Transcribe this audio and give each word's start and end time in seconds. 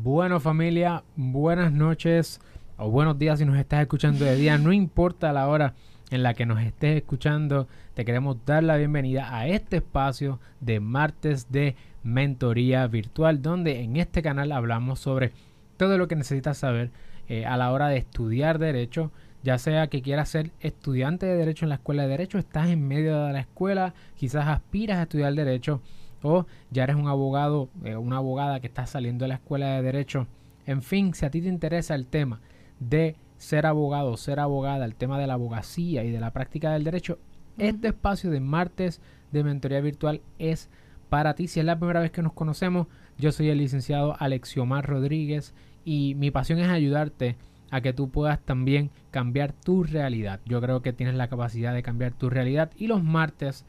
Bueno 0.00 0.38
familia, 0.38 1.02
buenas 1.16 1.72
noches 1.72 2.40
o 2.76 2.88
buenos 2.88 3.18
días 3.18 3.40
si 3.40 3.44
nos 3.44 3.58
estás 3.58 3.80
escuchando 3.80 4.24
de 4.24 4.36
día, 4.36 4.56
no 4.56 4.72
importa 4.72 5.32
la 5.32 5.48
hora 5.48 5.74
en 6.12 6.22
la 6.22 6.34
que 6.34 6.46
nos 6.46 6.60
estés 6.60 6.98
escuchando, 6.98 7.66
te 7.94 8.04
queremos 8.04 8.36
dar 8.46 8.62
la 8.62 8.76
bienvenida 8.76 9.36
a 9.36 9.48
este 9.48 9.78
espacio 9.78 10.38
de 10.60 10.78
martes 10.78 11.50
de 11.50 11.74
mentoría 12.04 12.86
virtual, 12.86 13.42
donde 13.42 13.80
en 13.82 13.96
este 13.96 14.22
canal 14.22 14.52
hablamos 14.52 15.00
sobre 15.00 15.32
todo 15.76 15.98
lo 15.98 16.06
que 16.06 16.14
necesitas 16.14 16.58
saber 16.58 16.92
eh, 17.28 17.44
a 17.44 17.56
la 17.56 17.72
hora 17.72 17.88
de 17.88 17.96
estudiar 17.96 18.60
derecho, 18.60 19.10
ya 19.42 19.58
sea 19.58 19.88
que 19.88 20.00
quieras 20.00 20.28
ser 20.28 20.52
estudiante 20.60 21.26
de 21.26 21.34
derecho 21.34 21.64
en 21.64 21.70
la 21.70 21.74
escuela 21.74 22.04
de 22.04 22.10
derecho, 22.10 22.38
estás 22.38 22.68
en 22.68 22.86
medio 22.86 23.24
de 23.24 23.32
la 23.32 23.40
escuela, 23.40 23.94
quizás 24.14 24.46
aspiras 24.46 24.98
a 24.98 25.02
estudiar 25.02 25.34
derecho 25.34 25.82
o 26.22 26.46
ya 26.70 26.84
eres 26.84 26.96
un 26.96 27.08
abogado, 27.08 27.68
eh, 27.84 27.96
una 27.96 28.18
abogada 28.18 28.60
que 28.60 28.66
está 28.66 28.86
saliendo 28.86 29.24
de 29.24 29.28
la 29.28 29.34
escuela 29.34 29.76
de 29.76 29.82
derecho. 29.82 30.26
En 30.66 30.82
fin, 30.82 31.14
si 31.14 31.24
a 31.24 31.30
ti 31.30 31.40
te 31.40 31.48
interesa 31.48 31.94
el 31.94 32.06
tema 32.06 32.40
de 32.80 33.16
ser 33.36 33.66
abogado, 33.66 34.16
ser 34.16 34.40
abogada, 34.40 34.84
el 34.84 34.94
tema 34.94 35.18
de 35.18 35.26
la 35.26 35.34
abogacía 35.34 36.04
y 36.04 36.10
de 36.10 36.20
la 36.20 36.32
práctica 36.32 36.72
del 36.72 36.84
derecho, 36.84 37.18
este 37.56 37.88
espacio 37.88 38.30
de 38.30 38.40
martes 38.40 39.00
de 39.32 39.44
mentoría 39.44 39.80
virtual 39.80 40.20
es 40.38 40.70
para 41.08 41.34
ti. 41.34 41.48
Si 41.48 41.60
es 41.60 41.66
la 41.66 41.78
primera 41.78 42.00
vez 42.00 42.10
que 42.10 42.22
nos 42.22 42.32
conocemos, 42.32 42.86
yo 43.16 43.32
soy 43.32 43.48
el 43.48 43.58
licenciado 43.58 44.16
Alexiomar 44.18 44.86
Rodríguez 44.86 45.54
y 45.84 46.14
mi 46.16 46.30
pasión 46.30 46.58
es 46.58 46.68
ayudarte 46.68 47.36
a 47.70 47.80
que 47.80 47.92
tú 47.92 48.10
puedas 48.10 48.40
también 48.40 48.90
cambiar 49.10 49.52
tu 49.52 49.84
realidad. 49.84 50.40
Yo 50.46 50.60
creo 50.60 50.82
que 50.82 50.92
tienes 50.92 51.14
la 51.14 51.28
capacidad 51.28 51.74
de 51.74 51.82
cambiar 51.82 52.12
tu 52.12 52.30
realidad 52.30 52.70
y 52.76 52.86
los 52.86 53.02
martes 53.02 53.64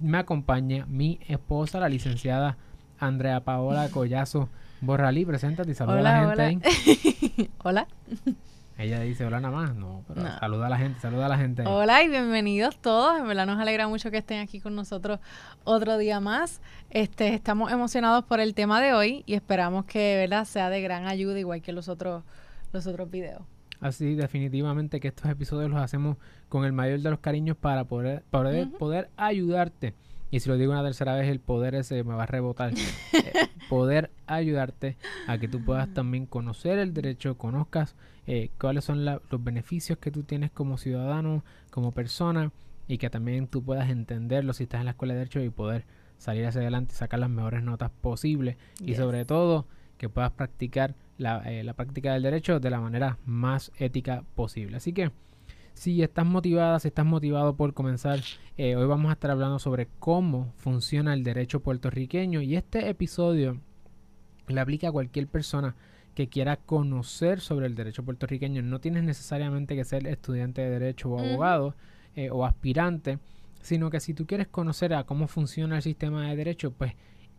me 0.00 0.18
acompaña 0.18 0.86
mi 0.86 1.20
esposa, 1.28 1.80
la 1.80 1.88
licenciada 1.88 2.56
Andrea 2.98 3.40
Paola 3.40 3.88
Collazo 3.88 4.48
Borralí. 4.80 5.24
Preséntate 5.24 5.70
y 5.70 5.74
saluda 5.74 5.98
a 5.98 6.02
la 6.02 6.26
gente 6.26 6.42
ahí. 6.42 7.50
hola. 7.64 7.86
Ella 8.76 9.00
dice 9.00 9.24
hola 9.24 9.40
nada 9.40 9.56
más, 9.56 9.74
no, 9.74 10.04
pero 10.06 10.22
saluda 10.38 10.66
a 10.66 10.70
la 10.70 10.78
gente, 10.78 11.00
saluda 11.00 11.26
a 11.26 11.28
la 11.28 11.36
gente. 11.36 11.64
Hola 11.66 12.04
y 12.04 12.08
bienvenidos 12.08 12.76
todos. 12.78 13.18
En 13.18 13.26
verdad 13.26 13.44
nos 13.44 13.58
alegra 13.58 13.88
mucho 13.88 14.12
que 14.12 14.18
estén 14.18 14.40
aquí 14.40 14.60
con 14.60 14.76
nosotros 14.76 15.18
otro 15.64 15.98
día 15.98 16.20
más. 16.20 16.60
Este, 16.90 17.34
estamos 17.34 17.72
emocionados 17.72 18.24
por 18.24 18.38
el 18.38 18.54
tema 18.54 18.80
de 18.80 18.92
hoy 18.92 19.24
y 19.26 19.34
esperamos 19.34 19.84
que, 19.84 20.16
¿verdad?, 20.16 20.44
sea 20.44 20.70
de 20.70 20.80
gran 20.80 21.08
ayuda 21.08 21.40
igual 21.40 21.60
que 21.60 21.72
los 21.72 21.88
otros 21.88 22.22
los 22.72 22.86
otros 22.86 23.10
videos. 23.10 23.42
Así, 23.80 24.14
definitivamente 24.14 25.00
que 25.00 25.08
estos 25.08 25.30
episodios 25.30 25.70
los 25.70 25.80
hacemos 25.80 26.16
con 26.48 26.64
el 26.64 26.72
mayor 26.72 27.00
de 27.00 27.10
los 27.10 27.20
cariños 27.20 27.56
para 27.56 27.84
poder, 27.84 28.24
poder, 28.30 28.70
poder 28.72 29.10
ayudarte. 29.16 29.94
Y 30.30 30.40
si 30.40 30.48
lo 30.48 30.56
digo 30.58 30.72
una 30.72 30.82
tercera 30.82 31.14
vez, 31.14 31.28
el 31.28 31.40
poder 31.40 31.74
ese 31.74 32.04
me 32.04 32.14
va 32.14 32.24
a 32.24 32.26
rebotar. 32.26 32.72
Eh, 33.14 33.48
poder 33.68 34.10
ayudarte 34.26 34.96
a 35.26 35.38
que 35.38 35.48
tú 35.48 35.64
puedas 35.64 35.92
también 35.92 36.26
conocer 36.26 36.78
el 36.78 36.94
derecho, 36.94 37.36
conozcas 37.36 37.96
eh, 38.26 38.50
cuáles 38.60 38.84
son 38.84 39.04
los 39.04 39.20
beneficios 39.44 39.98
que 39.98 40.10
tú 40.10 40.22
tienes 40.22 40.50
como 40.50 40.78
ciudadano, 40.78 41.42
como 41.70 41.90
persona, 41.92 42.52
y 42.86 42.98
que 42.98 43.10
también 43.10 43.48
tú 43.48 43.62
puedas 43.62 43.90
entenderlo 43.90 44.52
si 44.52 44.64
estás 44.64 44.80
en 44.80 44.86
la 44.86 44.92
escuela 44.92 45.14
de 45.14 45.20
derecho 45.20 45.40
y 45.40 45.50
poder 45.50 45.84
salir 46.18 46.46
hacia 46.46 46.60
adelante 46.60 46.94
y 46.94 46.96
sacar 46.96 47.18
las 47.18 47.30
mejores 47.30 47.62
notas 47.62 47.90
posibles. 47.90 48.56
Y 48.80 48.94
sobre 48.94 49.24
todo, 49.24 49.66
que 49.96 50.08
puedas 50.08 50.30
practicar 50.32 50.94
eh, 51.18 51.62
la, 51.64 51.74
práctica 51.74 52.12
del 52.12 52.22
derecho 52.22 52.60
de 52.60 52.70
la 52.70 52.80
manera 52.80 53.18
más 53.26 53.72
ética 53.78 54.24
posible. 54.34 54.76
Así 54.76 54.92
que 54.92 55.10
si 55.74 56.02
estás 56.02 56.26
motivada, 56.26 56.78
si 56.78 56.88
estás 56.88 57.06
motivado 57.06 57.56
por 57.56 57.74
comenzar, 57.74 58.20
eh, 58.56 58.76
hoy 58.76 58.86
vamos 58.86 59.10
a 59.10 59.14
estar 59.14 59.30
hablando 59.30 59.58
sobre 59.58 59.88
cómo 59.98 60.52
funciona 60.56 61.14
el 61.14 61.24
derecho 61.24 61.60
puertorriqueño 61.60 62.40
y 62.40 62.56
este 62.56 62.88
episodio 62.88 63.60
le 64.48 64.60
aplica 64.60 64.88
a 64.88 64.92
cualquier 64.92 65.26
persona 65.26 65.74
que 66.14 66.28
quiera 66.28 66.56
conocer 66.56 67.40
sobre 67.40 67.66
el 67.66 67.74
derecho 67.74 68.04
puertorriqueño. 68.04 68.62
No 68.62 68.80
tienes 68.80 69.04
necesariamente 69.04 69.76
que 69.76 69.84
ser 69.84 70.06
estudiante 70.06 70.62
de 70.62 70.70
derecho 70.70 71.10
o 71.10 71.18
abogado 71.20 71.74
eh, 72.16 72.30
o 72.30 72.44
aspirante, 72.44 73.18
sino 73.60 73.90
que 73.90 74.00
si 74.00 74.14
tú 74.14 74.26
quieres 74.26 74.48
conocer 74.48 74.94
a 74.94 75.04
cómo 75.04 75.28
funciona 75.28 75.76
el 75.76 75.82
sistema 75.82 76.28
de 76.28 76.36
derecho, 76.36 76.72
pues 76.72 76.94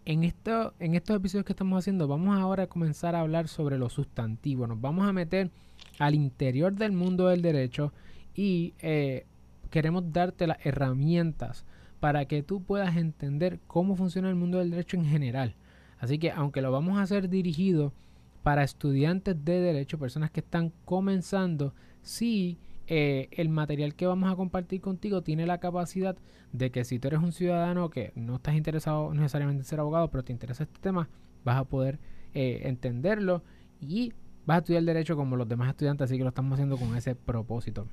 en, 0.09 0.23
esto, 0.23 0.73
en 0.79 0.95
estos 0.95 1.15
episodios 1.15 1.45
que 1.45 1.53
estamos 1.53 1.77
haciendo, 1.77 2.07
vamos 2.07 2.35
ahora 2.35 2.63
a 2.63 2.67
comenzar 2.67 3.13
a 3.13 3.19
hablar 3.19 3.47
sobre 3.47 3.77
los 3.77 3.93
sustantivos. 3.93 4.67
Nos 4.67 4.81
vamos 4.81 5.07
a 5.07 5.13
meter 5.13 5.51
al 5.99 6.15
interior 6.15 6.73
del 6.73 6.93
mundo 6.93 7.27
del 7.27 7.43
derecho 7.43 7.93
y 8.33 8.73
eh, 8.79 9.27
queremos 9.69 10.11
darte 10.11 10.47
las 10.47 10.65
herramientas 10.65 11.63
para 11.99 12.25
que 12.25 12.41
tú 12.41 12.63
puedas 12.63 12.97
entender 12.97 13.59
cómo 13.67 13.95
funciona 13.95 14.29
el 14.29 14.35
mundo 14.35 14.57
del 14.57 14.71
derecho 14.71 14.97
en 14.97 15.05
general. 15.05 15.53
Así 15.99 16.17
que 16.17 16.31
aunque 16.31 16.63
lo 16.63 16.71
vamos 16.71 16.97
a 16.97 17.03
hacer 17.03 17.29
dirigido 17.29 17.93
para 18.41 18.63
estudiantes 18.63 19.45
de 19.45 19.59
derecho, 19.59 19.99
personas 19.99 20.31
que 20.31 20.39
están 20.39 20.73
comenzando, 20.85 21.75
sí 22.01 22.57
eh, 22.91 23.29
el 23.33 23.49
material 23.49 23.93
que 23.93 24.07
vamos 24.07 24.33
a 24.33 24.35
compartir 24.35 24.81
contigo 24.81 25.21
tiene 25.21 25.45
la 25.45 25.59
capacidad 25.59 26.17
de 26.53 26.71
que 26.71 26.83
si 26.83 26.97
tú 26.97 27.09
eres 27.09 27.19
un 27.19 27.31
ciudadano 27.31 27.91
que 27.91 28.11
no 28.15 28.37
estás 28.37 28.55
interesado 28.55 29.13
necesariamente 29.13 29.61
en 29.61 29.65
ser 29.65 29.79
abogado, 29.79 30.09
pero 30.09 30.23
te 30.23 30.33
interesa 30.33 30.63
este 30.63 30.79
tema, 30.79 31.07
vas 31.45 31.57
a 31.57 31.65
poder 31.65 31.99
eh, 32.33 32.61
entenderlo 32.63 33.43
y 33.79 34.13
vas 34.47 34.55
a 34.55 34.59
estudiar 34.61 34.81
derecho 34.81 35.15
como 35.15 35.35
los 35.35 35.47
demás 35.47 35.69
estudiantes, 35.69 36.05
así 36.05 36.17
que 36.17 36.23
lo 36.23 36.29
estamos 36.29 36.53
haciendo 36.53 36.77
con 36.77 36.95
ese 36.97 37.13
propósito. 37.13 37.85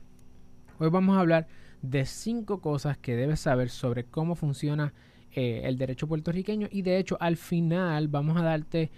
Hoy 0.78 0.88
vamos 0.88 1.18
a 1.18 1.20
hablar 1.20 1.46
de 1.82 2.06
cinco 2.06 2.62
cosas 2.62 2.96
que 2.96 3.16
debes 3.16 3.40
saber 3.40 3.68
sobre 3.68 4.04
cómo 4.04 4.34
funciona 4.34 4.94
eh, 5.30 5.60
el 5.64 5.76
derecho 5.76 6.08
puertorriqueño 6.08 6.68
y 6.70 6.80
de 6.80 6.96
hecho 6.96 7.18
al 7.20 7.36
final 7.36 8.08
vamos 8.08 8.38
a 8.38 8.42
darte 8.42 8.90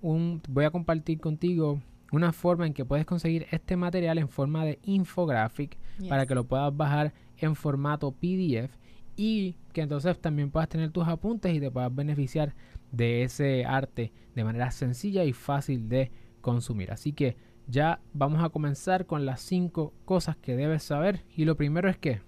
un 0.00 0.42
voy 0.48 0.64
a 0.64 0.70
compartir 0.70 1.18
contigo 1.18 1.80
una 2.12 2.32
forma 2.32 2.66
en 2.66 2.74
que 2.74 2.84
puedes 2.84 3.06
conseguir 3.06 3.46
este 3.50 3.76
material 3.76 4.18
en 4.18 4.28
forma 4.28 4.64
de 4.64 4.78
infographic 4.82 5.78
para 6.08 6.26
que 6.26 6.34
lo 6.34 6.44
puedas 6.44 6.74
bajar 6.76 7.12
en 7.36 7.54
formato 7.54 8.12
PDF 8.12 8.76
y 9.16 9.56
que 9.72 9.82
entonces 9.82 10.18
también 10.20 10.50
puedas 10.50 10.68
tener 10.68 10.90
tus 10.90 11.06
apuntes 11.08 11.54
y 11.54 11.60
te 11.60 11.70
puedas 11.70 11.94
beneficiar 11.94 12.54
de 12.92 13.24
ese 13.24 13.64
arte 13.64 14.12
de 14.34 14.44
manera 14.44 14.70
sencilla 14.70 15.24
y 15.24 15.32
fácil 15.32 15.88
de 15.88 16.10
consumir. 16.40 16.92
Así 16.92 17.12
que 17.12 17.36
ya 17.66 18.00
vamos 18.12 18.42
a 18.42 18.48
comenzar 18.48 19.06
con 19.06 19.26
las 19.26 19.40
cinco 19.40 19.92
cosas 20.04 20.36
que 20.36 20.56
debes 20.56 20.82
saber 20.82 21.24
y 21.36 21.44
lo 21.44 21.56
primero 21.56 21.88
es 21.88 21.98
que 21.98 22.22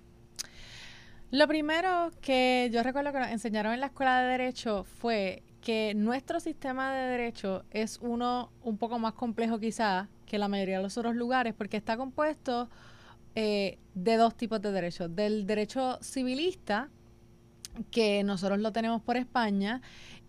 lo 1.30 1.46
primero 1.46 2.10
que 2.20 2.68
yo 2.72 2.82
recuerdo 2.82 3.12
que 3.12 3.20
nos 3.20 3.30
enseñaron 3.30 3.72
en 3.72 3.80
la 3.80 3.86
escuela 3.86 4.20
de 4.20 4.30
derecho 4.30 4.82
fue 4.82 5.44
que 5.60 5.94
nuestro 5.94 6.40
sistema 6.40 6.92
de 6.92 7.10
derecho 7.10 7.64
es 7.70 7.98
uno 8.00 8.50
un 8.62 8.78
poco 8.78 8.98
más 8.98 9.14
complejo 9.14 9.58
quizás 9.58 10.08
que 10.26 10.38
la 10.38 10.48
mayoría 10.48 10.78
de 10.78 10.82
los 10.82 10.96
otros 10.96 11.14
lugares 11.14 11.54
porque 11.54 11.76
está 11.76 11.96
compuesto 11.96 12.68
eh, 13.34 13.78
de 13.94 14.16
dos 14.16 14.36
tipos 14.36 14.60
de 14.60 14.72
derechos. 14.72 15.14
Del 15.14 15.46
derecho 15.46 15.98
civilista, 16.02 16.88
que 17.90 18.24
nosotros 18.24 18.58
lo 18.58 18.72
tenemos 18.72 19.02
por 19.02 19.16
España, 19.16 19.82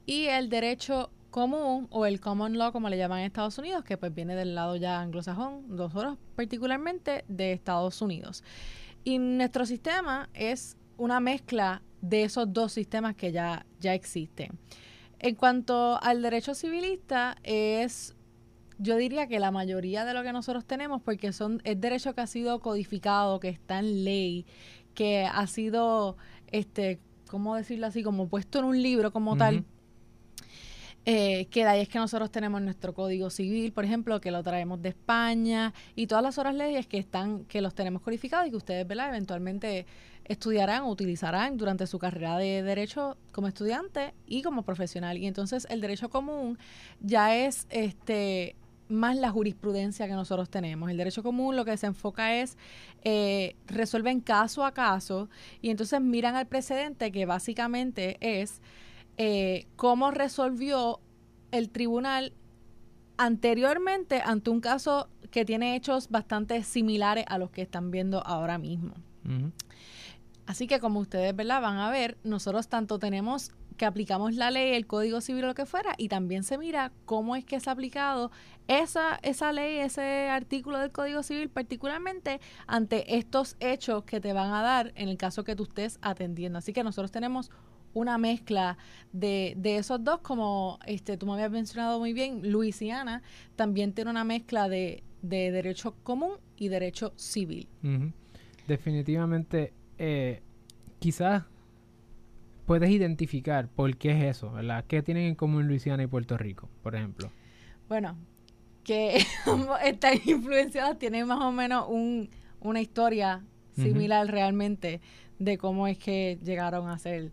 y 0.06 0.26
el 0.26 0.50
derecho 0.50 1.12
común 1.32 1.88
o 1.90 2.06
el 2.06 2.20
common 2.20 2.58
law 2.58 2.72
como 2.72 2.90
le 2.90 2.98
llaman 2.98 3.20
en 3.20 3.26
Estados 3.26 3.58
Unidos, 3.58 3.84
que 3.84 3.98
pues 3.98 4.14
viene 4.14 4.36
del 4.36 4.54
lado 4.54 4.76
ya 4.76 5.02
anglosajón, 5.02 5.66
nosotros 5.76 6.18
particularmente 6.36 7.24
de 7.28 7.54
Estados 7.54 8.02
Unidos. 8.02 8.44
Y 9.04 9.18
nuestro 9.18 9.66
sistema 9.66 10.30
es 10.34 10.78
una 10.98 11.20
mezcla 11.20 11.82
de 12.02 12.24
esos 12.24 12.52
dos 12.52 12.74
sistemas 12.74 13.16
que 13.16 13.32
ya, 13.32 13.66
ya 13.80 13.94
existen. 13.94 14.60
En 15.24 15.36
cuanto 15.36 16.02
al 16.02 16.24
derecho 16.24 16.56
civilista, 16.56 17.38
es 17.44 18.16
yo 18.80 18.98
diría 18.98 19.28
que 19.28 19.40
la 19.40 19.52
mayoría 19.52 20.04
de 20.06 20.16
lo 20.16 20.24
que 20.24 20.34
nosotros 20.34 20.66
tenemos, 20.66 21.04
porque 21.04 21.32
son, 21.32 21.62
es 21.64 21.80
derecho 21.80 22.16
que 22.16 22.22
ha 22.22 22.28
sido 22.28 22.60
codificado, 22.60 23.40
que 23.40 23.50
está 23.50 23.78
en 23.78 24.04
ley, 24.04 24.48
que 24.96 25.26
ha 25.32 25.46
sido, 25.46 26.18
este, 26.48 27.00
¿cómo 27.28 27.56
decirlo 27.56 27.86
así? 27.86 28.02
Como 28.02 28.28
puesto 28.28 28.58
en 28.58 28.66
un 28.66 28.82
libro 28.82 29.14
como 29.14 29.38
tal. 29.38 29.64
Eh, 31.06 31.48
que 31.52 31.62
de 31.64 31.70
ahí 31.70 31.82
es 31.82 31.90
que 31.90 31.98
nosotros 31.98 32.32
tenemos 32.32 32.62
nuestro 32.62 32.94
código 32.94 33.30
civil, 33.30 33.72
por 33.72 33.86
ejemplo, 33.86 34.22
que 34.22 34.32
lo 34.32 34.42
traemos 34.44 34.82
de 34.82 34.90
España 34.90 35.74
y 35.96 36.06
todas 36.08 36.24
las 36.24 36.38
otras 36.38 36.54
leyes 36.54 36.86
que 36.86 36.98
están, 36.98 37.46
que 37.46 37.62
los 37.62 37.74
tenemos 37.76 38.02
codificados 38.02 38.48
y 38.48 38.52
que 38.52 38.58
ustedes, 38.58 38.88
¿verdad? 38.88 39.10
Eventualmente 39.10 39.86
estudiarán 40.32 40.84
o 40.84 40.90
utilizarán 40.90 41.58
durante 41.58 41.88
su 41.88 42.00
carrera 42.00 42.38
de 42.38 42.64
derecho 42.64 43.18
como 43.32 43.48
estudiante 43.48 44.14
y 44.26 44.42
como 44.42 44.64
profesional. 44.64 45.18
Y 45.18 45.28
entonces 45.28 45.68
el 45.70 45.82
derecho 45.82 46.10
común 46.10 46.58
ya 47.00 47.36
es 47.36 47.68
este 47.70 48.56
más 48.92 49.16
la 49.16 49.32
jurisprudencia 49.32 50.08
que 50.08 50.14
nosotros 50.14 50.50
tenemos. 50.50 50.90
El 50.92 50.98
derecho 50.98 51.24
común 51.24 51.56
lo 51.56 51.66
que 51.66 51.78
se 51.78 51.88
enfoca 51.88 52.36
es 52.36 52.58
eh, 53.04 53.56
resuelven 53.68 54.20
caso 54.20 54.66
a 54.66 54.74
caso 54.74 55.30
y 55.62 55.70
entonces 55.70 56.02
miran 56.02 56.36
al 56.36 56.48
precedente 56.48 57.12
que 57.12 57.26
básicamente 57.26 58.18
es 58.20 58.62
eh, 59.18 59.68
cómo 59.76 60.12
resolvió 60.12 61.00
el 61.52 61.70
tribunal 61.70 62.34
anteriormente 63.18 64.22
ante 64.24 64.50
un 64.50 64.62
caso 64.62 65.10
que 65.32 65.46
tiene 65.46 65.76
hechos 65.76 66.10
bastante 66.10 66.64
similares 66.64 67.26
a 67.28 67.38
los 67.38 67.52
que 67.52 67.62
están 67.62 67.92
viendo 67.92 68.26
ahora 68.26 68.58
mismo. 68.58 68.96
Así 70.52 70.68
que 70.68 70.82
como 70.82 71.00
ustedes 71.00 71.34
¿verdad? 71.34 71.62
van 71.62 71.78
a 71.78 71.90
ver, 71.90 72.18
nosotros 72.26 72.68
tanto 72.68 73.00
tenemos 73.00 73.54
que 73.78 73.86
aplicamos 73.86 74.36
la 74.36 74.52
ley, 74.52 74.74
el 74.74 74.86
código 74.86 75.22
civil 75.22 75.46
o 75.46 75.48
lo 75.48 75.56
que 75.56 75.66
fuera, 75.66 75.96
y 75.98 76.10
también 76.10 76.44
se 76.44 76.58
mira 76.58 76.92
cómo 77.06 77.38
es 77.38 77.46
que 77.46 77.62
se 77.62 77.70
ha 77.70 77.74
aplicado 77.74 78.32
esa, 78.68 79.16
esa 79.24 79.54
ley, 79.54 79.78
ese 79.78 80.28
artículo 80.28 80.78
del 80.80 80.92
código 80.92 81.24
civil, 81.24 81.48
particularmente 81.48 82.42
ante 82.68 83.16
estos 83.16 83.56
hechos 83.62 84.04
que 84.04 84.20
te 84.20 84.34
van 84.34 84.52
a 84.52 84.62
dar 84.62 84.92
en 84.96 85.08
el 85.08 85.16
caso 85.16 85.46
que 85.46 85.56
tú 85.56 85.64
estés 85.64 86.00
atendiendo. 86.02 86.58
Así 86.58 86.74
que 86.74 86.84
nosotros 86.84 87.12
tenemos 87.12 87.50
una 87.94 88.18
mezcla 88.18 88.78
de, 89.14 89.54
de 89.56 89.78
esos 89.78 90.04
dos, 90.04 90.20
como 90.20 90.80
este, 90.86 91.16
tú 91.16 91.28
me 91.28 91.32
habías 91.32 91.52
mencionado 91.52 91.98
muy 91.98 92.12
bien, 92.12 92.52
Luisiana 92.52 93.24
también 93.56 93.94
tiene 93.94 94.12
una 94.12 94.26
mezcla 94.26 94.68
de, 94.68 95.06
de 95.22 95.50
derecho 95.50 95.96
común 96.04 96.34
y 96.58 96.68
derecho 96.68 97.14
civil. 97.16 97.70
Definitivamente, 98.68 99.74
eh, 100.04 100.42
quizás 100.98 101.44
puedes 102.66 102.90
identificar 102.90 103.68
por 103.68 103.96
qué 103.98 104.12
es 104.12 104.38
eso, 104.38 104.52
¿verdad? 104.52 104.84
¿Qué 104.88 105.04
tienen 105.04 105.26
en 105.28 105.36
común 105.36 105.68
Luisiana 105.68 106.02
y 106.02 106.08
Puerto 106.08 106.40
Rico, 106.40 106.70
por 106.82 106.96
ejemplo? 106.96 107.32
Bueno, 107.88 108.18
que 108.84 109.18
están 109.86 110.14
influenciadas, 110.26 110.98
tienen 110.98 111.28
más 111.28 111.40
o 111.42 111.52
menos 111.52 111.86
un, 111.88 112.32
una 112.62 112.82
historia 112.82 113.44
similar 113.76 114.26
realmente 114.26 115.02
de 115.38 115.60
cómo 115.60 115.88
es 115.88 116.00
que 116.00 116.40
llegaron 116.44 116.90
a 116.90 116.98
ser 116.98 117.32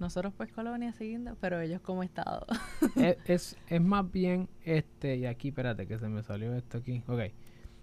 nosotros 0.00 0.34
pues 0.36 0.50
colonia 0.50 0.92
siguiendo, 0.92 1.36
pero 1.40 1.60
ellos 1.60 1.80
como 1.80 2.02
estado. 2.02 2.44
es, 3.26 3.56
es, 3.68 3.80
más 3.80 4.10
bien 4.10 4.48
este, 4.64 5.16
y 5.16 5.26
aquí 5.26 5.48
espérate 5.48 5.86
que 5.86 5.96
se 5.96 6.08
me 6.08 6.24
salió 6.24 6.56
esto 6.56 6.78
aquí, 6.78 7.04
ok. 7.06 7.20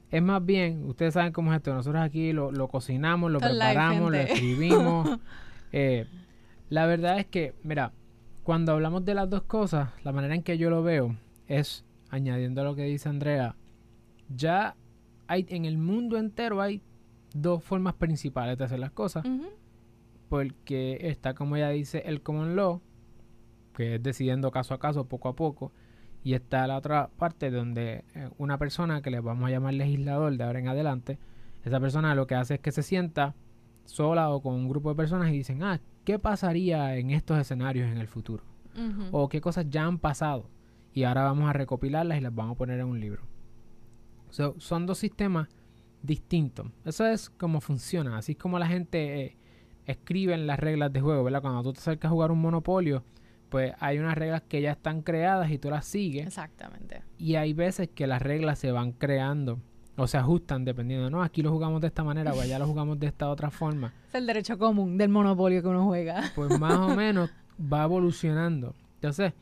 Es 0.10 0.22
más 0.22 0.46
bien, 0.46 0.86
ustedes 0.86 1.14
saben 1.14 1.34
cómo 1.34 1.52
es 1.52 1.58
esto, 1.58 1.74
nosotros 1.74 2.02
aquí 2.02 2.32
lo, 2.32 2.52
lo 2.52 2.68
cocinamos, 2.70 3.32
lo 3.32 3.40
preparamos, 3.40 4.12
lo 4.12 4.18
escribimos. 4.18 5.20
eh, 5.72 6.08
la 6.70 6.86
verdad 6.86 7.20
es 7.20 7.26
que, 7.26 7.54
mira, 7.64 7.92
cuando 8.44 8.72
hablamos 8.72 9.04
de 9.04 9.14
las 9.14 9.30
dos 9.30 9.44
cosas, 9.44 9.90
la 10.04 10.14
manera 10.14 10.34
en 10.34 10.44
que 10.44 10.58
yo 10.58 10.70
lo 10.70 10.82
veo 10.82 11.18
es, 11.48 11.86
añadiendo 12.10 12.62
a 12.62 12.64
lo 12.64 12.76
que 12.76 12.84
dice 12.84 13.10
Andrea, 13.10 13.56
ya 14.34 14.76
hay 15.28 15.46
en 15.50 15.66
el 15.66 15.78
mundo 15.78 16.18
entero 16.18 16.62
hay 16.62 16.82
dos 17.34 17.64
formas 17.64 17.94
principales 17.96 18.58
de 18.58 18.64
hacer 18.64 18.80
las 18.80 18.92
cosas. 18.92 19.26
Porque 20.30 20.98
está, 21.02 21.34
como 21.34 21.56
ella 21.56 21.70
dice, 21.70 22.04
el 22.06 22.22
common 22.22 22.56
law, 22.56 22.82
que 23.74 23.96
es 23.96 24.04
decidiendo 24.04 24.52
caso 24.52 24.74
a 24.74 24.80
caso, 24.80 25.06
poco 25.06 25.30
a 25.30 25.36
poco. 25.36 25.72
Y 26.24 26.34
está 26.34 26.68
la 26.68 26.78
otra 26.78 27.10
parte 27.18 27.52
donde 27.52 28.04
eh, 28.14 28.30
una 28.38 28.58
persona 28.58 29.02
que 29.02 29.12
le 29.12 29.20
vamos 29.20 29.48
a 29.48 29.52
llamar 29.52 29.74
legislador 29.74 30.36
de 30.36 30.44
ahora 30.44 30.60
en 30.60 30.68
adelante, 30.68 31.20
esa 31.64 31.80
persona 31.80 32.16
lo 32.16 32.28
que 32.28 32.36
hace 32.36 32.56
es 32.56 32.60
que 32.60 32.72
se 32.72 32.84
sienta 32.84 33.36
sola 33.86 34.30
o 34.30 34.42
con 34.42 34.54
un 34.54 34.68
grupo 34.68 34.90
de 34.90 34.96
personas 34.96 35.30
y 35.30 35.38
dicen, 35.38 35.64
ah, 35.64 35.80
¿qué 36.04 36.20
pasaría 36.20 36.96
en 36.98 37.12
estos 37.12 37.38
escenarios 37.38 37.90
en 37.90 37.98
el 37.98 38.08
futuro? 38.08 38.44
O 39.12 39.28
qué 39.28 39.42
cosas 39.42 39.66
ya 39.70 39.86
han 39.86 39.98
pasado 39.98 40.52
y 40.94 41.04
ahora 41.04 41.24
vamos 41.24 41.50
a 41.50 41.54
recopilarlas 41.54 42.18
y 42.18 42.22
las 42.22 42.34
vamos 42.34 42.56
a 42.56 42.58
poner 42.58 42.80
en 42.80 42.88
un 42.88 43.00
libro. 43.00 43.24
son 44.30 44.86
dos 44.86 44.98
sistemas 45.00 45.48
distintos. 46.02 46.68
Eso 46.86 47.06
es 47.06 47.30
como 47.30 47.62
funciona. 47.62 48.18
Así 48.18 48.32
es 48.32 48.38
como 48.38 48.60
la 48.60 48.68
gente 48.68 49.22
eh, 49.22 49.38
escribe 49.86 50.34
en 50.34 50.48
las 50.48 50.60
reglas 50.60 50.92
de 50.92 51.02
juego, 51.02 51.24
¿verdad? 51.24 51.42
Cuando 51.42 51.64
tú 51.64 51.74
te 51.74 51.80
acercas 51.80 52.10
a 52.10 52.14
jugar 52.14 52.32
un 52.32 52.42
monopolio, 52.42 53.04
pues 53.50 53.74
hay 53.80 54.00
unas 54.00 54.18
reglas 54.18 54.42
que 54.48 54.62
ya 54.62 54.72
están 54.72 55.02
creadas 55.02 55.52
y 55.52 55.58
tú 55.58 55.70
las 55.70 55.86
sigues. 55.86 56.28
Exactamente. 56.28 57.04
Y 57.18 57.36
hay 57.36 57.54
veces 57.54 57.90
que 57.90 58.08
las 58.08 58.22
reglas 58.22 58.60
se 58.60 58.72
van 58.72 58.92
creando 58.92 59.60
o 59.98 60.06
se 60.06 60.18
ajustan 60.18 60.64
dependiendo, 60.64 61.10
no, 61.10 61.24
aquí 61.24 61.42
lo 61.42 61.52
jugamos 61.52 61.82
de 61.82 61.88
esta 61.88 62.04
manera 62.04 62.34
o 62.34 62.40
allá 62.40 62.60
lo 62.60 62.68
jugamos 62.68 63.00
de 63.00 63.08
esta 63.08 63.30
otra 63.30 63.50
forma. 63.50 63.94
Es 64.10 64.16
el 64.16 64.28
derecho 64.28 64.58
común 64.58 64.98
del 64.98 65.10
monopolio 65.10 65.62
que 65.62 65.68
uno 65.68 65.86
juega. 65.86 66.32
Pues 66.36 66.60
más 66.60 66.78
o 66.78 66.96
menos 66.96 67.32
va 67.60 67.84
evolucionando. 67.84 68.76
Entonces, 68.96 69.34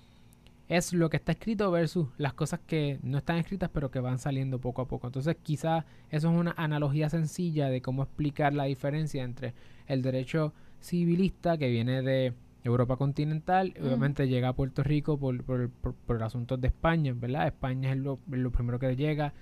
es 0.68 0.94
lo 0.94 1.10
que 1.10 1.18
está 1.18 1.34
escrito 1.34 1.70
versus 1.72 2.08
las 2.18 2.34
cosas 2.34 2.60
que 2.66 3.00
no 3.04 3.20
están 3.20 3.38
escritas 3.38 3.70
pero 3.72 3.92
que 3.92 4.00
van 4.00 4.18
saliendo 4.18 4.60
poco 4.60 4.82
a 4.82 4.88
poco. 4.88 5.08
Entonces, 5.08 5.36
quizás 5.44 5.84
eso 6.10 6.32
es 6.32 6.40
una 6.40 6.54
analogía 6.58 7.10
sencilla 7.10 7.68
de 7.70 7.82
cómo 7.82 8.04
explicar 8.04 8.54
la 8.54 8.64
diferencia 8.64 9.24
entre 9.24 9.54
el 9.88 10.02
derecho 10.02 10.54
civilista 10.82 11.58
que 11.58 11.70
viene 11.70 12.02
de 12.02 12.34
Europa 12.66 12.98
continental, 12.98 13.74
obviamente 13.82 14.28
llega 14.28 14.50
a 14.50 14.54
Puerto 14.54 14.84
Rico 14.84 15.18
por, 15.18 15.44
por, 15.44 15.70
por, 15.70 16.24
asuntos 16.24 16.60
de 16.60 16.68
España, 16.68 17.14
¿verdad? 17.16 17.48
España 17.48 17.92
es 17.92 17.98
lo, 17.98 18.20
lo 18.28 18.52
primero 18.52 18.80
que 18.80 18.96
llega 18.96 19.34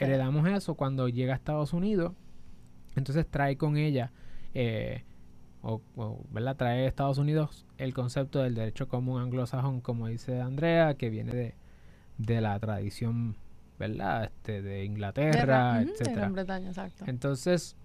heredamos 0.00 0.48
eso 0.48 0.74
cuando 0.74 1.08
llega 1.08 1.32
a 1.32 1.36
Estados 1.36 1.72
Unidos. 1.72 2.12
Entonces 2.96 3.26
trae 3.28 3.56
con 3.56 3.76
ella, 3.76 4.12
eh, 4.54 5.04
o, 5.62 5.80
¿verdad? 6.30 6.56
Trae 6.56 6.84
a 6.84 6.88
Estados 6.88 7.18
Unidos 7.18 7.66
el 7.78 7.92
concepto 7.94 8.40
del 8.40 8.54
derecho 8.54 8.88
común 8.88 9.20
anglosajón, 9.20 9.80
como 9.80 10.06
dice 10.06 10.40
Andrea, 10.40 10.94
que 10.94 11.10
viene 11.10 11.32
de, 11.32 11.54
de 12.18 12.40
la 12.40 12.58
tradición, 12.60 13.36
¿verdad? 13.78 14.24
Este, 14.24 14.62
de 14.62 14.84
Inglaterra, 14.84 15.82
etcétera. 15.82 16.32
Entonces, 17.06 17.76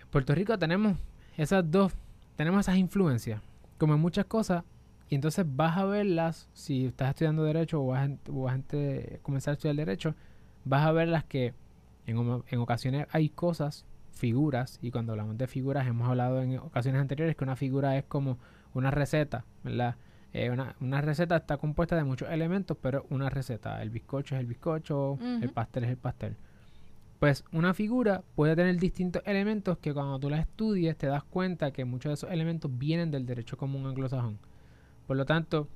en 0.00 0.08
Puerto 0.08 0.34
Rico 0.34 0.58
tenemos 0.58 0.98
esas 1.36 1.70
dos, 1.70 1.92
tenemos 2.36 2.60
esas 2.60 2.76
influencias, 2.76 3.40
como 3.82 3.94
en 3.94 4.00
muchas 4.00 4.26
cosas, 4.26 4.62
y 5.08 5.16
entonces 5.16 5.44
vas 5.44 5.76
a 5.76 5.84
verlas 5.84 6.48
si 6.52 6.86
estás 6.86 7.10
estudiando 7.10 7.42
derecho 7.42 7.82
o 7.82 7.88
vas, 7.88 8.08
o 8.30 8.42
vas 8.42 8.54
a 8.56 9.18
comenzar 9.22 9.50
a 9.50 9.54
estudiar 9.54 9.74
derecho 9.74 10.14
vas 10.64 10.86
a 10.86 10.92
ver 10.92 11.08
las 11.08 11.24
que 11.24 11.52
en, 12.06 12.42
en 12.46 12.58
ocasiones 12.60 13.08
hay 13.10 13.28
cosas, 13.28 13.84
figuras, 14.12 14.78
y 14.82 14.92
cuando 14.92 15.14
hablamos 15.14 15.36
de 15.36 15.48
figuras 15.48 15.84
hemos 15.88 16.08
hablado 16.08 16.40
en 16.42 16.60
ocasiones 16.60 17.00
anteriores 17.00 17.34
que 17.34 17.42
una 17.42 17.56
figura 17.56 17.98
es 17.98 18.04
como 18.04 18.38
una 18.72 18.92
receta, 18.92 19.44
¿verdad? 19.64 19.96
Eh, 20.32 20.48
una, 20.50 20.76
una, 20.80 21.00
receta 21.00 21.34
está 21.34 21.56
compuesta 21.56 21.96
de 21.96 22.04
muchos 22.04 22.30
elementos, 22.30 22.76
pero 22.80 23.04
una 23.10 23.30
receta. 23.30 23.82
El 23.82 23.90
bizcocho 23.90 24.36
es 24.36 24.42
el 24.42 24.46
bizcocho, 24.46 25.18
el 25.20 25.50
pastel 25.50 25.82
es 25.82 25.90
el 25.90 25.96
pastel. 25.96 26.36
Pues 27.22 27.44
una 27.52 27.72
figura 27.72 28.24
puede 28.34 28.56
tener 28.56 28.76
distintos 28.78 29.22
elementos 29.24 29.78
que 29.78 29.94
cuando 29.94 30.18
tú 30.18 30.28
la 30.28 30.40
estudies 30.40 30.96
te 30.98 31.06
das 31.06 31.22
cuenta 31.22 31.70
que 31.70 31.84
muchos 31.84 32.10
de 32.10 32.14
esos 32.14 32.32
elementos 32.32 32.68
vienen 32.76 33.12
del 33.12 33.26
derecho 33.26 33.56
común 33.56 33.86
anglosajón. 33.86 34.40
Por 35.06 35.16
lo 35.16 35.24
tanto, 35.24 35.68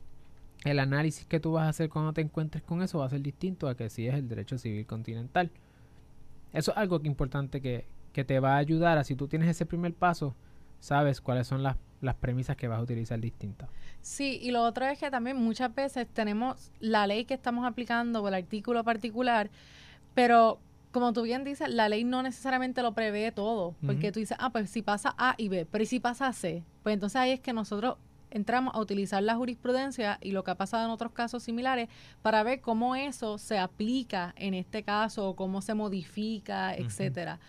el 0.64 0.80
análisis 0.80 1.24
que 1.24 1.38
tú 1.38 1.52
vas 1.52 1.66
a 1.66 1.68
hacer 1.68 1.88
cuando 1.88 2.12
te 2.12 2.20
encuentres 2.20 2.64
con 2.64 2.82
eso 2.82 2.98
va 2.98 3.06
a 3.06 3.10
ser 3.10 3.20
distinto 3.20 3.68
a 3.68 3.76
que 3.76 3.90
si 3.90 4.08
es 4.08 4.16
el 4.16 4.28
derecho 4.28 4.58
civil 4.58 4.86
continental. 4.86 5.52
Eso 6.52 6.72
es 6.72 6.78
algo 6.78 6.98
que 7.00 7.06
importante 7.06 7.60
que, 7.60 7.86
que 8.12 8.24
te 8.24 8.40
va 8.40 8.54
a 8.54 8.58
ayudar 8.58 8.98
a 8.98 9.04
si 9.04 9.14
tú 9.14 9.28
tienes 9.28 9.48
ese 9.48 9.66
primer 9.66 9.94
paso, 9.94 10.34
sabes 10.80 11.20
cuáles 11.20 11.46
son 11.46 11.62
las, 11.62 11.76
las 12.00 12.16
premisas 12.16 12.56
que 12.56 12.66
vas 12.66 12.80
a 12.80 12.82
utilizar 12.82 13.20
distintas. 13.20 13.70
Sí, 14.00 14.40
y 14.42 14.50
lo 14.50 14.64
otro 14.64 14.84
es 14.86 14.98
que 14.98 15.12
también 15.12 15.36
muchas 15.36 15.72
veces 15.72 16.08
tenemos 16.12 16.72
la 16.80 17.06
ley 17.06 17.24
que 17.24 17.34
estamos 17.34 17.64
aplicando 17.64 18.20
o 18.20 18.26
el 18.26 18.34
artículo 18.34 18.82
particular, 18.82 19.48
pero 20.12 20.58
como 20.96 21.12
tú 21.12 21.24
bien 21.24 21.44
dices, 21.44 21.68
la 21.68 21.90
ley 21.90 22.04
no 22.04 22.22
necesariamente 22.22 22.80
lo 22.80 22.94
prevé 22.94 23.30
todo, 23.30 23.74
porque 23.84 24.12
tú 24.12 24.18
dices, 24.18 24.38
ah, 24.40 24.48
pues 24.48 24.70
si 24.70 24.80
pasa 24.80 25.14
A 25.18 25.34
y 25.36 25.50
B, 25.50 25.66
pero 25.70 25.84
¿y 25.84 25.86
si 25.86 26.00
pasa 26.00 26.32
C? 26.32 26.64
Pues 26.82 26.94
entonces 26.94 27.16
ahí 27.16 27.32
es 27.32 27.40
que 27.40 27.52
nosotros 27.52 27.98
entramos 28.30 28.74
a 28.74 28.80
utilizar 28.80 29.22
la 29.22 29.34
jurisprudencia 29.34 30.18
y 30.22 30.30
lo 30.30 30.42
que 30.42 30.52
ha 30.52 30.54
pasado 30.54 30.86
en 30.86 30.90
otros 30.90 31.12
casos 31.12 31.42
similares 31.42 31.90
para 32.22 32.42
ver 32.44 32.62
cómo 32.62 32.96
eso 32.96 33.36
se 33.36 33.58
aplica 33.58 34.32
en 34.38 34.54
este 34.54 34.84
caso, 34.84 35.28
o 35.28 35.36
cómo 35.36 35.60
se 35.60 35.74
modifica, 35.74 36.74
etcétera. 36.74 37.40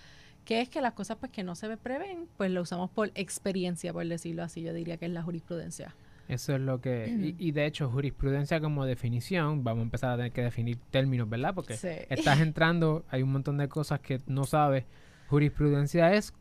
Que 0.43 0.59
es 0.59 0.67
que 0.67 0.81
las 0.81 0.91
cosas 0.91 1.15
pues 1.17 1.31
que 1.31 1.43
no 1.43 1.55
se 1.55 1.77
prevén, 1.77 2.27
pues 2.35 2.51
lo 2.51 2.61
usamos 2.61 2.89
por 2.89 3.13
experiencia, 3.15 3.93
por 3.93 4.05
decirlo 4.05 4.43
así, 4.43 4.61
yo 4.61 4.73
diría 4.73 4.97
que 4.97 5.05
es 5.05 5.11
la 5.13 5.23
jurisprudencia. 5.23 5.95
Eso 6.27 6.55
es 6.55 6.62
lo 6.62 6.81
que... 6.81 7.36
Y, 7.38 7.51
de 7.51 7.65
hecho, 7.65 7.89
jurisprudencia 7.89 8.60
como 8.60 8.86
definición, 8.86 9.63
vamos 9.63 9.81
a 9.81 9.84
empezar 9.84 10.12
a 10.12 10.17
tener 10.17 10.31
que 10.34 10.41
definir 10.41 10.77
términos, 10.89 11.29
¿verdad? 11.29 11.55
Porque 11.55 11.74
estás 12.10 12.41
entrando, 12.41 13.05
hay 13.10 13.22
un 13.22 13.31
montón 13.31 13.57
de 13.57 13.69
cosas 13.69 14.01
que 14.01 14.19
no 14.27 14.43
sabes. 14.43 14.86
Jurisprudencia 15.29 16.13
es, 16.13 16.34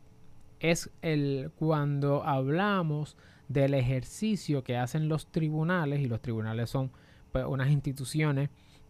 es 0.59 0.89
el 1.01 1.51
cuando 1.55 2.23
hablamos 2.23 3.15
del 3.47 3.73
ejercicio 3.73 4.63
que 4.63 4.75
hacen 4.75 5.07
los 5.07 5.31
tribunales, 5.31 6.01
y 6.01 6.07
los 6.07 6.21
tribunales 6.21 6.69
son 6.69 6.91
pues, 7.31 7.45
unas 7.45 7.69
instituciones 7.69 8.49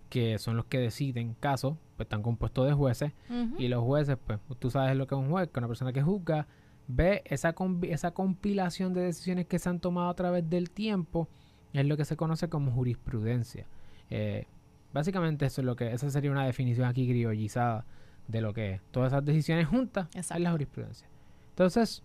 que 0.10 0.40
son 0.40 0.56
los 0.56 0.66
que 0.66 0.80
deciden 0.80 1.36
casos, 1.36 1.78
pues 1.96 2.06
están 2.06 2.24
compuestos 2.24 2.66
de 2.66 2.74
jueces, 2.74 3.12
y 3.60 3.68
los 3.68 3.84
jueces, 3.84 4.18
pues 4.26 4.40
tú 4.58 4.72
sabes 4.72 4.96
lo 4.96 5.06
que 5.06 5.14
es 5.16 5.22
un 5.22 5.30
juez, 5.30 5.50
que 5.50 5.60
una 5.60 5.68
persona 5.68 5.94
que 5.94 6.02
juzga, 6.02 6.48
ve 6.88 7.22
esa, 7.26 7.56
esa 7.84 8.12
compilación 8.12 8.94
de 8.94 9.02
decisiones 9.02 9.46
que 9.46 9.60
se 9.60 9.70
han 9.70 9.80
tomado 9.80 10.10
a 10.10 10.16
través 10.16 10.50
del 10.50 10.70
tiempo, 10.70 11.28
es 11.74 11.86
lo 11.86 11.98
que 11.98 12.06
se 12.06 12.16
conoce 12.16 12.50
como 12.50 12.72
jurisprudencia. 12.72 13.66
Eh, 14.10 14.46
básicamente 14.94 15.46
eso 15.46 15.62
es 15.62 15.66
lo 15.66 15.76
que, 15.76 15.92
esa 15.94 16.10
sería 16.10 16.32
una 16.32 16.46
definición 16.46 16.88
aquí 16.88 17.08
criollizada 17.08 17.86
de 18.28 18.42
lo 18.42 18.54
que 18.54 18.74
es. 18.74 18.82
Todas 18.92 19.14
esas 19.14 19.26
decisiones 19.26 19.68
juntas 19.68 20.08
es 20.14 20.30
la 20.40 20.52
jurisprudencia. 20.52 21.08
Entonces, 21.50 22.04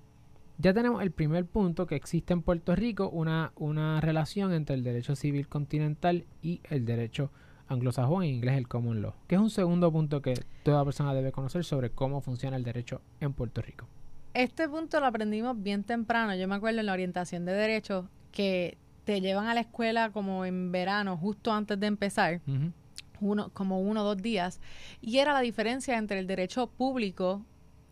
ya 0.59 0.73
tenemos 0.73 1.03
el 1.03 1.11
primer 1.11 1.47
punto 1.47 1.87
que 1.87 1.97
existe 1.97 2.33
en 2.33 2.43
Puerto 2.43 2.77
Rico 2.77 3.09
una, 3.09 3.53
una 3.57 4.01
relación 4.01 4.53
entre 4.53 4.77
el 4.77 4.85
derecho 4.85 5.17
civil 5.17 5.49
continental 5.49 6.27
y 6.43 6.61
el 6.71 6.85
derecho 6.85 7.31
anglosajón, 7.69 8.25
en 8.25 8.31
inglés 8.35 8.59
el 8.59 8.69
common 8.69 9.01
law, 9.01 9.15
que 9.27 9.37
es 9.37 9.41
un 9.41 9.51
segundo 9.51 9.91
punto 9.91 10.21
que 10.21 10.35
toda 10.63 10.85
persona 10.85 11.15
debe 11.15 11.33
conocer 11.33 11.65
sobre 11.65 11.91
cómo 11.91 12.21
funciona 12.21 12.57
el 12.57 12.65
derecho 12.65 13.01
en 13.21 13.33
Puerto 13.33 13.63
Rico. 13.63 13.87
Este 14.35 14.69
punto 14.69 14.99
lo 14.99 15.07
aprendimos 15.07 15.63
bien 15.63 15.85
temprano. 15.85 16.35
Yo 16.35 16.49
me 16.49 16.55
acuerdo 16.55 16.81
en 16.81 16.87
la 16.87 16.93
orientación 16.93 17.45
de 17.45 17.53
derecho 17.53 18.09
que 18.31 18.79
te 19.05 19.21
llevan 19.21 19.47
a 19.47 19.55
la 19.55 19.61
escuela 19.61 20.11
como 20.11 20.47
en 20.47 20.73
verano, 20.73 21.17
justo 21.17 21.53
antes 21.53 21.79
de 21.79 21.87
empezar, 21.87 22.41
uno, 23.21 23.51
como 23.53 23.81
uno 23.81 24.03
o 24.03 24.05
dos 24.05 24.23
días, 24.23 24.61
y 25.01 25.19
era 25.19 25.33
la 25.33 25.41
diferencia 25.41 25.99
entre 25.99 26.19
el 26.19 26.27
derecho 26.27 26.69
público 26.69 27.45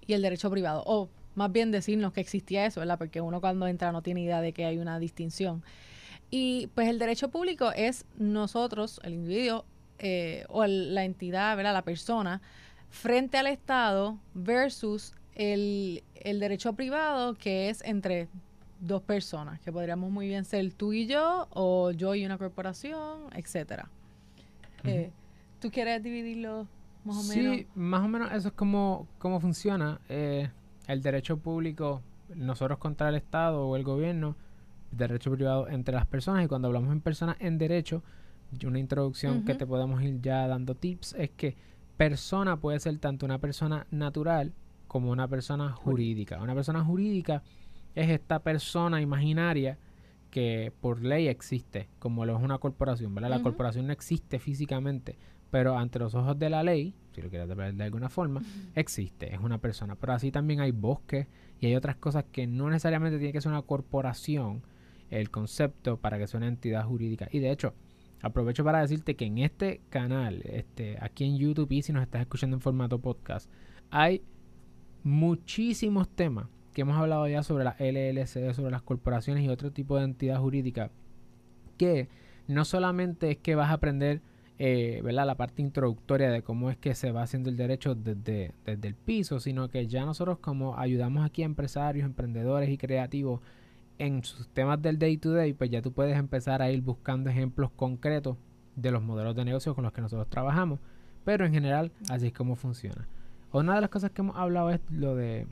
y 0.06 0.14
el 0.14 0.22
derecho 0.22 0.50
privado. 0.50 0.82
O 0.86 1.10
más 1.34 1.52
bien 1.52 1.70
decirnos 1.70 2.12
que 2.12 2.20
existía 2.20 2.64
eso, 2.64 2.80
¿verdad? 2.80 2.98
Porque 2.98 3.20
uno 3.20 3.40
cuando 3.40 3.66
entra 3.66 3.92
no 3.92 4.02
tiene 4.02 4.22
idea 4.22 4.40
de 4.40 4.52
que 4.52 4.64
hay 4.64 4.78
una 4.78 4.98
distinción. 4.98 5.62
Y 6.30 6.68
pues 6.74 6.88
el 6.88 6.98
derecho 6.98 7.28
público 7.28 7.72
es 7.72 8.06
nosotros, 8.16 9.00
el 9.04 9.14
individuo 9.14 9.66
eh, 9.98 10.44
o 10.48 10.64
la 10.66 11.04
entidad, 11.04 11.56
¿verdad? 11.56 11.74
La 11.74 11.82
persona, 11.82 12.40
frente 12.88 13.36
al 13.36 13.46
Estado 13.46 14.18
versus 14.32 15.12
el, 15.40 16.04
el 16.16 16.38
derecho 16.38 16.74
privado 16.74 17.34
que 17.34 17.70
es 17.70 17.82
entre 17.82 18.28
dos 18.78 19.00
personas, 19.02 19.58
que 19.60 19.72
podríamos 19.72 20.10
muy 20.10 20.28
bien 20.28 20.44
ser 20.44 20.70
tú 20.74 20.92
y 20.92 21.06
yo, 21.06 21.48
o 21.50 21.92
yo 21.92 22.14
y 22.14 22.26
una 22.26 22.36
corporación, 22.36 23.22
etcétera. 23.34 23.88
Eh, 24.84 25.10
¿Tú 25.58 25.70
quieres 25.70 26.02
dividirlo 26.02 26.66
más 27.04 27.16
o 27.16 27.22
menos? 27.22 27.56
Sí, 27.56 27.66
más 27.74 28.02
o 28.02 28.08
menos 28.08 28.30
eso 28.32 28.48
es 28.48 28.54
como, 28.54 29.06
como 29.18 29.40
funciona. 29.40 29.98
Eh, 30.10 30.50
el 30.86 31.00
derecho 31.00 31.38
público, 31.38 32.02
nosotros 32.34 32.78
contra 32.78 33.08
el 33.08 33.14
Estado 33.14 33.66
o 33.66 33.76
el 33.76 33.82
gobierno, 33.82 34.36
derecho 34.90 35.32
privado 35.32 35.68
entre 35.68 35.94
las 35.94 36.06
personas, 36.06 36.44
y 36.44 36.48
cuando 36.48 36.68
hablamos 36.68 36.92
en 36.92 37.00
personas 37.00 37.36
en 37.40 37.56
derecho, 37.56 38.02
una 38.66 38.78
introducción 38.78 39.44
que 39.46 39.54
te 39.54 39.66
podemos 39.66 40.02
ir 40.02 40.20
ya 40.20 40.46
dando 40.46 40.74
tips 40.74 41.14
es 41.14 41.30
que 41.30 41.56
persona 41.96 42.58
puede 42.58 42.78
ser 42.80 42.98
tanto 42.98 43.24
una 43.24 43.38
persona 43.38 43.86
natural 43.90 44.52
como 44.90 45.12
una 45.12 45.28
persona 45.28 45.70
jurídica. 45.70 46.42
Una 46.42 46.52
persona 46.52 46.84
jurídica 46.84 47.44
es 47.94 48.10
esta 48.10 48.40
persona 48.40 49.00
imaginaria 49.00 49.78
que 50.32 50.72
por 50.80 51.00
ley 51.04 51.28
existe, 51.28 51.88
como 52.00 52.26
lo 52.26 52.36
es 52.36 52.42
una 52.42 52.58
corporación, 52.58 53.14
¿verdad? 53.14 53.30
La 53.30 53.40
corporación 53.40 53.86
no 53.86 53.92
existe 53.92 54.40
físicamente, 54.40 55.16
pero 55.52 55.78
ante 55.78 56.00
los 56.00 56.16
ojos 56.16 56.36
de 56.40 56.50
la 56.50 56.64
ley, 56.64 56.96
si 57.12 57.22
lo 57.22 57.30
quieres 57.30 57.46
ver 57.54 57.72
de 57.72 57.84
alguna 57.84 58.08
forma, 58.08 58.42
existe, 58.74 59.32
es 59.32 59.38
una 59.38 59.58
persona. 59.58 59.94
Pero 59.94 60.12
así 60.12 60.32
también 60.32 60.58
hay 60.58 60.72
bosques 60.72 61.28
y 61.60 61.66
hay 61.66 61.76
otras 61.76 61.94
cosas 61.94 62.24
que 62.32 62.48
no 62.48 62.68
necesariamente 62.68 63.18
tiene 63.18 63.32
que 63.32 63.40
ser 63.40 63.52
una 63.52 63.62
corporación 63.62 64.64
el 65.08 65.30
concepto 65.30 65.98
para 65.98 66.18
que 66.18 66.26
sea 66.26 66.38
una 66.38 66.48
entidad 66.48 66.84
jurídica. 66.84 67.28
Y 67.30 67.38
de 67.38 67.52
hecho, 67.52 67.74
aprovecho 68.22 68.64
para 68.64 68.80
decirte 68.80 69.14
que 69.14 69.26
en 69.26 69.38
este 69.38 69.82
canal, 69.88 70.42
este, 70.46 70.98
aquí 71.00 71.26
en 71.26 71.38
YouTube 71.38 71.70
y 71.70 71.82
si 71.82 71.92
nos 71.92 72.02
estás 72.02 72.22
escuchando 72.22 72.56
en 72.56 72.60
formato 72.60 72.98
podcast, 72.98 73.48
hay 73.92 74.24
muchísimos 75.04 76.08
temas 76.08 76.46
que 76.72 76.82
hemos 76.82 76.96
hablado 76.96 77.26
ya 77.28 77.42
sobre 77.42 77.64
la 77.64 77.76
LLC, 77.78 78.54
sobre 78.54 78.70
las 78.70 78.82
corporaciones 78.82 79.44
y 79.44 79.48
otro 79.48 79.72
tipo 79.72 79.96
de 79.96 80.04
entidad 80.04 80.38
jurídica, 80.38 80.90
que 81.76 82.08
no 82.46 82.64
solamente 82.64 83.32
es 83.32 83.38
que 83.38 83.54
vas 83.54 83.70
a 83.70 83.74
aprender 83.74 84.20
eh, 84.58 85.00
¿verdad? 85.02 85.26
la 85.26 85.36
parte 85.36 85.62
introductoria 85.62 86.30
de 86.30 86.42
cómo 86.42 86.70
es 86.70 86.76
que 86.76 86.94
se 86.94 87.12
va 87.12 87.22
haciendo 87.22 87.48
el 87.48 87.56
derecho 87.56 87.94
desde, 87.94 88.52
desde 88.64 88.88
el 88.88 88.94
piso, 88.94 89.40
sino 89.40 89.68
que 89.68 89.86
ya 89.86 90.04
nosotros 90.04 90.38
como 90.38 90.78
ayudamos 90.78 91.24
aquí 91.24 91.42
a 91.42 91.46
empresarios, 91.46 92.04
emprendedores 92.04 92.68
y 92.68 92.76
creativos 92.76 93.40
en 93.98 94.22
sus 94.24 94.48
temas 94.48 94.80
del 94.80 94.98
day 94.98 95.16
to 95.16 95.32
day, 95.32 95.52
pues 95.52 95.70
ya 95.70 95.82
tú 95.82 95.92
puedes 95.92 96.16
empezar 96.16 96.62
a 96.62 96.70
ir 96.70 96.82
buscando 96.82 97.30
ejemplos 97.30 97.70
concretos 97.70 98.36
de 98.76 98.90
los 98.90 99.02
modelos 99.02 99.36
de 99.36 99.44
negocio 99.44 99.74
con 99.74 99.84
los 99.84 99.92
que 99.92 100.00
nosotros 100.00 100.28
trabajamos, 100.28 100.80
pero 101.24 101.44
en 101.44 101.52
general 101.52 101.92
así 102.08 102.28
es 102.28 102.32
como 102.32 102.56
funciona. 102.56 103.06
Una 103.52 103.74
de 103.74 103.80
las 103.80 103.90
cosas 103.90 104.10
que 104.12 104.22
hemos 104.22 104.36
hablado 104.36 104.70
es 104.70 104.80
lo 104.90 105.14
de 105.16 105.46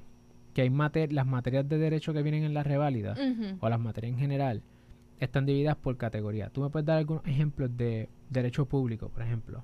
que 0.54 0.62
hay 0.62 0.70
las 1.10 1.26
materias 1.26 1.68
de 1.68 1.78
derecho 1.78 2.12
que 2.12 2.22
vienen 2.22 2.44
en 2.44 2.54
la 2.54 2.62
reválida 2.62 3.14
o 3.60 3.68
las 3.68 3.80
materias 3.80 4.12
en 4.12 4.18
general 4.18 4.62
están 5.20 5.46
divididas 5.46 5.76
por 5.76 5.96
categoría. 5.96 6.50
¿Tú 6.50 6.62
me 6.62 6.70
puedes 6.70 6.86
dar 6.86 6.98
algunos 6.98 7.24
ejemplos 7.26 7.76
de 7.76 8.08
derecho 8.30 8.66
público, 8.66 9.08
por 9.08 9.22
ejemplo? 9.22 9.60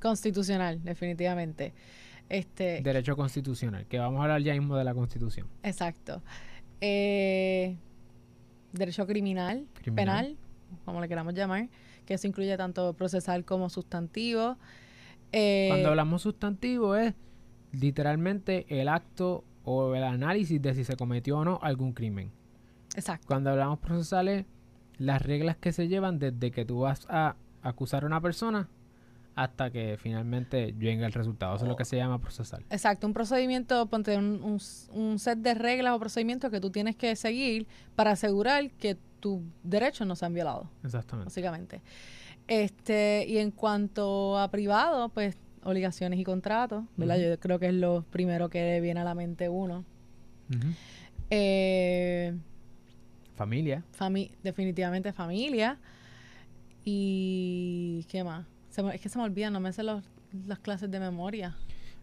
constitucional, 0.00 0.82
definitivamente. 0.82 1.74
Este, 2.28 2.80
derecho 2.82 3.16
constitucional, 3.16 3.86
que 3.86 3.98
vamos 3.98 4.20
a 4.20 4.22
hablar 4.22 4.42
ya 4.42 4.54
mismo 4.54 4.76
de 4.76 4.84
la 4.84 4.94
constitución. 4.94 5.48
Exacto. 5.62 6.22
Eh, 6.80 7.76
derecho 8.72 9.06
criminal, 9.06 9.66
penal, 9.94 10.36
como 10.84 11.00
le 11.00 11.08
queramos 11.08 11.34
llamar, 11.34 11.68
que 12.06 12.14
eso 12.14 12.26
incluye 12.28 12.56
tanto 12.56 12.92
procesal 12.94 13.44
como 13.44 13.68
sustantivo. 13.68 14.56
Eh, 15.32 15.66
Cuando 15.68 15.90
hablamos 15.90 16.22
sustantivo 16.22 16.96
es 16.96 17.14
literalmente 17.72 18.66
el 18.68 18.88
acto 18.88 19.44
o 19.64 19.94
el 19.94 20.04
análisis 20.04 20.60
de 20.60 20.74
si 20.74 20.84
se 20.84 20.96
cometió 20.96 21.38
o 21.38 21.44
no 21.44 21.58
algún 21.62 21.92
crimen. 21.92 22.32
Exacto. 22.96 23.26
Cuando 23.26 23.50
hablamos 23.50 23.78
procesales, 23.78 24.46
las 24.98 25.22
reglas 25.22 25.56
que 25.56 25.72
se 25.72 25.88
llevan 25.88 26.18
desde 26.18 26.50
que 26.50 26.64
tú 26.64 26.80
vas 26.80 27.06
a 27.08 27.36
acusar 27.62 28.04
a 28.04 28.06
una 28.06 28.20
persona 28.20 28.68
hasta 29.34 29.70
que 29.70 29.96
finalmente 29.98 30.74
venga 30.76 31.06
el 31.06 31.12
resultado. 31.12 31.54
Eso 31.56 31.64
es 31.64 31.68
lo 31.68 31.76
que 31.76 31.84
se 31.84 31.96
llama 31.96 32.20
procesal. 32.20 32.64
Exacto, 32.68 33.06
un 33.06 33.14
procedimiento, 33.14 33.86
ponte 33.86 34.16
un, 34.18 34.60
un, 34.92 35.18
set 35.18 35.38
de 35.38 35.54
reglas 35.54 35.94
o 35.94 35.98
procedimientos 35.98 36.50
que 36.50 36.60
tú 36.60 36.70
tienes 36.70 36.96
que 36.96 37.16
seguir 37.16 37.66
para 37.94 38.10
asegurar 38.10 38.70
que 38.72 38.98
tus 39.20 39.40
derechos 39.62 40.06
no 40.06 40.16
se 40.16 40.26
han 40.26 40.34
violado. 40.34 40.68
Exactamente. 40.84 41.26
Básicamente. 41.26 41.80
Este, 42.50 43.26
y 43.28 43.38
en 43.38 43.52
cuanto 43.52 44.36
a 44.36 44.50
privado, 44.50 45.08
pues 45.10 45.38
obligaciones 45.62 46.18
y 46.18 46.24
contratos, 46.24 46.84
¿verdad? 46.96 47.16
Yo 47.16 47.38
creo 47.38 47.60
que 47.60 47.68
es 47.68 47.74
lo 47.74 48.02
primero 48.10 48.48
que 48.48 48.80
viene 48.80 48.98
a 48.98 49.04
la 49.04 49.14
mente 49.14 49.48
uno. 49.48 49.84
Eh, 51.30 52.36
familia. 53.36 53.84
definitivamente 54.42 55.12
familia. 55.12 55.78
Y 56.84 58.04
¿qué 58.10 58.24
más? 58.24 58.46
es 58.94 59.00
que 59.00 59.08
se 59.08 59.16
me 59.16 59.24
olvida, 59.24 59.48
no 59.50 59.60
me 59.60 59.70
los, 59.70 60.02
las 60.48 60.58
clases 60.58 60.90
de 60.90 60.98
memoria. 60.98 61.56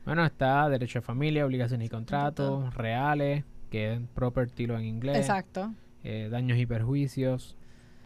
Bueno, 0.06 0.26
está 0.26 0.70
derecho 0.70 1.00
a 1.00 1.02
familia, 1.02 1.46
obligaciones 1.46 1.88
y 1.88 1.90
contratos, 1.90 2.74
reales, 2.74 3.44
que 3.70 3.96
es 3.96 4.00
property 4.16 4.66
lo 4.66 4.80
en 4.80 4.86
inglés. 4.86 5.18
Exacto. 5.18 5.74
Eh, 6.06 6.30
daños 6.32 6.58
y 6.58 6.66
perjuicios. 6.66 7.58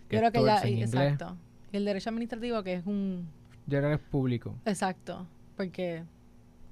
Que 0.10 0.16
Yo 0.16 0.22
creo 0.22 0.32
que 0.32 0.44
ya, 0.44 0.58
exacto. 0.68 1.38
Y 1.72 1.78
el 1.78 1.86
derecho 1.86 2.10
administrativo, 2.10 2.64
que 2.64 2.74
es 2.74 2.86
un... 2.86 3.28
Que 3.70 3.94
es 3.94 4.00
público. 4.00 4.56
Exacto 4.66 5.28
porque 5.62 6.04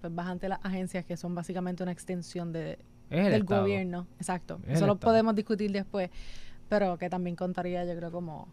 pues 0.02 0.16
vas 0.16 0.28
ante 0.28 0.50
las 0.50 0.60
agencias 0.66 1.06
que 1.06 1.16
son 1.16 1.36
básicamente 1.36 1.84
una 1.84 1.92
extensión 1.92 2.52
de, 2.52 2.80
del 3.10 3.44
gobierno. 3.44 4.08
Exacto. 4.18 4.60
Eso 4.68 4.88
lo 4.88 4.98
podemos 4.98 5.36
discutir 5.36 5.72
después, 5.72 6.10
pero 6.70 6.98
que 6.98 7.08
también 7.08 7.36
contaría 7.36 7.86
yo 7.86 7.96
creo 7.96 8.12
como 8.12 8.48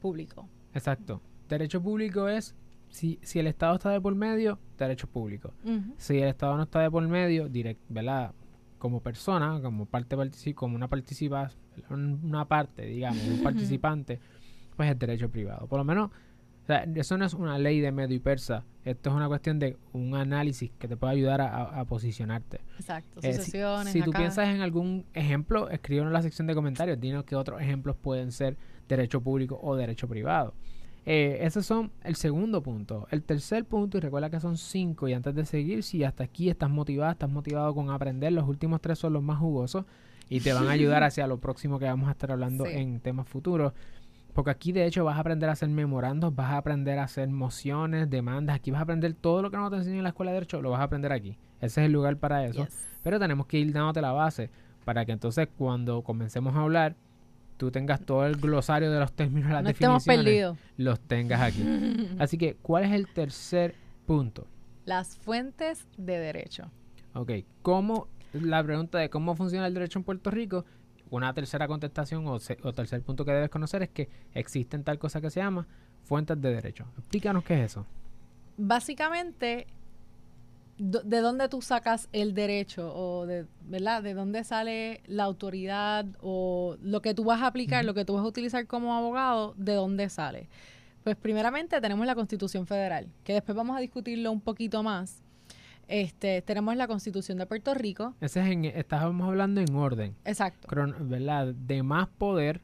público. 0.00 0.48
Exacto. 0.74 1.20
Derecho 1.48 1.80
público 1.80 2.28
es 2.28 2.56
si, 2.88 3.20
si 3.22 3.38
el 3.38 3.46
Estado 3.46 3.76
está 3.76 3.90
de 3.90 4.00
por 4.00 4.14
medio, 4.16 4.58
derecho 4.76 5.06
público. 5.06 5.52
Si 5.98 6.18
el 6.18 6.28
Estado 6.28 6.56
no 6.56 6.64
está 6.64 6.80
de 6.80 6.90
por 6.90 7.06
medio, 7.06 7.48
direct, 7.48 7.80
¿verdad? 7.88 8.32
Como 8.78 9.00
persona, 9.00 9.60
como 9.62 9.86
parte 9.86 10.16
como 10.56 10.74
una 10.74 10.88
participa, 10.88 11.50
una 11.90 12.44
parte, 12.44 12.86
digamos, 12.86 13.22
un 13.24 13.42
participante, 13.44 14.18
pues 14.76 14.90
es 14.90 14.98
derecho 14.98 15.30
privado. 15.30 15.66
Por 15.66 15.78
lo 15.78 15.84
menos 15.84 16.10
o 16.62 16.66
sea, 16.66 16.84
eso 16.96 17.16
no 17.16 17.24
es 17.24 17.32
una 17.32 17.60
ley 17.60 17.78
de 17.78 17.92
medio 17.92 18.16
y 18.16 18.18
persa. 18.18 18.64
Esto 18.84 19.10
es 19.10 19.14
una 19.14 19.28
cuestión 19.28 19.60
de 19.60 19.76
un 19.92 20.16
análisis 20.16 20.72
que 20.80 20.88
te 20.88 20.96
puede 20.96 21.12
ayudar 21.12 21.40
a, 21.40 21.84
posicionarte. 21.84 22.60
Exacto. 22.76 23.20
Eh, 23.22 23.34
sucesiones. 23.34 23.92
si, 23.92 24.02
tú 24.02 24.10
piensas 24.10 24.48
en 24.48 24.62
algún 24.62 25.04
ejemplo, 25.14 25.70
escríbelo 25.70 26.08
en 26.08 26.12
la 26.12 26.22
sección 26.22 26.48
de 26.48 26.56
comentarios. 26.56 26.98
Dinos 26.98 27.22
qué 27.22 27.36
otros 27.36 27.60
ejemplos 27.60 27.94
pueden 27.94 28.32
ser 28.32 28.56
derecho 28.88 29.20
público 29.20 29.60
o 29.62 29.76
derecho 29.76 30.08
privado. 30.08 30.54
Eh, 31.04 31.38
esos 31.42 31.64
son 31.64 31.92
el 32.02 32.16
segundo 32.16 32.64
punto. 32.64 33.06
El 33.12 33.22
tercer 33.22 33.64
punto, 33.64 33.98
y 33.98 34.00
recuerda 34.00 34.28
que 34.28 34.40
son 34.40 34.56
cinco, 34.58 35.06
y 35.06 35.12
antes 35.12 35.36
de 35.36 35.44
seguir, 35.44 35.84
si 35.84 36.02
hasta 36.02 36.24
aquí 36.24 36.50
estás 36.50 36.68
motivado, 36.68 37.12
estás 37.12 37.30
motivado 37.30 37.76
con 37.76 37.90
aprender, 37.90 38.32
los 38.32 38.48
últimos 38.48 38.80
tres 38.80 38.98
son 38.98 39.12
los 39.12 39.22
más 39.22 39.38
jugosos 39.38 39.84
y 40.28 40.40
te 40.40 40.52
van 40.52 40.66
a 40.66 40.70
ayudar 40.72 41.04
hacia 41.04 41.28
lo 41.28 41.38
próximo 41.38 41.78
que 41.78 41.84
vamos 41.84 42.08
a 42.08 42.10
estar 42.10 42.32
hablando 42.32 42.66
en 42.66 42.98
temas 42.98 43.28
futuros. 43.28 43.72
Porque 44.36 44.50
aquí 44.50 44.70
de 44.70 44.84
hecho 44.84 45.02
vas 45.02 45.16
a 45.16 45.20
aprender 45.20 45.48
a 45.48 45.52
hacer 45.52 45.70
memorandos, 45.70 46.36
vas 46.36 46.50
a 46.50 46.58
aprender 46.58 46.98
a 46.98 47.04
hacer 47.04 47.26
mociones, 47.30 48.10
demandas. 48.10 48.56
Aquí 48.56 48.70
vas 48.70 48.80
a 48.80 48.82
aprender 48.82 49.14
todo 49.14 49.40
lo 49.40 49.50
que 49.50 49.56
no 49.56 49.70
te 49.70 49.76
enseñan 49.76 49.96
en 49.96 50.02
la 50.02 50.10
escuela 50.10 50.30
de 50.30 50.34
derecho, 50.34 50.60
lo 50.60 50.68
vas 50.72 50.80
a 50.80 50.82
aprender 50.82 51.10
aquí. 51.10 51.38
Ese 51.58 51.80
es 51.80 51.86
el 51.86 51.92
lugar 51.92 52.18
para 52.18 52.44
eso. 52.44 52.68
Pero 53.02 53.18
tenemos 53.18 53.46
que 53.46 53.58
ir 53.58 53.72
dándote 53.72 54.02
la 54.02 54.12
base 54.12 54.50
para 54.84 55.06
que 55.06 55.12
entonces 55.12 55.48
cuando 55.56 56.02
comencemos 56.02 56.54
a 56.54 56.60
hablar, 56.60 56.96
tú 57.56 57.70
tengas 57.70 58.02
todo 58.02 58.26
el 58.26 58.36
glosario 58.36 58.90
de 58.90 59.00
los 59.00 59.10
términos, 59.14 59.50
las 59.50 59.62
no 59.62 59.68
definiciones, 59.68 60.58
los 60.76 61.00
tengas 61.00 61.40
aquí. 61.40 61.64
Así 62.18 62.36
que, 62.36 62.56
¿cuál 62.56 62.84
es 62.84 62.92
el 62.92 63.08
tercer 63.08 63.74
punto? 64.04 64.46
Las 64.84 65.16
fuentes 65.16 65.86
de 65.96 66.18
derecho. 66.18 66.70
Ok, 67.14 67.32
¿cómo, 67.62 68.08
la 68.34 68.62
pregunta 68.62 68.98
de 68.98 69.08
cómo 69.08 69.34
funciona 69.34 69.66
el 69.66 69.72
derecho 69.72 69.98
en 69.98 70.04
Puerto 70.04 70.30
Rico 70.30 70.66
una 71.10 71.32
tercera 71.32 71.68
contestación 71.68 72.26
o, 72.26 72.38
tercer 72.38 73.02
punto 73.02 73.24
que 73.24 73.32
debes 73.32 73.50
conocer 73.50 73.82
es 73.82 73.90
que 73.90 74.08
existen 74.34 74.84
tal 74.84 74.98
cosa 74.98 75.20
que 75.20 75.30
se 75.30 75.40
llama 75.40 75.66
fuentes 76.04 76.40
de 76.40 76.54
derecho. 76.54 76.86
Explícanos 76.98 77.44
qué 77.44 77.54
es 77.54 77.72
eso. 77.72 77.86
Básicamente, 78.56 79.66
de 80.78 81.20
dónde 81.20 81.48
tú 81.48 81.62
sacas 81.62 82.08
el 82.12 82.34
derecho 82.34 82.94
o 82.94 83.26
de, 83.26 83.46
¿verdad? 83.62 84.02
De 84.02 84.14
dónde 84.14 84.44
sale 84.44 85.02
la 85.06 85.24
autoridad 85.24 86.06
o 86.20 86.76
lo 86.82 87.02
que 87.02 87.14
tú 87.14 87.24
vas 87.24 87.42
a 87.42 87.48
aplicar, 87.48 87.84
lo 87.84 87.94
que 87.94 88.04
tú 88.04 88.14
vas 88.14 88.24
a 88.24 88.28
utilizar 88.28 88.66
como 88.66 88.94
abogado, 88.94 89.54
de 89.56 89.74
dónde 89.74 90.08
sale. 90.08 90.48
Pues 91.04 91.16
primeramente 91.16 91.80
tenemos 91.80 92.06
la 92.06 92.14
Constitución 92.14 92.66
Federal, 92.66 93.06
que 93.22 93.32
después 93.32 93.54
vamos 93.54 93.76
a 93.76 93.80
discutirlo 93.80 94.32
un 94.32 94.40
poquito 94.40 94.82
más. 94.82 95.22
Este, 95.88 96.42
tenemos 96.42 96.76
la 96.76 96.88
Constitución 96.88 97.38
de 97.38 97.46
Puerto 97.46 97.72
Rico. 97.74 98.14
Ese 98.20 98.40
es 98.40 98.46
en, 98.46 98.64
estábamos 98.64 99.28
hablando 99.28 99.60
en 99.60 99.74
orden. 99.74 100.16
Exacto. 100.24 100.68
¿Verdad? 101.00 101.54
De 101.54 101.82
más 101.82 102.08
poder, 102.08 102.60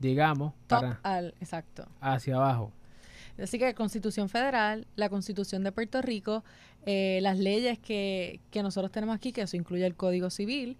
digamos, 0.00 0.52
para 0.66 0.98
al, 1.02 1.34
exacto. 1.40 1.86
Hacia 2.00 2.36
abajo. 2.36 2.72
Así 3.38 3.58
que 3.58 3.74
Constitución 3.74 4.28
Federal, 4.28 4.86
la 4.96 5.08
Constitución 5.08 5.62
de 5.62 5.72
Puerto 5.72 6.02
Rico, 6.02 6.44
eh, 6.84 7.18
las 7.22 7.38
leyes 7.38 7.78
que, 7.78 8.40
que 8.50 8.62
nosotros 8.62 8.90
tenemos 8.90 9.14
aquí, 9.14 9.32
que 9.32 9.42
eso 9.42 9.56
incluye 9.56 9.86
el 9.86 9.94
Código 9.94 10.30
Civil 10.30 10.76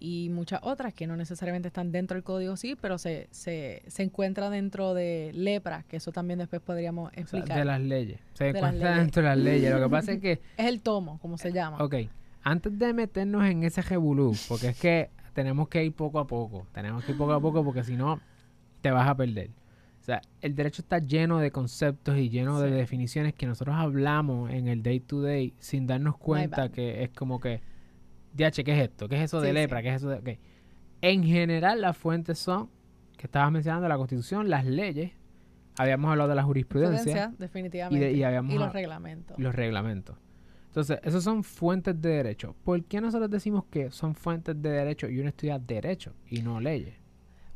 y 0.00 0.30
muchas 0.30 0.60
otras 0.62 0.94
que 0.94 1.06
no 1.06 1.14
necesariamente 1.14 1.68
están 1.68 1.92
dentro 1.92 2.14
del 2.14 2.24
Código 2.24 2.56
Civil, 2.56 2.78
pero 2.80 2.96
se, 2.96 3.28
se, 3.30 3.82
se 3.86 4.02
encuentra 4.02 4.48
dentro 4.48 4.94
de 4.94 5.30
LEPRA, 5.34 5.84
que 5.84 5.98
eso 5.98 6.10
también 6.10 6.38
después 6.38 6.62
podríamos 6.62 7.12
explicar. 7.12 7.58
de 7.58 7.64
las 7.66 7.80
leyes. 7.80 8.18
Se 8.32 8.48
encuentra 8.48 8.96
dentro 8.96 9.22
de 9.22 9.28
las 9.28 9.38
leyes. 9.38 9.70
Lo 9.70 9.80
que 9.80 9.90
pasa 9.90 10.12
es 10.12 10.20
que... 10.20 10.40
Es 10.56 10.66
el 10.66 10.80
tomo, 10.80 11.18
como 11.20 11.36
se 11.36 11.52
llama. 11.52 11.76
Ok. 11.84 11.96
Antes 12.42 12.78
de 12.78 12.94
meternos 12.94 13.44
en 13.44 13.62
ese 13.64 13.82
jebulú, 13.82 14.34
porque 14.48 14.68
es 14.68 14.78
que 14.78 15.10
tenemos 15.34 15.68
que 15.68 15.84
ir 15.84 15.92
poco 15.92 16.18
a 16.18 16.26
poco. 16.26 16.66
Tenemos 16.72 17.04
que 17.04 17.12
ir 17.12 17.18
poco 17.18 17.34
a 17.34 17.40
poco 17.40 17.62
porque 17.62 17.84
si 17.84 17.96
no, 17.96 18.20
te 18.80 18.90
vas 18.90 19.06
a 19.06 19.14
perder. 19.14 19.50
O 20.00 20.02
sea, 20.02 20.22
el 20.40 20.54
derecho 20.54 20.80
está 20.80 20.98
lleno 20.98 21.38
de 21.38 21.50
conceptos 21.50 22.16
y 22.16 22.30
lleno 22.30 22.58
de 22.60 22.70
definiciones 22.70 23.34
que 23.34 23.46
nosotros 23.46 23.76
hablamos 23.76 24.50
en 24.50 24.66
el 24.66 24.82
day 24.82 25.00
to 25.00 25.20
day 25.20 25.52
sin 25.58 25.86
darnos 25.86 26.16
cuenta 26.16 26.70
que 26.70 27.02
es 27.02 27.10
como 27.10 27.38
que, 27.38 27.60
DH, 28.32 28.64
¿qué 28.64 28.72
es 28.72 28.88
esto? 28.88 29.08
¿Qué 29.08 29.16
es 29.16 29.22
eso 29.22 29.40
de 29.40 29.52
lepra? 29.52 29.82
¿Qué 29.82 29.90
es 29.90 29.96
eso 29.96 30.08
de...? 30.08 30.18
Okay. 30.18 30.38
En 31.02 31.22
general, 31.22 31.82
las 31.82 31.96
fuentes 31.96 32.38
son, 32.38 32.70
que 33.18 33.26
estabas 33.26 33.52
mencionando, 33.52 33.88
la 33.88 33.96
Constitución, 33.96 34.48
las 34.48 34.64
leyes, 34.64 35.12
habíamos 35.76 36.10
hablado 36.10 36.30
de 36.30 36.36
la 36.36 36.42
jurisprudencia. 36.42 37.34
definitivamente. 37.38 38.12
Y, 38.12 38.22
habíamos, 38.22 38.54
los 38.54 38.72
reglamentos. 38.72 39.38
Los 39.38 39.54
reglamentos. 39.54 40.16
Entonces, 40.68 41.00
esos 41.02 41.24
son 41.24 41.42
fuentes 41.42 42.00
de 42.00 42.10
derecho. 42.10 42.54
¿Por 42.64 42.84
qué 42.84 43.00
nosotros 43.00 43.30
decimos 43.30 43.64
que 43.70 43.90
son 43.90 44.14
fuentes 44.14 44.60
de 44.60 44.70
derecho 44.70 45.08
y 45.08 45.18
uno 45.18 45.28
estudia 45.28 45.58
derecho 45.58 46.14
y 46.28 46.42
no 46.42 46.60
leyes? 46.60 46.99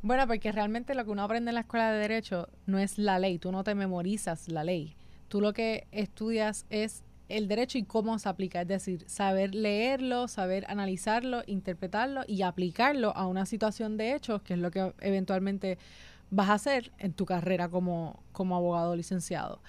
Bueno, 0.04 0.26
porque 0.26 0.52
realmente 0.52 0.94
lo 0.94 1.02
que 1.06 1.12
uno 1.12 1.22
aprende 1.22 1.50
en 1.50 1.54
la 1.54 1.62
escuela 1.62 1.90
de 1.90 1.98
derecho 1.98 2.50
no 2.66 2.78
es 2.78 2.98
la 2.98 3.18
ley, 3.18 3.38
tú 3.38 3.50
no 3.50 3.64
te 3.64 3.74
memorizas 3.74 4.48
la 4.48 4.62
ley. 4.62 4.94
Tú 5.28 5.40
lo 5.40 5.54
que 5.54 5.86
estudias 5.92 6.66
es 6.68 7.02
el 7.30 7.48
derecho 7.48 7.78
y 7.78 7.84
cómo 7.84 8.18
se 8.18 8.28
aplica, 8.28 8.60
es 8.60 8.68
decir, 8.68 9.04
saber 9.08 9.54
leerlo, 9.54 10.28
saber 10.28 10.66
analizarlo, 10.68 11.42
interpretarlo 11.46 12.20
y 12.28 12.42
aplicarlo 12.42 13.16
a 13.16 13.26
una 13.26 13.46
situación 13.46 13.96
de 13.96 14.14
hechos, 14.14 14.42
que 14.42 14.52
es 14.52 14.58
lo 14.58 14.70
que 14.70 14.92
eventualmente 15.00 15.78
vas 16.28 16.50
a 16.50 16.54
hacer 16.54 16.92
en 16.98 17.14
tu 17.14 17.24
carrera 17.24 17.70
como, 17.70 18.22
como 18.32 18.56
abogado 18.56 18.94
licenciado. 18.96 19.62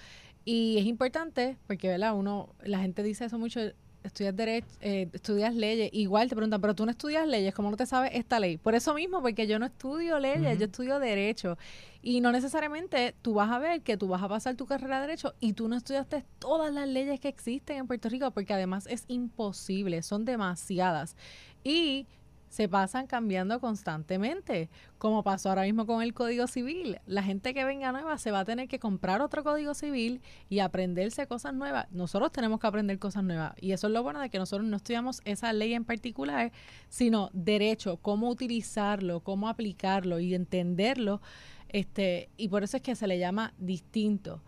Y 0.44 0.76
es 0.76 0.84
importante 0.84 1.56
porque, 1.66 1.88
¿verdad? 1.88 2.14
Uno, 2.14 2.50
la 2.62 2.80
gente 2.80 3.02
dice 3.02 3.24
eso 3.24 3.38
mucho, 3.38 3.60
estudias 4.06 4.34
derecho, 4.34 4.66
eh, 4.80 5.08
estudias 5.12 5.54
leyes, 5.54 5.90
igual 5.92 6.28
te 6.28 6.34
preguntan, 6.34 6.60
pero 6.60 6.74
tú 6.74 6.84
no 6.84 6.90
estudias 6.90 7.26
leyes, 7.26 7.54
¿cómo 7.54 7.70
no 7.70 7.76
te 7.76 7.86
sabes 7.86 8.10
esta 8.14 8.40
ley? 8.40 8.56
Por 8.56 8.74
eso 8.74 8.94
mismo, 8.94 9.20
porque 9.22 9.46
yo 9.46 9.58
no 9.58 9.66
estudio 9.66 10.18
leyes, 10.18 10.58
yo 10.58 10.66
estudio 10.66 10.98
derecho. 10.98 11.58
Y 12.02 12.20
no 12.20 12.30
necesariamente 12.30 13.14
tú 13.20 13.34
vas 13.34 13.50
a 13.50 13.58
ver 13.58 13.82
que 13.82 13.96
tú 13.96 14.08
vas 14.08 14.22
a 14.22 14.28
pasar 14.28 14.54
tu 14.54 14.66
carrera 14.66 15.00
de 15.00 15.08
derecho 15.08 15.34
y 15.40 15.54
tú 15.54 15.68
no 15.68 15.76
estudiaste 15.76 16.24
todas 16.38 16.72
las 16.72 16.88
leyes 16.88 17.18
que 17.18 17.28
existen 17.28 17.78
en 17.78 17.86
Puerto 17.86 18.08
Rico, 18.08 18.30
porque 18.30 18.54
además 18.54 18.86
es 18.86 19.04
imposible, 19.08 20.02
son 20.02 20.24
demasiadas. 20.24 21.16
Y 21.64 22.06
se 22.48 22.68
pasan 22.68 23.06
cambiando 23.06 23.60
constantemente, 23.60 24.68
como 24.98 25.22
pasó 25.22 25.48
ahora 25.48 25.62
mismo 25.62 25.86
con 25.86 26.02
el 26.02 26.14
Código 26.14 26.46
Civil. 26.46 26.98
La 27.06 27.22
gente 27.22 27.54
que 27.54 27.64
venga 27.64 27.92
nueva 27.92 28.18
se 28.18 28.30
va 28.30 28.40
a 28.40 28.44
tener 28.44 28.68
que 28.68 28.78
comprar 28.78 29.20
otro 29.20 29.44
Código 29.44 29.74
Civil 29.74 30.20
y 30.48 30.60
aprenderse 30.60 31.26
cosas 31.26 31.54
nuevas. 31.54 31.86
Nosotros 31.90 32.32
tenemos 32.32 32.60
que 32.60 32.66
aprender 32.66 32.98
cosas 32.98 33.24
nuevas 33.24 33.54
y 33.60 33.72
eso 33.72 33.88
es 33.88 33.92
lo 33.92 34.02
bueno 34.02 34.20
de 34.20 34.30
que 34.30 34.38
nosotros 34.38 34.66
no 34.68 34.76
estudiamos 34.76 35.20
esa 35.24 35.52
ley 35.52 35.74
en 35.74 35.84
particular, 35.84 36.52
sino 36.88 37.30
derecho, 37.32 37.98
cómo 37.98 38.28
utilizarlo, 38.28 39.20
cómo 39.20 39.48
aplicarlo 39.48 40.20
y 40.20 40.34
entenderlo. 40.34 41.20
Este, 41.68 42.30
y 42.36 42.48
por 42.48 42.62
eso 42.62 42.76
es 42.76 42.82
que 42.82 42.94
se 42.94 43.06
le 43.06 43.18
llama 43.18 43.52
distinto. 43.58 44.42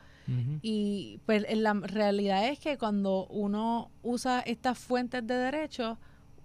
Y 0.61 1.21
pues 1.25 1.47
la 1.57 1.73
realidad 1.73 2.49
es 2.49 2.59
que 2.59 2.77
cuando 2.77 3.27
uno 3.29 3.91
usa 4.03 4.41
estas 4.41 4.79
fuentes 4.79 5.27
de 5.27 5.33
derecho, 5.33 5.99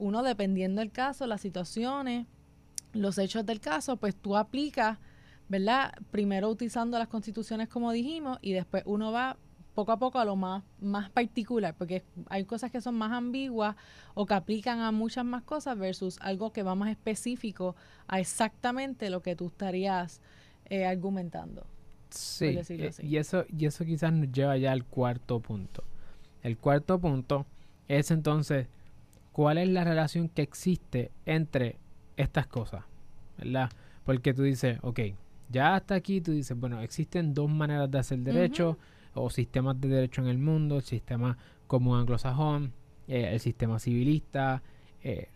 uno 0.04 0.22
dependiendo 0.22 0.82
del 0.82 0.92
caso, 0.92 1.26
las 1.28 1.40
situaciones, 1.40 2.28
los 2.92 3.18
hechos 3.18 3.46
del 3.46 3.62
caso, 3.62 3.96
pues 3.96 4.16
tú 4.16 4.36
aplicas, 4.36 5.00
¿verdad? 5.48 5.94
Primero 6.12 6.50
utilizando 6.50 7.00
las 7.00 7.08
constituciones 7.08 7.70
como 7.70 7.92
dijimos 7.94 8.38
y 8.42 8.52
después 8.52 8.84
uno 8.86 9.14
va 9.14 9.38
poco 9.74 9.94
a 9.94 9.98
poco 9.98 10.20
a 10.20 10.26
lo 10.26 10.36
más, 10.36 10.64
más 10.82 11.10
particular, 11.10 11.74
porque 11.78 12.04
hay 12.28 12.44
cosas 12.44 12.70
que 12.70 12.82
son 12.82 12.96
más 12.96 13.14
ambiguas 13.14 13.78
o 14.14 14.26
que 14.26 14.34
aplican 14.34 14.82
a 14.82 14.92
muchas 14.92 15.24
más 15.24 15.44
cosas 15.44 15.78
versus 15.78 16.20
algo 16.20 16.52
que 16.52 16.64
va 16.64 16.76
más 16.76 16.92
específico 16.92 17.76
a 18.08 18.20
exactamente 18.20 19.10
lo 19.10 19.22
que 19.22 19.38
tú 19.38 19.48
estarías 19.48 20.20
eh, 20.66 20.86
argumentando. 20.86 21.66
Sí, 22.10 22.60
eh, 22.70 22.92
y 23.02 23.18
eso, 23.18 23.46
y 23.48 23.66
eso 23.66 23.86
quizás 23.86 24.12
nos 24.12 24.32
lleva 24.32 24.58
ya 24.58 24.74
al 24.74 24.84
cuarto 24.84 25.40
punto. 25.40 25.84
El 26.44 26.58
cuarto 26.58 27.00
punto 27.00 27.48
es 27.88 28.12
entonces 28.12 28.68
cuál 29.34 29.58
es 29.58 29.68
la 29.68 29.84
relación 29.84 30.30
que 30.30 30.44
existe 30.44 31.12
entre 31.26 31.78
estas 32.16 32.48
cosas, 32.48 32.86
¿verdad? 33.38 33.70
Porque 34.06 34.34
tú 34.34 34.44
dices, 34.44 34.80
ok, 34.82 35.00
ya 35.50 35.76
hasta 35.76 35.96
aquí 35.96 36.22
tú 36.22 36.32
dices, 36.32 36.58
bueno, 36.58 36.82
existen 36.82 37.34
dos 37.34 37.50
maneras 37.50 37.92
de 37.92 38.00
hacer 38.00 38.20
derecho 38.20 38.78
o 39.14 39.30
sistemas 39.30 39.80
de 39.82 39.90
derecho 39.90 40.22
en 40.22 40.28
el 40.28 40.38
mundo, 40.38 40.78
el 40.78 40.84
sistema 40.84 41.38
común 41.68 42.00
anglosajón, 42.00 42.72
eh, 43.08 43.30
el 43.34 43.40
sistema 43.40 43.80
civilista. 43.80 44.64
Eh, 45.04 45.30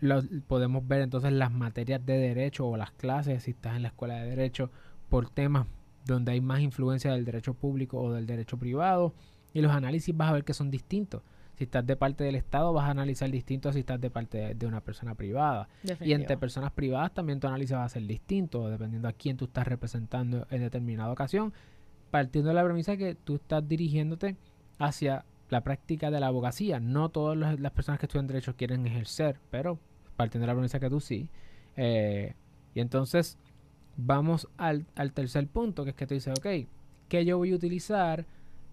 podemos 0.46 0.86
ver 0.88 1.02
entonces 1.02 1.32
las 1.32 1.52
materias 1.52 2.04
de 2.06 2.16
derecho 2.16 2.66
o 2.66 2.76
las 2.76 2.92
clases 2.92 3.42
si 3.42 3.50
estás 3.50 3.76
en 3.76 3.82
la 3.82 3.88
escuela 3.88 4.14
de 4.14 4.30
derecho 4.30 4.70
por 5.10 5.28
temas 5.28 5.66
donde 6.06 6.32
hay 6.32 6.40
más 6.40 6.60
influencia 6.60 7.12
del 7.12 7.26
derecho 7.26 7.52
público 7.52 8.00
o 8.00 8.12
del 8.12 8.26
derecho 8.26 8.56
privado 8.56 9.12
y 9.52 9.60
los 9.60 9.72
análisis 9.72 10.16
vas 10.16 10.30
a 10.30 10.32
ver 10.32 10.44
que 10.44 10.54
son 10.54 10.70
distintos. 10.70 11.22
Si 11.58 11.64
estás 11.64 11.84
de 11.84 11.96
parte 11.96 12.22
del 12.22 12.36
Estado, 12.36 12.72
vas 12.72 12.86
a 12.86 12.90
analizar 12.92 13.28
distinto 13.32 13.68
a 13.68 13.72
si 13.72 13.80
estás 13.80 14.00
de 14.00 14.10
parte 14.10 14.54
de, 14.54 14.66
una 14.66 14.80
persona 14.80 15.16
privada. 15.16 15.68
Y 16.00 16.12
entre 16.12 16.36
personas 16.36 16.70
privadas 16.70 17.12
también 17.12 17.40
tu 17.40 17.48
análisis 17.48 17.74
va 17.74 17.82
a 17.82 17.88
ser 17.88 18.06
distinto, 18.06 18.70
dependiendo 18.70 19.08
a 19.08 19.12
quién 19.12 19.36
tú 19.36 19.46
estás 19.46 19.66
representando 19.66 20.46
en 20.50 20.60
determinada 20.60 21.10
ocasión, 21.10 21.52
partiendo 22.12 22.50
de 22.50 22.54
la 22.54 22.62
premisa 22.62 22.96
que 22.96 23.16
tú 23.16 23.34
estás 23.34 23.66
dirigiéndote 23.66 24.36
hacia 24.78 25.24
la 25.50 25.62
práctica 25.62 26.12
de 26.12 26.20
la 26.20 26.28
abogacía. 26.28 26.78
No 26.78 27.08
todas 27.08 27.58
las 27.58 27.72
personas 27.72 27.98
que 27.98 28.06
estudian 28.06 28.28
derecho 28.28 28.54
quieren 28.54 28.86
ejercer, 28.86 29.40
pero 29.50 29.80
partiendo 30.16 30.44
de 30.44 30.52
la 30.52 30.54
premisa 30.54 30.78
que 30.78 30.88
tú 30.88 31.00
sí. 31.00 31.28
Eh, 31.74 32.34
y 32.72 32.78
entonces 32.78 33.36
vamos 33.96 34.46
al, 34.58 34.86
al 34.94 35.12
tercer 35.12 35.48
punto, 35.48 35.82
que 35.82 35.90
es 35.90 35.96
que 35.96 36.06
tú 36.06 36.14
dices, 36.14 36.38
ok, 36.38 36.68
¿qué 37.08 37.24
yo 37.24 37.36
voy 37.36 37.50
a 37.50 37.56
utilizar 37.56 38.26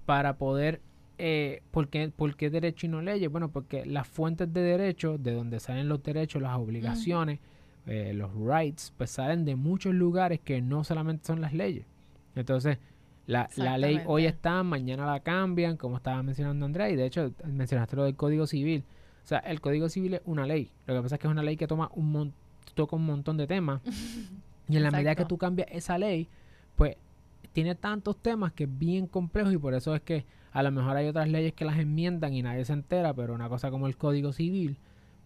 para 0.05 0.37
poder 0.37 0.81
eh, 1.17 1.61
¿por, 1.71 1.87
qué, 1.89 2.49
derecho 2.49 2.85
y 2.85 2.89
no 2.89 3.01
leyes? 3.01 3.31
Bueno, 3.31 3.51
porque 3.51 3.85
las 3.85 4.07
fuentes 4.07 4.51
de 4.53 4.61
derecho, 4.61 5.17
de 5.17 5.33
donde 5.33 5.59
salen 5.59 5.87
los 5.89 6.03
derechos, 6.03 6.41
las 6.41 6.57
obligaciones, 6.57 7.39
eh, 7.85 8.13
los 8.13 8.31
rights, 8.35 8.93
pues 8.97 9.11
salen 9.11 9.45
de 9.45 9.55
muchos 9.55 9.93
lugares 9.93 10.39
que 10.39 10.61
no 10.61 10.83
solamente 10.83 11.25
son 11.25 11.41
las 11.41 11.53
leyes. 11.53 11.85
Entonces, 12.35 12.79
la, 13.27 13.49
la 13.55 13.77
ley 13.77 14.01
hoy 14.05 14.25
está, 14.25 14.61
mañana 14.63 15.05
la 15.05 15.19
cambian, 15.21 15.77
como 15.77 15.97
estaba 15.97 16.21
mencionando 16.21 16.65
Andrea, 16.65 16.89
y 16.89 16.95
de 16.95 17.05
hecho 17.05 17.31
mencionaste 17.45 17.95
lo 17.95 18.03
del 18.03 18.15
Código 18.15 18.45
Civil. 18.45 18.83
O 19.23 19.27
sea, 19.27 19.39
el 19.39 19.61
Código 19.61 19.89
Civil 19.89 20.15
es 20.15 20.21
una 20.25 20.45
ley. 20.45 20.71
Lo 20.85 20.93
que 20.93 21.01
pasa 21.01 21.15
es 21.15 21.21
que 21.21 21.27
es 21.27 21.31
una 21.31 21.41
ley 21.41 21.57
que 21.57 21.67
toma 21.67 21.89
un 21.95 22.33
toca 22.75 22.95
un 22.95 23.05
montón 23.05 23.37
de 23.37 23.47
temas. 23.47 23.81
y 24.67 24.77
en 24.77 24.83
la 24.83 24.91
medida 24.91 25.15
que 25.15 25.25
tú 25.25 25.37
cambias 25.37 25.67
esa 25.71 25.97
ley, 25.97 26.27
pues 26.75 26.97
tiene 27.53 27.73
tantos 27.73 28.17
temas 28.17 28.51
que 28.51 28.65
es 28.65 28.77
bien 28.77 29.07
complejo 29.07 29.51
y 29.51 29.57
por 29.57 29.73
eso 29.73 29.95
es 29.95 30.01
que 30.01 30.25
a 30.55 30.63
lo 30.63 30.71
mejor 30.71 30.95
hay 30.95 31.05
otras 31.09 31.27
leyes 31.27 31.51
que 31.51 31.65
las 31.65 31.77
enmiendan 31.77 32.33
y 32.33 32.41
nadie 32.41 32.63
se 32.63 32.71
entera, 32.71 33.13
pero 33.13 33.33
una 33.33 33.49
cosa 33.49 33.69
como 33.71 33.87
el 33.87 33.97
Código 33.97 34.31
Civil, 34.31 34.77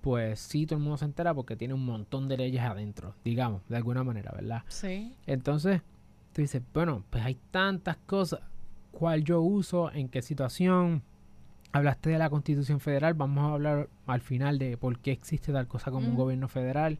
pues 0.01 0.39
sí, 0.39 0.65
todo 0.65 0.77
el 0.77 0.81
mundo 0.81 0.97
se 0.97 1.05
entera 1.05 1.35
porque 1.35 1.55
tiene 1.55 1.75
un 1.75 1.85
montón 1.85 2.27
de 2.27 2.35
leyes 2.35 2.63
adentro, 2.63 3.13
digamos, 3.23 3.61
de 3.69 3.77
alguna 3.77 4.03
manera, 4.03 4.31
¿verdad? 4.31 4.63
Sí. 4.69 5.13
Entonces, 5.27 5.83
tú 6.33 6.41
dices, 6.41 6.63
bueno, 6.73 7.03
pues 7.11 7.23
hay 7.23 7.37
tantas 7.51 7.97
cosas, 8.07 8.39
¿cuál 8.89 9.23
yo 9.23 9.39
uso? 9.39 9.91
¿En 9.91 10.09
qué 10.09 10.23
situación? 10.23 11.03
Hablaste 11.73 12.09
de 12.09 12.17
la 12.17 12.31
Constitución 12.31 12.79
Federal, 12.79 13.13
vamos 13.13 13.43
a 13.43 13.53
hablar 13.53 13.87
al 14.07 14.21
final 14.21 14.57
de 14.57 14.77
por 14.77 14.97
qué 14.97 15.11
existe 15.11 15.53
tal 15.53 15.67
cosa 15.67 15.91
como 15.91 16.07
un 16.07 16.15
gobierno 16.15 16.47
federal. 16.47 16.97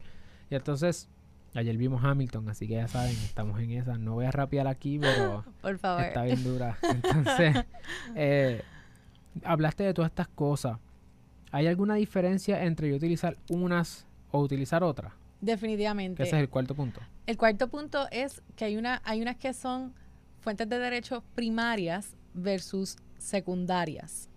Y 0.50 0.54
entonces, 0.54 1.08
Ayer 1.54 1.76
vimos 1.76 2.04
Hamilton, 2.04 2.48
así 2.48 2.68
que 2.68 2.74
ya 2.74 2.88
saben, 2.88 3.12
estamos 3.12 3.58
en 3.60 3.72
esa. 3.72 3.98
No 3.98 4.14
voy 4.14 4.24
a 4.24 4.30
rapear 4.30 4.66
aquí, 4.68 4.98
pero 4.98 5.44
Por 5.62 5.78
favor. 5.78 6.04
está 6.04 6.22
bien 6.22 6.42
dura. 6.44 6.78
Entonces, 6.82 7.64
eh, 8.14 8.62
hablaste 9.44 9.82
de 9.84 9.94
todas 9.94 10.10
estas 10.10 10.28
cosas. 10.28 10.78
¿Hay 11.50 11.66
alguna 11.66 11.96
diferencia 11.96 12.62
entre 12.64 12.88
yo 12.88 12.96
utilizar 12.96 13.36
unas 13.48 14.06
o 14.30 14.40
utilizar 14.40 14.84
otras? 14.84 15.12
Definitivamente. 15.40 16.22
ese 16.22 16.36
es 16.36 16.42
el 16.42 16.48
cuarto 16.48 16.74
punto. 16.74 17.00
El 17.26 17.36
cuarto 17.36 17.68
punto 17.68 18.06
es 18.10 18.42
que 18.56 18.66
hay, 18.66 18.76
una, 18.76 19.02
hay 19.04 19.20
unas 19.22 19.36
que 19.36 19.52
son 19.52 19.94
fuentes 20.40 20.68
de 20.68 20.78
derecho 20.78 21.24
primarias 21.34 22.14
versus 22.34 22.96
secundarias 23.18 24.28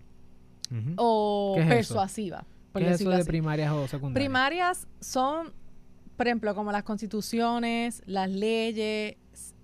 o 0.96 1.54
persuasivas. 1.56 2.44
¿Qué 2.74 2.90
es 2.90 3.00
eso 3.00 3.10
de 3.10 3.24
primarias 3.24 3.70
o 3.72 3.86
secundarias? 3.86 4.14
Primarias 4.14 4.88
son, 5.00 5.52
por 6.16 6.26
ejemplo, 6.26 6.54
como 6.54 6.72
las 6.72 6.84
constituciones, 6.84 8.02
las 8.06 8.30
leyes 8.30 9.16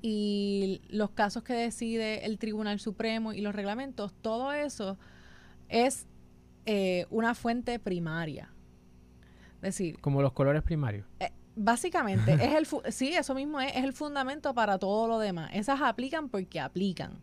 y 0.03 0.81
los 0.89 1.11
casos 1.11 1.43
que 1.43 1.53
decide 1.53 2.27
el 2.27 2.39
Tribunal 2.39 2.81
Supremo 2.81 3.33
y 3.33 3.41
los 3.41 3.55
reglamentos, 3.55 4.13
todo 4.21 4.53
eso 4.53 4.99
es 5.69 6.07
eh, 6.67 7.07
una 7.11 7.35
fuente 7.35 7.79
primaria. 7.79 8.53
Es 9.57 9.61
decir, 9.61 10.01
como 10.01 10.23
los 10.23 10.33
colores 10.33 10.63
primarios. 10.63 11.07
Eh, 11.21 11.31
básicamente, 11.55 12.33
es 12.33 12.55
el 12.55 12.67
sí, 12.93 13.15
eso 13.15 13.35
mismo 13.35 13.61
es, 13.61 13.77
es, 13.77 13.85
el 13.85 13.93
fundamento 13.93 14.55
para 14.55 14.79
todo 14.79 15.07
lo 15.07 15.19
demás. 15.19 15.51
Esas 15.55 15.81
aplican 15.81 16.29
porque 16.29 16.59
aplican. 16.59 17.21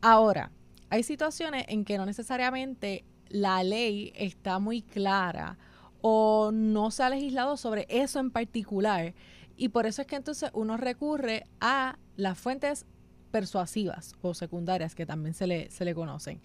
Ahora, 0.00 0.52
hay 0.90 1.02
situaciones 1.02 1.64
en 1.68 1.84
que 1.84 1.98
no 1.98 2.06
necesariamente 2.06 3.04
la 3.30 3.64
ley 3.64 4.12
está 4.14 4.58
muy 4.58 4.82
clara 4.82 5.58
o 6.06 6.50
no 6.52 6.90
se 6.90 7.02
ha 7.02 7.08
legislado 7.08 7.56
sobre 7.56 7.86
eso 7.88 8.20
en 8.20 8.30
particular. 8.30 9.14
Y 9.56 9.70
por 9.70 9.86
eso 9.86 10.02
es 10.02 10.06
que 10.06 10.16
entonces 10.16 10.50
uno 10.52 10.76
recurre 10.76 11.46
a 11.62 11.98
las 12.16 12.36
fuentes 12.36 12.84
persuasivas 13.30 14.14
o 14.20 14.34
secundarias 14.34 14.94
que 14.94 15.06
también 15.06 15.32
se 15.32 15.46
le, 15.46 15.70
se 15.70 15.86
le 15.86 15.94
conocen. 15.94 16.42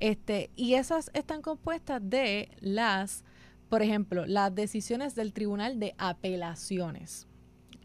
Este, 0.00 0.48
y 0.56 0.72
esas 0.72 1.10
están 1.12 1.42
compuestas 1.42 2.00
de 2.02 2.48
las, 2.60 3.24
por 3.68 3.82
ejemplo, 3.82 4.24
las 4.24 4.54
decisiones 4.54 5.14
del 5.14 5.34
Tribunal 5.34 5.78
de 5.78 5.94
Apelaciones. 5.98 7.26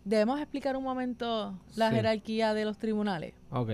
Debemos 0.05 0.39
explicar 0.39 0.77
un 0.77 0.85
momento 0.85 1.59
la 1.75 1.91
jerarquía 1.91 2.53
de 2.53 2.63
los 2.63 2.77
tribunales. 2.77 3.33
Ok. 3.49 3.71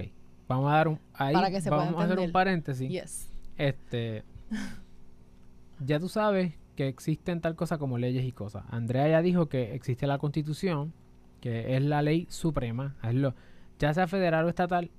Vamos 0.47 0.71
a 0.71 0.77
dar 0.77 0.87
un 0.87 0.99
ahí 1.13 1.35
vamos 1.69 2.01
a 2.01 2.05
hacer 2.05 2.17
un 2.17 2.31
paréntesis. 2.31 2.89
Yes. 2.89 3.29
Este 3.55 4.23
ya 5.85 5.99
tú 5.99 6.09
sabes 6.09 6.55
que 6.75 6.87
existen 6.87 7.41
tal 7.41 7.55
cosa 7.55 7.77
como 7.77 7.97
leyes 7.97 8.25
y 8.25 8.31
cosas. 8.31 8.65
Andrea 8.69 9.07
ya 9.07 9.21
dijo 9.21 9.47
que 9.47 9.73
existe 9.73 10.07
la 10.07 10.17
Constitución, 10.17 10.93
que 11.41 11.75
es 11.75 11.83
la 11.83 12.01
ley 12.01 12.27
suprema, 12.29 12.95
es 13.03 13.15
lo 13.15 13.33
ya 13.79 13.93
sea 13.93 14.07
federal 14.07 14.45
o 14.45 14.49
estatal, 14.49 14.89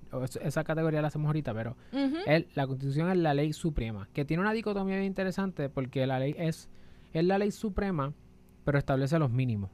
esa 0.43 0.65
categoría 0.65 1.01
la 1.01 1.09
hacemos 1.09 1.29
ahorita, 1.29 1.55
pero 1.55 1.77
la 2.55 2.67
constitución 2.67 3.11
es 3.11 3.17
la 3.17 3.33
ley 3.33 3.53
suprema, 3.53 4.09
que 4.13 4.25
tiene 4.25 4.43
una 4.43 4.53
dicotomía 4.53 4.97
bien 4.97 5.07
interesante 5.07 5.69
porque 5.69 6.07
la 6.07 6.19
ley 6.19 6.35
es, 6.39 6.69
es 7.13 7.25
la 7.25 7.39
ley 7.39 7.51
suprema, 7.51 8.13
pero 8.65 8.79
establece 8.79 9.19
los 9.19 9.31
mínimos. 9.31 9.71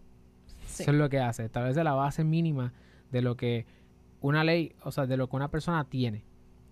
Eso 0.65 0.91
es 0.91 0.97
lo 0.97 1.09
que 1.09 1.19
hace, 1.19 1.45
establece 1.45 1.83
la 1.83 1.95
base 1.95 2.25
mínima 2.25 2.73
de 3.11 3.23
lo 3.23 3.37
que 3.37 3.67
una 4.21 4.45
ley, 4.45 4.75
o 4.85 4.93
sea, 4.93 5.07
de 5.07 5.17
lo 5.17 5.29
que 5.29 5.37
una 5.37 5.51
persona 5.51 5.85
tiene, 5.85 6.25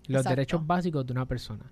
los 0.07 0.23
derechos 0.23 0.65
básicos 0.65 1.05
de 1.05 1.11
una 1.11 1.25
persona. 1.25 1.71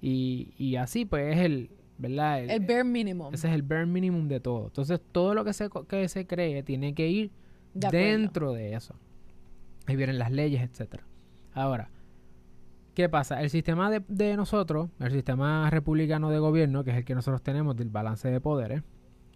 Y, 0.00 0.52
y 0.58 0.76
así 0.76 1.04
pues 1.04 1.36
es 1.36 1.44
el, 1.44 1.70
¿verdad? 2.02 2.44
El, 2.44 2.60
bare 2.60 2.84
minimum. 2.84 3.32
Ese 3.32 3.48
es 3.48 3.54
el 3.54 3.62
bare 3.62 3.86
minimum 3.86 4.28
de 4.28 4.40
todo. 4.40 4.66
Entonces 4.66 5.00
todo 5.12 5.34
lo 5.34 5.44
que 5.44 5.52
se, 5.52 5.70
que 5.88 6.08
se 6.08 6.26
cree 6.26 6.62
tiene 6.62 6.94
que 6.94 7.08
ir 7.08 7.30
dentro 7.72 8.52
de 8.52 8.74
eso. 8.74 8.96
Ahí 9.86 9.96
vienen 9.96 10.18
las 10.18 10.30
leyes, 10.30 10.62
etcétera. 10.62 11.04
Ahora, 11.54 11.90
¿qué 12.94 13.08
pasa? 13.08 13.40
El 13.40 13.50
sistema 13.50 13.90
de, 13.90 14.36
nosotros, 14.36 14.90
el 14.98 15.12
sistema 15.12 15.70
republicano 15.70 16.30
de 16.30 16.38
gobierno, 16.38 16.84
que 16.84 16.90
es 16.90 16.96
el 16.96 17.04
que 17.04 17.14
nosotros 17.14 17.42
tenemos 17.42 17.76
del 17.76 17.88
balance 17.88 18.28
de 18.30 18.40
poderes, 18.40 18.82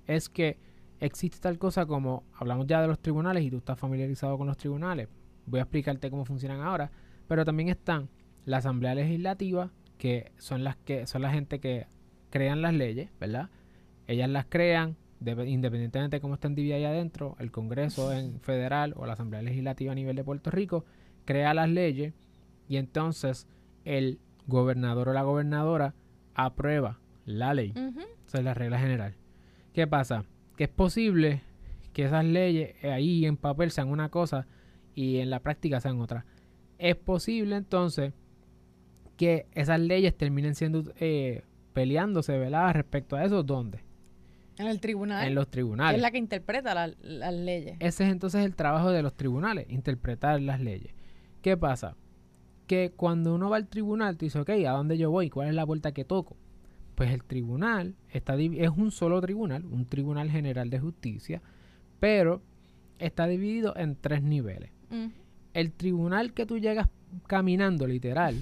es 0.06 0.28
que 0.28 0.58
existe 1.00 1.38
tal 1.38 1.58
cosa 1.58 1.86
como, 1.86 2.24
hablamos 2.34 2.66
ya 2.66 2.80
de 2.80 2.88
los 2.88 2.98
tribunales 2.98 3.44
y 3.44 3.50
tú 3.50 3.58
estás 3.58 3.78
familiarizado 3.78 4.36
con 4.38 4.46
los 4.46 4.56
tribunales. 4.56 5.08
Voy 5.46 5.60
a 5.60 5.62
explicarte 5.62 6.10
cómo 6.10 6.24
funcionan 6.24 6.60
ahora, 6.60 6.90
pero 7.28 7.44
también 7.44 7.68
están 7.68 8.08
la 8.44 8.58
Asamblea 8.58 8.94
Legislativa, 8.94 9.70
que 9.98 10.32
son 10.38 10.64
las 10.64 10.76
que 10.76 11.06
son 11.06 11.22
la 11.22 11.30
gente 11.30 11.60
que 11.60 11.86
crean 12.36 12.60
las 12.60 12.74
leyes, 12.74 13.08
¿verdad? 13.18 13.48
Ellas 14.06 14.28
las 14.28 14.44
crean, 14.44 14.94
independientemente 15.20 16.16
de 16.16 16.20
cómo 16.20 16.34
estén 16.34 16.54
divididas 16.54 16.76
ahí 16.76 16.84
adentro, 16.84 17.34
el 17.38 17.50
Congreso 17.50 18.12
en 18.12 18.40
federal 18.40 18.92
o 18.96 19.06
la 19.06 19.14
Asamblea 19.14 19.40
Legislativa 19.40 19.92
a 19.92 19.94
nivel 19.94 20.16
de 20.16 20.22
Puerto 20.22 20.50
Rico 20.50 20.84
crea 21.24 21.54
las 21.54 21.70
leyes 21.70 22.12
y 22.68 22.76
entonces 22.76 23.48
el 23.86 24.20
gobernador 24.46 25.08
o 25.08 25.12
la 25.14 25.22
gobernadora 25.22 25.94
aprueba 26.34 27.00
la 27.24 27.54
ley. 27.54 27.72
Esa 28.26 28.38
es 28.38 28.44
la 28.44 28.52
regla 28.52 28.78
general. 28.78 29.14
¿Qué 29.72 29.86
pasa? 29.86 30.26
Que 30.58 30.64
es 30.64 30.70
posible 30.70 31.40
que 31.94 32.04
esas 32.04 32.24
leyes 32.24 32.74
ahí 32.84 33.24
en 33.24 33.38
papel 33.38 33.70
sean 33.70 33.88
una 33.88 34.10
cosa 34.10 34.46
y 34.94 35.18
en 35.18 35.30
la 35.30 35.40
práctica 35.40 35.80
sean 35.80 35.98
otra. 36.02 36.26
Es 36.76 36.96
posible 36.96 37.56
entonces 37.56 38.12
que 39.16 39.46
esas 39.52 39.80
leyes 39.80 40.14
terminen 40.14 40.54
siendo 40.54 40.92
eh, 41.00 41.42
peleándose, 41.76 42.38
¿verdad? 42.38 42.72
Respecto 42.72 43.16
a 43.16 43.24
eso, 43.26 43.42
¿dónde? 43.42 43.80
En 44.56 44.66
el 44.66 44.80
tribunal. 44.80 45.28
En 45.28 45.34
los 45.34 45.50
tribunales. 45.50 45.96
Es 45.96 46.00
la 46.00 46.10
que 46.10 46.16
interpreta 46.16 46.72
las 46.74 47.34
leyes. 47.34 47.76
Ese 47.80 48.04
es 48.04 48.10
entonces 48.10 48.46
el 48.46 48.56
trabajo 48.56 48.90
de 48.90 49.02
los 49.02 49.12
tribunales, 49.12 49.66
interpretar 49.68 50.40
las 50.40 50.58
leyes. 50.58 50.94
¿Qué 51.42 51.58
pasa? 51.58 51.94
Que 52.66 52.92
cuando 52.96 53.34
uno 53.34 53.50
va 53.50 53.58
al 53.58 53.68
tribunal, 53.68 54.16
tú 54.16 54.24
dices, 54.24 54.40
ok, 54.40 54.48
¿a 54.66 54.70
dónde 54.70 54.96
yo 54.96 55.10
voy? 55.10 55.28
¿Cuál 55.28 55.48
es 55.48 55.54
la 55.54 55.66
puerta 55.66 55.92
que 55.92 56.06
toco? 56.06 56.38
Pues 56.94 57.10
el 57.10 57.22
tribunal 57.24 57.94
está 58.08 58.36
es 58.36 58.70
un 58.70 58.90
solo 58.90 59.20
tribunal, 59.20 59.66
un 59.66 59.84
tribunal 59.84 60.30
general 60.30 60.70
de 60.70 60.78
justicia, 60.80 61.42
pero 62.00 62.40
está 62.98 63.26
dividido 63.26 63.76
en 63.76 63.96
tres 63.96 64.22
niveles. 64.22 64.70
El 65.52 65.72
tribunal 65.72 66.32
que 66.32 66.46
tú 66.46 66.56
llegas 66.56 66.88
caminando, 67.26 67.86
literal, 67.86 68.34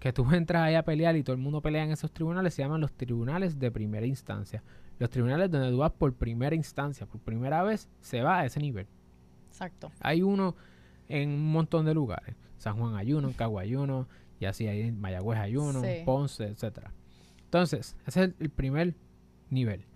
que 0.00 0.12
tú 0.12 0.26
entras 0.32 0.62
ahí 0.62 0.74
a 0.74 0.82
pelear 0.82 1.14
y 1.14 1.22
todo 1.22 1.36
el 1.36 1.42
mundo 1.42 1.60
pelea 1.60 1.84
en 1.84 1.92
esos 1.92 2.10
tribunales, 2.10 2.54
se 2.54 2.62
llaman 2.62 2.80
los 2.80 2.92
tribunales 2.92 3.60
de 3.60 3.70
primera 3.70 4.06
instancia. 4.06 4.64
Los 4.98 5.10
tribunales 5.10 5.50
donde 5.50 5.70
tú 5.70 5.78
vas 5.78 5.92
por 5.92 6.12
primera 6.14 6.56
instancia, 6.56 7.06
por 7.06 7.20
primera 7.20 7.62
vez, 7.62 7.88
se 8.00 8.22
va 8.22 8.40
a 8.40 8.46
ese 8.46 8.58
nivel. 8.58 8.88
Exacto. 9.48 9.92
Hay 10.00 10.22
uno 10.22 10.56
en 11.08 11.30
un 11.30 11.52
montón 11.52 11.84
de 11.84 11.94
lugares. 11.94 12.34
San 12.56 12.76
Juan 12.76 12.96
hay 12.96 13.12
uno, 13.12 13.32
Cagua 13.36 13.62
hay 13.62 13.76
uno, 13.76 14.08
y 14.38 14.46
así 14.46 14.66
hay 14.66 14.82
en 14.82 15.00
Mayagüez 15.00 15.38
hay 15.38 15.56
uno, 15.56 15.82
Ponce, 16.04 16.44
etcétera. 16.44 16.92
Entonces, 17.44 17.96
ese 18.06 18.24
es 18.24 18.30
el 18.38 18.50
primer 18.50 18.94
nivel. 19.48 19.86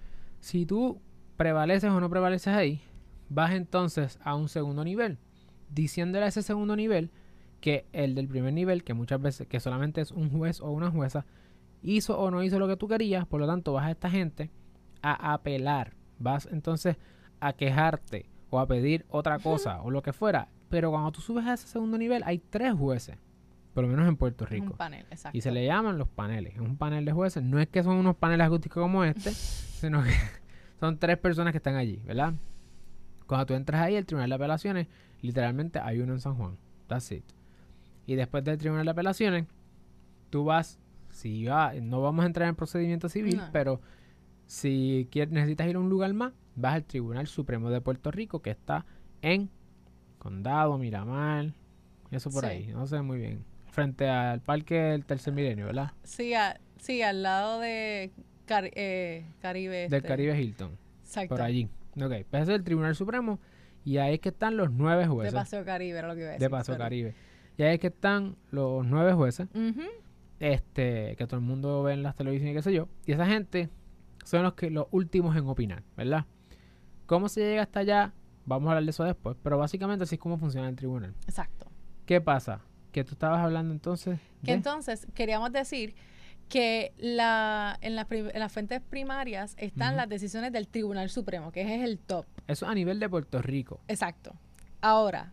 Si 0.40 0.66
tú 0.66 1.00
prevaleces 1.36 1.90
o 1.90 2.00
no 2.00 2.10
prevaleces 2.10 2.54
ahí, 2.54 2.82
vas 3.28 3.52
entonces 3.52 4.18
a 4.22 4.34
un 4.34 4.48
segundo 4.48 4.84
nivel, 4.84 5.18
diciéndole 5.70 6.24
a 6.24 6.28
ese 6.28 6.42
segundo 6.42 6.76
nivel 6.76 7.10
que 7.64 7.86
el 7.94 8.14
del 8.14 8.28
primer 8.28 8.52
nivel, 8.52 8.84
que 8.84 8.92
muchas 8.92 9.22
veces, 9.22 9.46
que 9.48 9.58
solamente 9.58 10.02
es 10.02 10.10
un 10.10 10.28
juez 10.28 10.60
o 10.60 10.70
una 10.70 10.90
jueza, 10.90 11.24
hizo 11.80 12.20
o 12.20 12.30
no 12.30 12.42
hizo 12.42 12.58
lo 12.58 12.68
que 12.68 12.76
tú 12.76 12.88
querías, 12.88 13.26
por 13.26 13.40
lo 13.40 13.46
tanto 13.46 13.72
vas 13.72 13.86
a 13.86 13.90
esta 13.90 14.10
gente 14.10 14.50
a 15.00 15.32
apelar, 15.32 15.94
vas 16.18 16.46
entonces 16.52 16.98
a 17.40 17.54
quejarte 17.54 18.28
o 18.50 18.58
a 18.58 18.66
pedir 18.66 19.06
otra 19.08 19.38
cosa 19.38 19.80
o 19.80 19.90
lo 19.90 20.02
que 20.02 20.12
fuera. 20.12 20.50
Pero 20.68 20.90
cuando 20.90 21.10
tú 21.12 21.22
subes 21.22 21.46
a 21.46 21.54
ese 21.54 21.66
segundo 21.66 21.96
nivel 21.96 22.22
hay 22.26 22.36
tres 22.38 22.74
jueces, 22.74 23.16
por 23.72 23.84
lo 23.84 23.88
menos 23.88 24.06
en 24.08 24.18
Puerto 24.18 24.44
Rico. 24.44 24.66
Un 24.66 24.76
panel, 24.76 25.06
exacto. 25.10 25.38
Y 25.38 25.40
se 25.40 25.50
le 25.50 25.64
llaman 25.64 25.96
los 25.96 26.08
paneles. 26.08 26.52
Es 26.52 26.60
un 26.60 26.76
panel 26.76 27.06
de 27.06 27.12
jueces. 27.12 27.42
No 27.42 27.58
es 27.58 27.68
que 27.68 27.82
son 27.82 27.96
unos 27.96 28.16
paneles 28.16 28.46
acústicos 28.46 28.82
como 28.82 29.04
este, 29.04 29.30
sino 29.32 30.02
que 30.02 30.12
son 30.80 30.98
tres 30.98 31.16
personas 31.16 31.52
que 31.52 31.56
están 31.56 31.76
allí, 31.76 32.02
¿verdad? 32.04 32.34
Cuando 33.26 33.46
tú 33.46 33.54
entras 33.54 33.80
ahí, 33.80 33.94
el 33.94 34.04
Tribunal 34.04 34.28
de 34.28 34.36
Apelaciones, 34.36 34.86
literalmente 35.22 35.78
hay 35.78 36.00
uno 36.00 36.12
en 36.12 36.20
San 36.20 36.34
Juan. 36.34 36.58
That's 36.88 37.10
it. 37.10 37.24
Y 38.06 38.14
después 38.14 38.44
del 38.44 38.58
Tribunal 38.58 38.84
de 38.84 38.90
Apelaciones, 38.90 39.46
tú 40.30 40.44
vas, 40.44 40.78
si 41.10 41.44
va, 41.44 41.72
no 41.74 42.02
vamos 42.02 42.24
a 42.24 42.26
entrar 42.26 42.48
en 42.48 42.54
procedimiento 42.54 43.08
civil, 43.08 43.40
pero 43.52 43.80
si 44.46 45.08
quieres, 45.10 45.32
necesitas 45.32 45.68
ir 45.68 45.76
a 45.76 45.78
un 45.78 45.88
lugar 45.88 46.12
más, 46.12 46.32
vas 46.56 46.74
al 46.74 46.84
Tribunal 46.84 47.26
Supremo 47.26 47.70
de 47.70 47.80
Puerto 47.80 48.10
Rico, 48.10 48.42
que 48.42 48.50
está 48.50 48.84
en 49.22 49.48
Condado, 50.18 50.76
Miramar, 50.78 51.52
eso 52.10 52.30
por 52.30 52.46
ahí, 52.46 52.68
no 52.68 52.86
sé 52.86 53.02
muy 53.02 53.18
bien. 53.18 53.44
Frente 53.70 54.08
al 54.08 54.40
Parque 54.40 54.74
del 54.74 55.04
Tercer 55.04 55.32
Milenio, 55.32 55.66
¿verdad? 55.66 55.92
Sí, 56.04 56.32
sí 56.78 57.02
al 57.02 57.22
lado 57.22 57.58
de 57.58 58.12
eh, 58.48 59.26
Caribe. 59.40 59.76
Del 59.88 59.94
este. 59.94 60.08
Caribe 60.08 60.40
Hilton. 60.40 60.78
Exacto. 61.02 61.34
Por 61.34 61.42
allí. 61.42 61.68
Ok, 61.96 62.26
pues 62.30 62.42
ese 62.42 62.52
es 62.52 62.58
el 62.58 62.64
Tribunal 62.64 62.94
Supremo 62.94 63.40
y 63.84 63.98
ahí 63.98 64.14
es 64.14 64.20
que 64.20 64.30
están 64.30 64.56
los 64.56 64.70
nueve 64.70 65.06
jueces. 65.06 65.32
De 65.32 65.38
Paseo 65.38 65.64
Caribe, 65.64 65.98
era 65.98 66.08
lo 66.08 66.14
que 66.14 66.20
iba 66.20 66.30
a 66.30 66.32
decir. 66.32 66.46
De 66.46 66.50
Paseo 66.50 66.78
Caribe. 66.78 67.14
Y 67.56 67.62
ahí 67.62 67.74
es 67.74 67.80
que 67.80 67.88
están 67.88 68.36
los 68.50 68.84
nueve 68.84 69.12
jueces, 69.12 69.48
este, 70.40 71.14
que 71.16 71.26
todo 71.26 71.36
el 71.36 71.46
mundo 71.46 71.82
ve 71.82 71.92
en 71.92 72.02
las 72.02 72.16
televisiones 72.16 72.52
y 72.52 72.56
qué 72.56 72.62
sé 72.62 72.72
yo. 72.72 72.88
Y 73.06 73.12
esa 73.12 73.26
gente 73.26 73.68
son 74.24 74.42
los 74.42 74.54
que 74.54 74.70
los 74.70 74.86
últimos 74.90 75.36
en 75.36 75.46
opinar, 75.46 75.82
¿verdad? 75.96 76.24
¿Cómo 77.06 77.28
se 77.28 77.40
llega 77.40 77.62
hasta 77.62 77.80
allá? 77.80 78.12
Vamos 78.46 78.68
a 78.68 78.72
hablar 78.72 78.84
de 78.84 78.90
eso 78.90 79.04
después, 79.04 79.36
pero 79.42 79.58
básicamente 79.58 80.04
así 80.04 80.16
es 80.16 80.20
como 80.20 80.38
funciona 80.38 80.68
el 80.68 80.76
tribunal. 80.76 81.14
Exacto. 81.26 81.66
¿Qué 82.06 82.20
pasa? 82.20 82.60
Que 82.92 83.04
tú 83.04 83.12
estabas 83.12 83.40
hablando 83.40 83.72
entonces. 83.72 84.18
Que 84.44 84.52
entonces 84.52 85.06
queríamos 85.14 85.52
decir 85.52 85.94
que 86.48 86.92
la, 86.98 87.78
en, 87.80 87.96
las 87.96 88.52
fuentes 88.52 88.80
primarias 88.80 89.54
están 89.58 89.96
las 89.96 90.08
decisiones 90.08 90.52
del 90.52 90.68
Tribunal 90.68 91.08
Supremo, 91.10 91.52
que 91.52 91.62
es 91.62 91.82
el 91.82 91.98
top. 91.98 92.26
Eso 92.46 92.66
a 92.66 92.74
nivel 92.74 93.00
de 93.00 93.08
Puerto 93.08 93.40
Rico. 93.40 93.80
Exacto. 93.88 94.34
Ahora, 94.80 95.32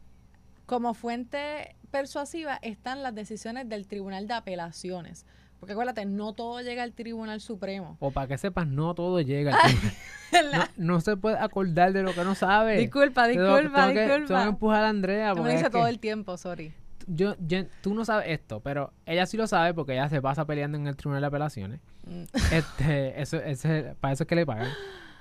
como 0.65 0.93
fuente 0.93 1.75
persuasiva 1.91 2.57
están 2.61 3.03
las 3.03 3.13
decisiones 3.13 3.69
del 3.69 3.87
Tribunal 3.87 4.27
de 4.27 4.33
Apelaciones. 4.33 5.25
Porque 5.59 5.73
acuérdate, 5.73 6.05
no 6.05 6.33
todo 6.33 6.61
llega 6.61 6.81
al 6.81 6.93
Tribunal 6.93 7.39
Supremo. 7.39 7.97
O 7.99 8.09
para 8.09 8.27
que 8.27 8.37
sepas, 8.39 8.65
no 8.65 8.95
todo 8.95 9.21
llega 9.21 9.55
al 9.55 9.71
Tribunal. 10.31 10.69
no, 10.77 11.01
se 11.01 11.17
puede 11.17 11.37
acordar 11.37 11.93
de 11.93 12.01
lo 12.01 12.15
que 12.15 12.23
no 12.23 12.33
sabe. 12.33 12.77
Disculpa, 12.77 13.27
disculpa, 13.27 13.87
tengo 13.87 13.99
disculpa. 13.99 14.27
tengo 14.27 14.41
que 14.41 14.49
empujar 14.49 14.83
a 14.83 14.89
Andrea. 14.89 15.35
me 15.35 15.51
dice 15.53 15.69
todo 15.69 15.85
el 15.85 15.99
tiempo, 15.99 16.35
sorry 16.37 16.73
yo, 17.07 17.35
tú 17.81 17.93
no 17.93 18.05
sabes 18.05 18.27
esto, 18.29 18.61
pero 18.61 18.93
ella 19.05 19.25
sí 19.25 19.37
lo 19.37 19.47
sabe 19.47 19.73
porque 19.73 19.93
ella 19.93 20.09
se 20.09 20.21
pasa 20.21 20.45
peleando 20.45 20.77
en 20.77 20.87
el 20.87 20.95
tribunal 20.95 21.21
de 21.21 21.27
apelaciones. 21.27 21.79
Mm. 22.05 22.23
Este, 22.51 23.21
eso, 23.21 23.37
ese, 23.37 23.95
para 23.99 24.13
eso 24.13 24.23
es 24.23 24.27
que 24.27 24.35
le 24.35 24.45
pagan. 24.45 24.69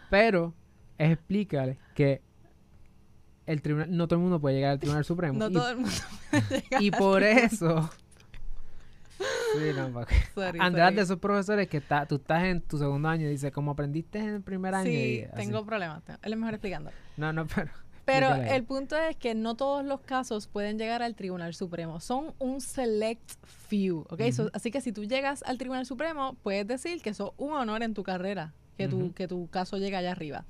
Pero 0.09 0.55
explícale 0.99 1.79
que 1.95 2.23
el 3.51 3.63
tribunal, 3.63 3.97
no 3.97 4.07
todo 4.07 4.19
el 4.19 4.23
mundo 4.23 4.41
puede 4.41 4.57
llegar 4.57 4.73
al 4.73 4.79
tribunal 4.79 5.05
supremo. 5.05 5.39
No 5.39 5.51
todo 5.51 5.71
el 5.71 5.77
mundo 5.79 5.93
puede 6.31 6.61
llegar. 6.63 6.83
Y 6.83 6.91
por 6.91 7.23
eso. 7.23 7.91
Sí, 9.19 9.59
no, 9.75 10.07
Andrés 10.61 10.97
de 10.97 11.03
esos 11.03 11.19
profesores 11.19 11.69
que 11.69 11.79
está, 11.79 12.07
tú 12.07 12.17
estás 12.17 12.45
en 12.45 12.61
tu 12.63 12.79
segundo 12.79 13.09
año 13.09 13.27
y 13.27 13.31
dice, 13.31 13.53
como 13.53 13.73
aprendiste 13.73 14.19
en 14.19 14.29
el 14.37 14.43
primer 14.43 14.75
año. 14.75 14.91
Sí, 14.91 15.25
tengo 15.37 15.65
problemas. 15.67 16.03
Él 16.23 16.33
es 16.33 16.39
mejor 16.39 16.55
explicando. 16.55 16.91
No, 17.17 17.33
no, 17.33 17.47
pero. 17.47 17.71
Pero 18.05 18.35
el 18.35 18.65
punto 18.65 18.97
es 18.97 19.15
que 19.17 19.35
no 19.35 19.55
todos 19.55 19.85
los 19.85 20.01
casos 20.01 20.49
pueden 20.49 20.79
llegar 20.79 21.03
al 21.03 21.15
Tribunal 21.15 21.55
Supremo. 21.55 22.01
Son 22.01 22.35
un 22.39 22.61
select 22.61 23.31
few, 23.69 24.05
¿ok? 24.11 24.23
así 24.53 24.71
que 24.73 24.81
si 24.81 24.91
tú 24.91 25.05
llegas 25.05 25.45
al 25.45 25.59
Tribunal 25.59 25.87
Supremo, 25.87 26.35
puedes 26.43 26.67
decir 26.67 27.03
que 27.03 27.11
eso 27.11 27.29
es 27.29 27.45
un 27.45 27.53
honor 27.53 27.85
en 27.85 27.95
tu 27.95 28.03
carrera, 28.03 28.53
que, 28.77 28.89
tu, 28.89 29.13
que 29.13 29.29
tu 29.29 29.49
caso 29.49 29.77
llegue 29.77 29.97
allá 29.97 30.11
arriba. 30.11 30.45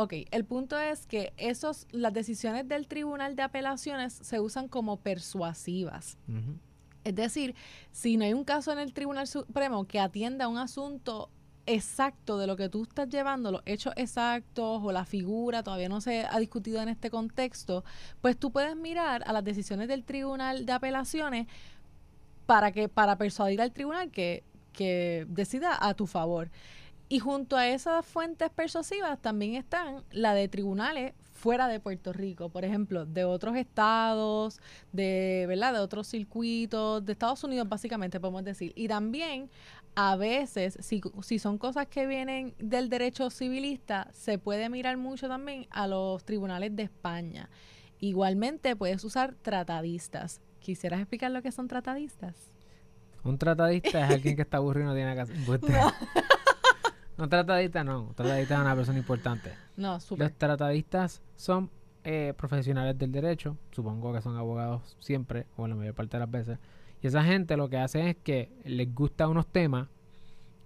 Ok, 0.00 0.14
el 0.30 0.44
punto 0.44 0.78
es 0.78 1.06
que 1.06 1.32
esos, 1.36 1.88
las 1.90 2.12
decisiones 2.12 2.68
del 2.68 2.86
Tribunal 2.86 3.34
de 3.34 3.42
Apelaciones 3.42 4.12
se 4.12 4.38
usan 4.38 4.68
como 4.68 4.98
persuasivas. 4.98 6.16
Es 7.02 7.16
decir, 7.16 7.56
si 7.90 8.16
no 8.16 8.24
hay 8.24 8.32
un 8.32 8.44
caso 8.44 8.70
en 8.70 8.78
el 8.78 8.92
Tribunal 8.92 9.26
Supremo 9.26 9.88
que 9.88 9.98
atienda 9.98 10.46
un 10.46 10.56
asunto 10.56 11.30
exacto 11.66 12.38
de 12.38 12.46
lo 12.46 12.54
que 12.54 12.68
tú 12.68 12.84
estás 12.84 13.08
llevando, 13.08 13.50
los 13.50 13.62
hechos 13.66 13.92
exactos 13.96 14.80
o 14.84 14.92
la 14.92 15.04
figura, 15.04 15.64
todavía 15.64 15.88
no 15.88 16.00
se 16.00 16.24
ha 16.30 16.38
discutido 16.38 16.80
en 16.80 16.90
este 16.90 17.10
contexto, 17.10 17.82
pues 18.20 18.38
tú 18.38 18.52
puedes 18.52 18.76
mirar 18.76 19.24
a 19.26 19.32
las 19.32 19.42
decisiones 19.42 19.88
del 19.88 20.04
Tribunal 20.04 20.64
de 20.64 20.74
Apelaciones 20.74 21.48
para 22.46 22.70
que 22.70 22.88
para 22.88 23.18
persuadir 23.18 23.60
al 23.60 23.72
tribunal 23.72 24.12
que, 24.12 24.44
que 24.72 25.26
decida 25.28 25.76
a 25.76 25.94
tu 25.94 26.06
favor. 26.06 26.52
Y 27.08 27.20
junto 27.20 27.56
a 27.56 27.66
esas 27.68 28.04
fuentes 28.04 28.50
persuasivas 28.50 29.20
también 29.20 29.54
están 29.54 30.04
la 30.10 30.34
de 30.34 30.48
tribunales 30.48 31.14
fuera 31.32 31.68
de 31.68 31.80
Puerto 31.80 32.12
Rico, 32.12 32.50
por 32.50 32.64
ejemplo, 32.64 33.06
de 33.06 33.24
otros 33.24 33.56
estados, 33.56 34.60
de, 34.92 35.46
¿verdad? 35.48 35.72
de 35.72 35.78
otros 35.78 36.08
circuitos, 36.08 37.04
de 37.06 37.12
Estados 37.12 37.42
Unidos 37.44 37.68
básicamente 37.68 38.20
podemos 38.20 38.44
decir. 38.44 38.72
Y 38.74 38.88
también 38.88 39.48
a 39.94 40.16
veces, 40.16 40.76
si, 40.80 41.00
si 41.22 41.38
son 41.38 41.56
cosas 41.56 41.86
que 41.86 42.06
vienen 42.06 42.54
del 42.58 42.88
derecho 42.88 43.30
civilista, 43.30 44.08
se 44.12 44.38
puede 44.38 44.68
mirar 44.68 44.96
mucho 44.96 45.28
también 45.28 45.66
a 45.70 45.86
los 45.86 46.24
tribunales 46.24 46.74
de 46.76 46.82
España. 46.82 47.48
Igualmente 48.00 48.76
puedes 48.76 49.02
usar 49.04 49.34
tratadistas. 49.40 50.40
¿Quisieras 50.60 51.00
explicar 51.00 51.30
lo 51.30 51.40
que 51.40 51.52
son 51.52 51.68
tratadistas? 51.68 52.34
Un 53.24 53.38
tratadista 53.38 54.04
es 54.06 54.10
alguien 54.14 54.36
que 54.36 54.42
está 54.42 54.58
aburrido 54.58 54.86
y 54.86 54.88
no 54.88 54.94
tiene 54.94 55.14
que 55.14 55.20
hacer. 55.22 55.36
No. 57.18 57.28
tratadista 57.28 57.84
no. 57.84 58.12
Tratadista 58.16 58.54
es 58.54 58.60
una 58.60 58.74
persona 58.74 58.98
importante. 58.98 59.52
No, 59.76 60.00
súper. 60.00 60.28
Los 60.28 60.38
tratadistas 60.38 61.20
son 61.36 61.70
eh, 62.04 62.32
profesionales 62.36 62.98
del 62.98 63.12
derecho. 63.12 63.58
Supongo 63.72 64.14
que 64.14 64.22
son 64.22 64.36
abogados 64.36 64.96
siempre, 65.00 65.46
o 65.56 65.68
la 65.68 65.74
mayor 65.74 65.94
parte 65.94 66.16
de 66.16 66.20
las 66.20 66.30
veces 66.30 66.58
y 67.02 67.06
esa 67.06 67.22
gente 67.22 67.56
lo 67.56 67.68
que 67.68 67.78
hace 67.78 68.10
es 68.10 68.16
que 68.16 68.50
les 68.64 68.92
gusta 68.94 69.28
unos 69.28 69.46
temas 69.46 69.88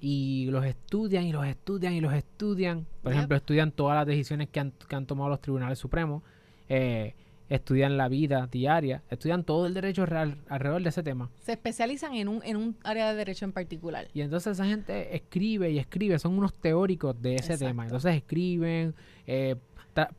y 0.00 0.48
los 0.50 0.64
estudian 0.64 1.24
y 1.24 1.32
los 1.32 1.46
estudian 1.46 1.92
y 1.92 2.00
los 2.00 2.12
estudian. 2.12 2.86
Por 3.02 3.12
ejemplo, 3.12 3.36
estudian 3.36 3.70
todas 3.70 3.96
las 3.96 4.06
decisiones 4.06 4.48
que 4.48 4.60
han, 4.60 4.72
que 4.72 4.96
han 4.96 5.06
tomado 5.06 5.28
los 5.28 5.40
tribunales 5.40 5.78
supremos, 5.78 6.22
eh, 6.68 7.14
estudian 7.48 7.96
la 7.96 8.08
vida 8.08 8.48
diaria, 8.50 9.02
estudian 9.10 9.44
todo 9.44 9.66
el 9.66 9.74
derecho 9.74 10.06
real 10.06 10.38
alrededor 10.48 10.82
de 10.82 10.88
ese 10.88 11.02
tema. 11.02 11.30
Se 11.40 11.52
especializan 11.52 12.14
en 12.14 12.28
un, 12.28 12.40
en 12.44 12.56
un 12.56 12.76
área 12.84 13.10
de 13.10 13.16
derecho 13.16 13.44
en 13.44 13.52
particular. 13.52 14.08
Y 14.14 14.22
entonces 14.22 14.52
esa 14.52 14.66
gente 14.66 15.14
escribe 15.14 15.70
y 15.70 15.78
escribe, 15.78 16.18
son 16.18 16.38
unos 16.38 16.54
teóricos 16.54 17.20
de 17.20 17.36
ese 17.36 17.58
tema. 17.58 17.84
Entonces 17.84 18.16
escriben, 18.16 18.94
eh, 19.26 19.56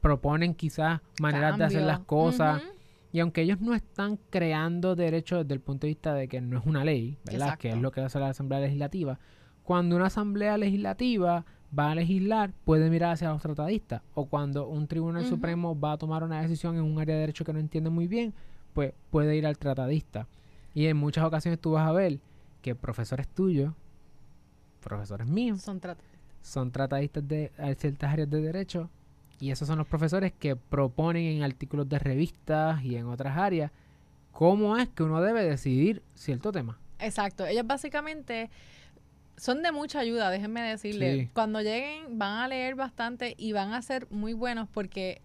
proponen 0.02 0.54
quizás 0.54 1.02
maneras 1.20 1.58
de 1.58 1.64
hacer 1.66 1.82
las 1.82 2.00
cosas. 2.00 2.62
Y 3.12 3.20
aunque 3.20 3.42
ellos 3.42 3.62
no 3.62 3.76
están 3.76 4.18
creando 4.30 4.96
derechos 4.96 5.44
desde 5.44 5.54
el 5.54 5.62
punto 5.62 5.86
de 5.86 5.90
vista 5.90 6.16
de 6.16 6.28
que 6.28 6.42
no 6.42 6.58
es 6.60 6.66
una 6.66 6.84
ley, 6.84 7.20
¿verdad? 7.26 7.58
Que 7.58 7.70
es 7.70 7.78
lo 7.78 7.92
que 7.92 8.02
hace 8.02 8.20
la 8.20 8.30
Asamblea 8.30 8.60
Legislativa. 8.60 9.20
Cuando 9.64 9.96
una 9.96 10.08
Asamblea 10.08 10.58
Legislativa 10.58 11.46
va 11.78 11.92
a 11.92 11.96
legislar, 11.96 12.52
puede 12.66 12.90
mirar 12.90 13.14
hacia 13.14 13.30
los 13.30 13.42
tratadistas. 13.42 14.02
O 14.14 14.26
cuando 14.26 14.68
un 14.68 14.88
Tribunal 14.88 15.26
Supremo 15.26 15.80
va 15.80 15.94
a 15.94 15.98
tomar 15.98 16.24
una 16.24 16.42
decisión 16.42 16.76
en 16.76 16.84
un 16.84 17.00
área 17.00 17.16
de 17.16 17.22
derecho 17.22 17.46
que 17.46 17.54
no 17.54 17.60
entiende 17.60 17.90
muy 17.90 18.08
bien, 18.08 18.34
pues 18.74 18.94
puede 19.10 19.36
ir 19.36 19.46
al 19.46 19.58
tratadista. 19.58 20.28
Y 20.74 20.88
en 20.88 20.98
muchas 20.98 21.24
ocasiones 21.24 21.60
tú 21.60 21.72
vas 21.72 21.88
a 21.88 21.92
ver 21.92 22.20
que 22.62 22.76
profesores 22.76 23.28
tuyos, 23.28 23.74
profesores 24.82 25.28
míos, 25.28 25.62
son 25.62 25.80
tratadistas, 25.80 26.20
son 26.42 26.72
tratadistas 26.72 27.28
de 27.28 27.52
ciertas 27.78 28.12
áreas 28.12 28.30
de 28.30 28.42
derecho 28.42 28.90
y 29.40 29.52
esos 29.52 29.68
son 29.68 29.78
los 29.78 29.88
profesores 29.88 30.32
que 30.32 30.56
proponen 30.56 31.26
en 31.26 31.44
artículos 31.44 31.88
de 31.90 32.00
revistas 32.00 32.84
y 32.84 32.96
en 32.96 33.08
otras 33.08 33.38
áreas 33.38 33.72
cómo 34.32 34.78
es 34.78 34.90
que 34.90 35.04
uno 35.04 35.22
debe 35.22 35.44
decidir 35.44 36.02
cierto 36.16 36.52
tema. 36.52 36.78
Exacto. 37.00 37.46
Ellos 37.46 37.68
básicamente 37.68 38.50
son 39.38 39.64
de 39.64 39.72
mucha 39.72 40.00
ayuda, 40.00 40.30
déjenme 40.30 40.62
decirle. 40.62 41.30
Cuando 41.34 41.62
lleguen 41.62 42.18
van 42.18 42.40
a 42.40 42.48
leer 42.48 42.76
bastante 42.76 43.36
y 43.38 43.52
van 43.52 43.74
a 43.74 43.82
ser 43.82 44.08
muy 44.10 44.34
buenos 44.34 44.68
porque 44.70 45.22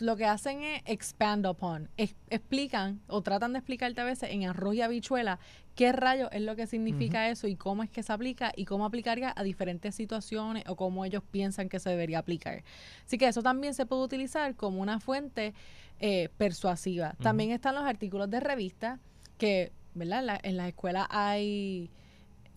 lo 0.00 0.16
que 0.16 0.24
hacen 0.24 0.62
es 0.62 0.82
expand 0.86 1.46
upon, 1.46 1.88
explican 1.96 3.00
o 3.06 3.22
tratan 3.22 3.52
de 3.52 3.60
explicarte 3.60 4.00
a 4.00 4.04
veces 4.04 4.30
en 4.30 4.44
arroz 4.44 4.74
y 4.74 4.82
habichuela 4.82 5.38
qué 5.76 5.92
rayo 5.92 6.28
es 6.32 6.42
lo 6.42 6.56
que 6.56 6.66
significa 6.66 7.28
eso 7.28 7.46
y 7.46 7.54
cómo 7.54 7.84
es 7.84 7.90
que 7.90 8.02
se 8.02 8.12
aplica 8.12 8.52
y 8.56 8.64
cómo 8.64 8.84
aplicaría 8.84 9.32
a 9.36 9.44
diferentes 9.44 9.94
situaciones 9.94 10.64
o 10.66 10.74
cómo 10.74 11.04
ellos 11.04 11.22
piensan 11.30 11.68
que 11.68 11.78
se 11.78 11.90
debería 11.90 12.18
aplicar. 12.18 12.64
Así 13.06 13.16
que 13.16 13.28
eso 13.28 13.42
también 13.42 13.74
se 13.74 13.86
puede 13.86 14.02
utilizar 14.02 14.56
como 14.56 14.82
una 14.82 14.98
fuente 14.98 15.54
eh, 16.00 16.30
persuasiva. 16.36 17.14
También 17.22 17.52
están 17.52 17.76
los 17.76 17.84
artículos 17.84 18.28
de 18.28 18.40
revista 18.40 18.98
que, 19.38 19.70
¿verdad? 19.94 20.40
en 20.42 20.56
las 20.56 20.66
escuelas 20.66 21.06
hay 21.10 21.90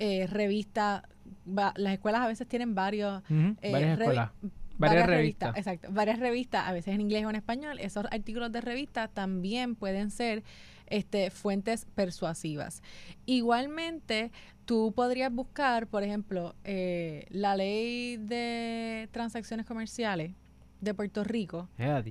eh, 0.02 0.26
revistas, 0.26 1.04
las 1.46 1.94
escuelas 1.94 2.22
a 2.22 2.28
veces 2.28 2.48
tienen 2.48 2.74
varios... 2.74 3.22
Eh, 3.30 3.72
varias 3.72 4.00
escuelas 4.00 4.32
Varias, 4.78 5.06
revistas. 5.06 5.56
Exacto, 5.56 5.90
varias 5.92 6.18
revistas, 6.18 6.68
a 6.68 6.74
veces 6.74 6.96
en 6.96 7.02
inglés 7.02 7.24
o 7.24 7.30
en 7.30 7.36
español. 7.36 7.78
Esos 7.80 8.06
artículos 8.10 8.52
de 8.52 8.62
revista 8.62 9.08
también 9.08 9.76
pueden 9.76 10.10
ser 10.10 10.44
este, 10.88 11.30
fuentes 11.30 11.86
persuasivas. 11.94 12.82
Igualmente, 13.28 14.32
tú 14.66 14.92
podrías 14.96 15.32
buscar, 15.32 15.86
por 15.86 16.02
ejemplo, 16.02 16.56
eh, 16.64 17.28
la 17.30 17.56
ley 17.56 18.18
de 18.18 19.08
transacciones 19.12 19.68
comerciales 19.68 20.32
de 20.80 20.96
Puerto 20.96 21.24
Rico. 21.24 21.70
Eh, 21.78 22.02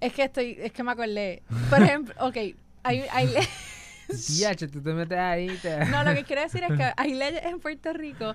es 0.00 0.12
que 0.12 0.24
estoy, 0.24 0.56
es 0.60 0.70
que 0.70 0.84
me 0.84 0.92
acordé. 0.92 1.42
Por 1.68 1.82
ejemplo, 1.82 2.14
ok, 2.20 2.36
hay, 2.84 3.02
hay 3.10 3.30
tú 4.70 4.82
te 4.82 4.92
metes 4.92 5.18
ahí. 5.18 5.58
No, 5.90 6.04
lo 6.04 6.14
que 6.14 6.24
quiero 6.24 6.42
decir 6.42 6.62
es 6.64 6.76
que 6.76 6.92
hay 6.96 7.14
leyes 7.14 7.44
en 7.44 7.60
Puerto 7.60 7.92
Rico 7.92 8.34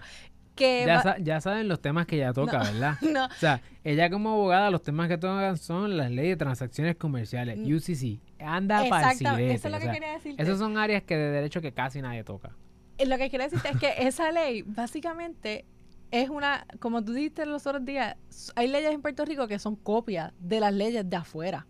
ya, 1.20 1.42
saben 1.42 1.68
los 1.68 1.82
temas 1.82 2.06
que 2.06 2.18
ella 2.18 2.34
toca, 2.34 2.60
¿verdad? 2.60 2.98
No. 3.12 3.26
O 3.26 3.40
sea, 3.40 3.62
ella 3.84 4.10
como 4.10 4.32
abogada, 4.32 4.70
los 4.70 4.84
temas 4.84 5.08
que 5.08 5.18
tocan 5.18 5.58
son 5.58 5.98
las 5.98 6.12
leyes 6.12 6.38
de 6.38 6.38
transacciones 6.38 6.96
comerciales, 6.96 7.58
mm. 7.58 7.76
UCC. 7.76 8.20
Anda 8.40 8.88
para 8.90 9.12
Eso 9.12 9.28
es 9.28 9.64
lo 9.72 9.80
que 9.80 9.90
quería 9.92 10.14
decirte. 10.14 10.42
Esas 10.42 10.60
son 10.60 10.78
áreas 10.78 11.04
que 11.04 11.18
de 11.18 11.32
derecho 11.32 11.62
que 11.62 11.74
casi 11.74 12.02
nadie 12.02 12.24
toca. 12.24 12.56
Eh, 12.98 13.06
lo 13.06 13.18
que 13.18 13.30
quiero 13.30 13.44
decirte 13.44 13.70
es 13.70 13.78
que 13.78 13.94
esa 14.08 14.32
ley, 14.32 14.64
básicamente, 14.64 15.66
es 16.12 16.30
una, 16.30 16.66
como 16.80 17.04
tú 17.04 17.14
dijiste 17.14 17.46
los 17.46 17.66
otros 17.68 17.86
días, 17.86 18.16
hay 18.56 18.68
leyes 18.68 18.92
en 18.92 19.02
Puerto 19.02 19.26
Rico 19.26 19.48
que 19.48 19.60
son 19.60 19.76
copias 19.76 20.34
de 20.40 20.60
las 20.60 20.74
leyes 20.74 21.10
de 21.10 21.16
afuera. 21.16 21.68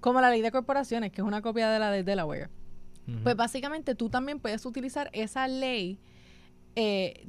Como 0.00 0.20
la 0.20 0.30
ley 0.30 0.40
de 0.40 0.50
corporaciones, 0.50 1.12
que 1.12 1.20
es 1.20 1.26
una 1.26 1.42
copia 1.42 1.68
de 1.68 1.78
la 1.78 1.90
de 1.90 2.02
Delaware. 2.02 2.48
Pues 3.22 3.36
básicamente 3.36 3.94
tú 3.94 4.08
también 4.08 4.38
puedes 4.38 4.64
utilizar 4.64 5.10
esa 5.12 5.48
ley 5.48 5.98
eh, 6.76 7.26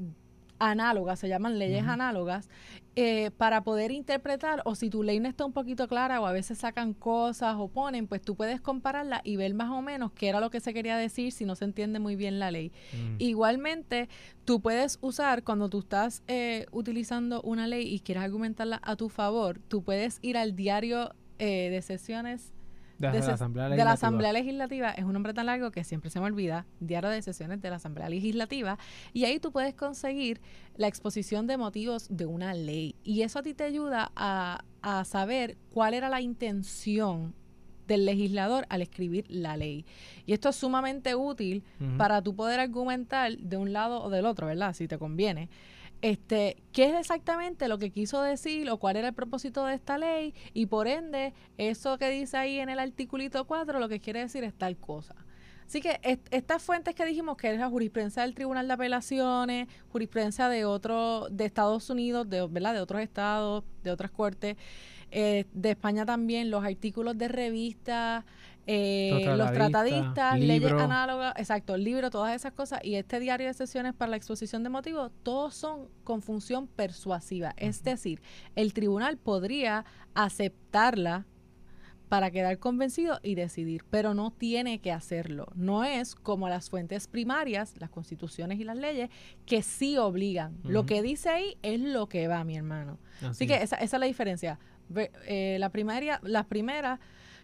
análogas, 0.59 1.19
se 1.19 1.27
llaman 1.27 1.59
leyes 1.59 1.85
análogas, 1.85 2.49
eh, 2.95 3.31
para 3.37 3.63
poder 3.63 3.91
interpretar, 3.91 4.61
o 4.65 4.75
si 4.75 4.89
tu 4.89 5.03
ley 5.03 5.19
no 5.19 5.27
está 5.27 5.45
un 5.45 5.51
poquito 5.51 5.87
clara, 5.87 6.21
o 6.21 6.25
a 6.25 6.31
veces 6.31 6.59
sacan 6.59 6.93
cosas 6.93 7.55
o 7.57 7.67
ponen, 7.67 8.07
pues 8.07 8.21
tú 8.21 8.35
puedes 8.35 8.61
compararla 8.61 9.21
y 9.23 9.35
ver 9.35 9.53
más 9.53 9.71
o 9.71 9.81
menos 9.81 10.11
qué 10.13 10.29
era 10.29 10.39
lo 10.39 10.49
que 10.49 10.59
se 10.59 10.73
quería 10.73 10.95
decir 10.95 11.31
si 11.31 11.45
no 11.45 11.55
se 11.55 11.65
entiende 11.65 11.99
muy 11.99 12.15
bien 12.15 12.39
la 12.39 12.51
ley. 12.51 12.71
Mm. 12.93 13.15
Igualmente, 13.19 14.09
tú 14.45 14.61
puedes 14.61 14.99
usar, 15.01 15.43
cuando 15.43 15.69
tú 15.69 15.79
estás 15.79 16.23
eh, 16.27 16.67
utilizando 16.71 17.41
una 17.41 17.67
ley 17.67 17.87
y 17.87 17.99
quieres 17.99 18.23
argumentarla 18.23 18.79
a 18.83 18.95
tu 18.95 19.09
favor, 19.09 19.59
tú 19.67 19.83
puedes 19.83 20.19
ir 20.21 20.37
al 20.37 20.55
diario 20.55 21.13
eh, 21.39 21.69
de 21.71 21.81
sesiones 21.81 22.53
de, 22.97 23.11
de 23.11 23.19
la 23.19 23.33
Asamblea 23.33 23.63
de 23.65 23.69
la 23.69 23.75
Legislativa. 23.75 23.91
Asamblea 23.91 24.33
Legislativa 24.33 24.91
es 24.91 25.03
un 25.03 25.13
nombre 25.13 25.33
tan 25.33 25.45
largo 25.47 25.71
que 25.71 25.83
siempre 25.83 26.09
se 26.09 26.19
me 26.19 26.25
olvida, 26.25 26.65
Diario 26.79 27.09
de 27.09 27.21
Sesiones 27.21 27.61
de 27.61 27.69
la 27.69 27.77
Asamblea 27.77 28.09
Legislativa, 28.09 28.77
y 29.13 29.25
ahí 29.25 29.39
tú 29.39 29.51
puedes 29.51 29.73
conseguir 29.73 30.41
la 30.75 30.87
exposición 30.87 31.47
de 31.47 31.57
motivos 31.57 32.07
de 32.09 32.25
una 32.25 32.53
ley. 32.53 32.95
Y 33.03 33.21
eso 33.21 33.39
a 33.39 33.43
ti 33.43 33.53
te 33.53 33.63
ayuda 33.63 34.11
a, 34.15 34.63
a 34.81 35.05
saber 35.05 35.57
cuál 35.71 35.93
era 35.93 36.09
la 36.09 36.21
intención 36.21 37.35
del 37.87 38.05
legislador 38.05 38.65
al 38.69 38.81
escribir 38.81 39.25
la 39.27 39.57
ley. 39.57 39.85
Y 40.25 40.31
esto 40.31 40.47
es 40.47 40.55
sumamente 40.55 41.15
útil 41.15 41.65
para 41.97 42.21
tú 42.21 42.33
poder 42.33 42.61
argumentar 42.61 43.37
de 43.37 43.57
un 43.57 43.73
lado 43.73 44.01
o 44.01 44.09
del 44.09 44.25
otro, 44.25 44.47
¿verdad? 44.47 44.73
Si 44.73 44.87
te 44.87 44.97
conviene. 44.97 45.49
Este, 46.03 46.57
¿qué 46.73 46.89
es 46.89 46.95
exactamente 46.99 47.69
lo 47.69 47.77
que 47.79 47.89
quiso 47.89 48.21
decir 48.21 48.69
o 48.69 48.77
cuál 48.77 48.97
era 48.97 49.07
el 49.07 49.13
propósito 49.13 49.65
de 49.65 49.75
esta 49.75 49.97
ley? 49.97 50.33
Y 50.53 50.65
por 50.65 50.89
ende, 50.89 51.33
eso 51.57 51.97
que 51.97 52.09
dice 52.09 52.35
ahí 52.35 52.59
en 52.59 52.67
el 52.69 52.79
articulito 52.79 53.45
4, 53.45 53.79
lo 53.79 53.87
que 53.87 54.01
quiere 54.01 54.19
decir 54.19 54.43
es 54.43 54.53
tal 54.53 54.75
cosa. 54.77 55.15
Así 55.65 55.79
que 55.79 56.01
est- 56.03 56.27
estas 56.31 56.61
fuentes 56.61 56.93
que 56.93 57.05
dijimos, 57.05 57.37
que 57.37 57.53
es 57.53 57.57
la 57.57 57.69
jurisprudencia 57.69 58.23
del 58.23 58.35
Tribunal 58.35 58.67
de 58.67 58.73
Apelaciones, 58.73 59.69
jurisprudencia 59.93 60.49
de 60.49 60.65
otro, 60.65 61.29
de 61.31 61.45
Estados 61.45 61.89
Unidos, 61.89 62.29
de, 62.29 62.45
¿verdad? 62.47 62.73
de 62.73 62.81
otros 62.81 63.01
estados, 63.01 63.63
de 63.81 63.91
otras 63.91 64.11
cortes, 64.11 64.57
eh, 65.11 65.45
de 65.53 65.71
España 65.71 66.05
también, 66.05 66.49
los 66.51 66.65
artículos 66.65 67.17
de 67.17 67.29
revistas, 67.29 68.25
eh, 68.65 69.23
Los 69.25 69.37
los 69.37 69.51
tratadistas, 69.51 70.39
leyes 70.39 70.71
análogas, 70.71 71.33
exacto, 71.37 71.77
libros, 71.77 72.11
todas 72.11 72.35
esas 72.35 72.53
cosas, 72.53 72.79
y 72.83 72.95
este 72.95 73.19
diario 73.19 73.47
de 73.47 73.53
sesiones 73.53 73.93
para 73.93 74.11
la 74.11 74.17
exposición 74.17 74.63
de 74.63 74.69
motivos, 74.69 75.11
todos 75.23 75.53
son 75.53 75.89
con 76.03 76.21
función 76.21 76.67
persuasiva. 76.67 77.53
Es 77.57 77.83
decir, 77.83 78.21
el 78.55 78.73
tribunal 78.73 79.17
podría 79.17 79.85
aceptarla 80.13 81.25
para 82.09 82.29
quedar 82.29 82.59
convencido 82.59 83.19
y 83.23 83.33
decidir, 83.33 83.83
pero 83.89 84.13
no 84.13 84.31
tiene 84.31 84.79
que 84.79 84.91
hacerlo. 84.91 85.47
No 85.55 85.83
es 85.83 86.13
como 86.13 86.47
las 86.47 86.69
fuentes 86.69 87.07
primarias, 87.07 87.73
las 87.79 87.89
constituciones 87.89 88.59
y 88.59 88.63
las 88.63 88.77
leyes, 88.77 89.09
que 89.47 89.63
sí 89.63 89.97
obligan. 89.97 90.59
Lo 90.63 90.85
que 90.85 91.01
dice 91.01 91.29
ahí 91.29 91.57
es 91.63 91.79
lo 91.79 92.07
que 92.07 92.27
va, 92.27 92.43
mi 92.43 92.55
hermano. 92.55 92.99
Así, 93.17 93.25
Así 93.25 93.47
que 93.47 93.55
es. 93.55 93.63
esa, 93.63 93.77
esa 93.77 93.97
es 93.97 93.99
la 93.99 94.05
diferencia. 94.05 94.59
Eh, 95.25 95.57
la 95.59 95.69
primaria, 95.69 96.19
las 96.23 96.45
primeras 96.45 96.99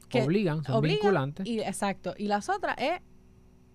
que 0.09 0.21
obligan, 0.23 0.63
son 0.63 0.75
obligan 0.75 0.97
vinculantes. 1.01 1.47
y 1.47 1.59
exacto. 1.61 2.13
Y 2.17 2.27
las 2.27 2.49
otras 2.49 2.75
es 2.79 2.99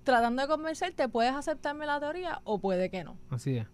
tratando 0.03 0.43
de 0.43 0.49
convencerte, 0.49 1.09
puedes 1.09 1.33
aceptarme 1.33 1.87
la 1.87 1.99
teoría 2.01 2.41
o 2.45 2.59
puede 2.59 2.91
que 2.91 3.05
no. 3.05 3.17
Así 3.31 3.57
es. 3.57 3.67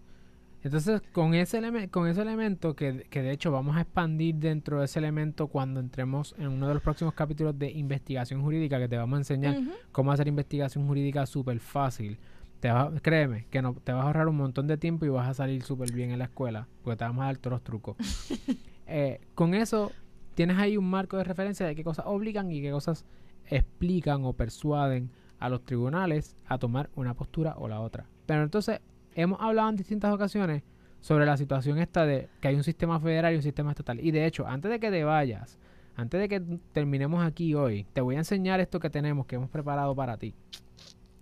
Entonces, 0.62 1.01
con 1.12 1.33
ese, 1.35 1.59
eleme- 1.62 1.88
con 1.90 2.07
ese 2.07 2.20
elemento, 2.20 2.77
que, 2.77 3.07
que 3.09 3.23
de 3.23 3.31
hecho 3.33 3.51
vamos 3.51 3.77
a 3.77 3.81
expandir 3.81 4.35
dentro 4.35 4.79
de 4.81 4.85
ese 4.85 4.99
elemento 4.99 5.46
cuando 5.49 5.81
entremos 5.81 6.35
en 6.38 6.49
uno 6.49 6.68
de 6.68 6.75
los 6.75 6.83
próximos 6.83 7.14
capítulos 7.14 7.59
de 7.59 7.70
investigación 7.70 8.42
jurídica, 8.42 8.79
que 8.79 8.87
te 8.87 8.99
vamos 8.99 9.16
a 9.16 9.20
enseñar 9.20 9.57
cómo 9.90 10.12
hacer 10.12 10.29
investigación 10.29 10.87
jurídica 10.87 11.25
súper 11.25 11.61
fácil. 11.61 12.18
Te 12.61 12.70
créeme, 13.01 13.46
que 13.51 13.62
no, 13.62 13.73
te 13.83 13.90
vas 13.92 14.03
a 14.03 14.07
ahorrar 14.09 14.29
un 14.29 14.37
montón 14.37 14.66
de 14.66 14.77
tiempo 14.77 15.07
y 15.07 15.09
vas 15.09 15.27
a 15.31 15.33
salir 15.33 15.62
súper 15.62 15.92
bien 15.92 16.11
en 16.11 16.18
la 16.18 16.27
escuela, 16.27 16.68
porque 16.85 16.99
te 16.99 17.05
vamos 17.05 17.23
a 17.23 17.27
dar 17.27 17.38
todos 17.38 17.53
los 17.55 17.64
trucos. 17.64 17.96
Eh, 18.92 19.20
con 19.37 19.55
eso, 19.55 19.92
tienes 20.34 20.58
ahí 20.58 20.76
un 20.76 20.88
marco 20.88 21.16
de 21.16 21.24
referencia 21.24 21.66
de 21.66 21.74
qué 21.74 21.84
cosas 21.84 22.06
obligan 22.06 22.50
y 22.50 22.60
qué 22.62 22.70
cosas 22.70 23.04
explican 23.46 24.24
o 24.24 24.32
persuaden 24.32 25.10
a 25.38 25.48
los 25.48 25.64
tribunales 25.64 26.36
a 26.46 26.58
tomar 26.58 26.90
una 26.94 27.14
postura 27.14 27.54
o 27.56 27.68
la 27.68 27.80
otra. 27.80 28.06
Pero 28.26 28.42
entonces, 28.42 28.80
hemos 29.14 29.40
hablado 29.40 29.68
en 29.70 29.76
distintas 29.76 30.12
ocasiones 30.12 30.62
sobre 31.00 31.24
la 31.26 31.36
situación 31.36 31.78
esta 31.78 32.04
de 32.04 32.28
que 32.40 32.48
hay 32.48 32.54
un 32.56 32.62
sistema 32.62 33.00
federal 33.00 33.32
y 33.32 33.36
un 33.36 33.42
sistema 33.42 33.70
estatal. 33.70 34.00
Y 34.00 34.10
de 34.10 34.26
hecho, 34.26 34.46
antes 34.46 34.70
de 34.70 34.78
que 34.78 34.90
te 34.90 35.02
vayas, 35.02 35.58
antes 35.96 36.20
de 36.20 36.28
que 36.28 36.40
terminemos 36.72 37.24
aquí 37.24 37.54
hoy, 37.54 37.86
te 37.92 38.00
voy 38.00 38.16
a 38.16 38.18
enseñar 38.18 38.60
esto 38.60 38.78
que 38.80 38.90
tenemos, 38.90 39.26
que 39.26 39.36
hemos 39.36 39.50
preparado 39.50 39.94
para 39.94 40.16
ti. 40.16 40.34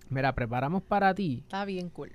Mira, 0.09 0.33
preparamos 0.33 0.81
para 0.83 1.13
ti 1.13 1.39
Está 1.43 1.65
bien 1.65 1.89
cool. 1.89 2.11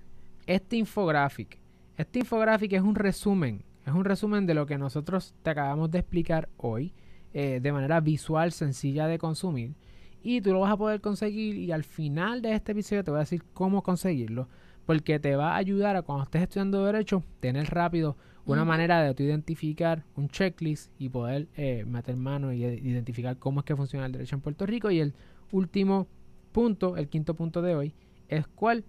este 0.46 0.76
infographic. 0.76 1.59
Este 1.96 2.18
infographic 2.18 2.72
es 2.72 2.83
un 2.83 2.94
resumen, 2.96 3.62
es 3.87 3.92
un 3.92 4.05
resumen 4.05 4.47
de 4.47 4.55
lo 4.55 4.66
que 4.66 4.79
nosotros 4.79 5.35
te 5.42 5.51
acabamos 5.51 5.90
de 5.90 5.99
explicar 5.99 6.49
hoy, 6.57 6.92
eh, 7.33 7.61
de 7.62 7.73
manera 7.73 8.01
visual, 8.01 8.53
sencilla 8.53 9.07
de 9.07 9.18
consumir. 9.18 9.75
Y 10.23 10.40
tú 10.40 10.53
lo 10.53 10.61
vas 10.61 10.73
a 10.73 10.77
poder 10.77 11.01
conseguir 11.01 11.57
y 11.57 11.70
al 11.70 11.85
final 11.85 12.40
de 12.40 12.55
este 12.55 12.73
episodio 12.73 13.05
te 13.05 13.11
voy 13.11 13.18
a 13.18 13.20
decir 13.20 13.42
cómo 13.53 13.83
conseguirlo, 13.83 14.49
porque 14.87 15.18
te 15.18 15.37
va 15.37 15.53
a 15.53 15.57
ayudar 15.57 15.97
a 15.97 16.03
cuando 16.03 16.25
estés 16.25 16.42
estudiando 16.42 16.85
derecho, 16.85 17.23
tener 17.40 17.66
rápido 17.66 18.16
una 18.47 18.64
manera 18.64 19.03
de 19.03 19.14
tú 19.14 19.23
identificar 19.23 20.05
un 20.16 20.29
checklist 20.29 20.92
y 20.99 21.09
poder 21.09 21.49
eh, 21.57 21.85
meter 21.87 22.16
mano 22.16 22.53
y 22.53 22.62
identificar 22.64 23.38
cómo 23.38 23.61
es 23.61 23.66
que 23.66 23.77
funciona 23.77 24.07
el 24.07 24.12
derecho 24.12 24.37
en 24.37 24.42
Puerto 24.42 24.66
Rico. 24.66 24.90
Y 24.90 25.01
el 25.01 25.14
último 25.51 26.09
punto, 26.53 26.97
el 26.97 27.09
quinto 27.09 27.35
punto 27.35 27.62
de 27.62 27.75
hoy, 27.75 27.94
es 28.29 28.47
cuál 28.47 28.85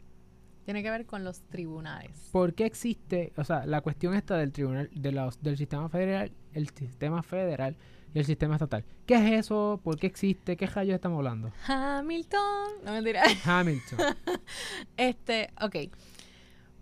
Tiene 0.65 0.81
que 0.81 0.89
ver 0.89 1.05
con 1.05 1.23
los 1.23 1.41
tribunales. 1.41 2.29
¿Por 2.31 2.55
qué 2.55 2.65
existe, 2.65 3.33
o 3.37 3.43
sea, 3.43 3.67
la 3.67 3.81
cuestión 3.81 4.15
esta 4.15 4.35
del 4.35 4.51
tribunal, 4.51 4.89
de 4.93 5.11
los, 5.11 5.41
del 5.43 5.57
sistema 5.57 5.89
federal, 5.89 6.31
el 6.53 6.69
sistema 6.69 7.21
federal 7.21 7.77
y 8.15 8.19
el 8.19 8.25
sistema 8.25 8.55
estatal? 8.55 8.83
¿Qué 9.05 9.13
es 9.15 9.45
eso? 9.45 9.79
¿Por 9.83 9.99
qué 9.99 10.07
existe? 10.07 10.57
¿Qué 10.57 10.65
rayos 10.65 10.95
estamos 10.95 11.17
hablando? 11.17 11.51
Hamilton. 11.67 12.83
No 12.83 12.93
mentira. 12.93 13.21
Hamilton. 13.45 13.99
Este, 14.97 15.51
ok. 15.61 15.75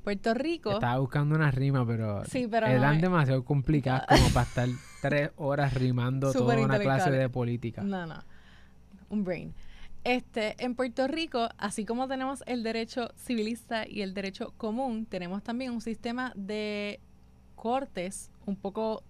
Puerto 0.04 0.34
Rico. 0.34 0.72
Estaba 0.72 1.00
buscando 1.00 1.36
una 1.36 1.52
rima, 1.52 1.86
pero, 1.86 2.24
Sí, 2.26 2.48
pero 2.50 2.68
eran 2.68 3.02
demasiado 3.02 3.44
complicadas 3.44 4.06
como 4.08 4.30
para 4.30 4.46
estar 4.46 4.70
tres 5.02 5.32
horas 5.36 5.74
rimando 5.74 6.32
toda 6.32 6.58
una 6.58 6.80
clase 6.80 7.12
de 7.12 7.28
política. 7.28 7.84
No, 7.84 8.06
no. 8.06 8.24
Un 9.10 9.26
brain. 9.26 9.54
Este, 10.04 10.56
en 10.64 10.76
Puerto 10.76 11.08
Rico, 11.08 11.48
así 11.58 11.86
como 11.86 12.08
tenemos 12.10 12.44
el 12.46 12.62
derecho 12.62 13.10
civilista 13.16 13.88
y 13.88 14.02
el 14.02 14.14
derecho 14.14 14.54
común, 14.58 15.06
tenemos 15.06 15.44
también 15.44 15.72
un 15.72 15.80
sistema 15.80 16.34
de 16.36 17.00
cortes 17.56 18.30
un 18.46 18.58
poco 18.58 19.02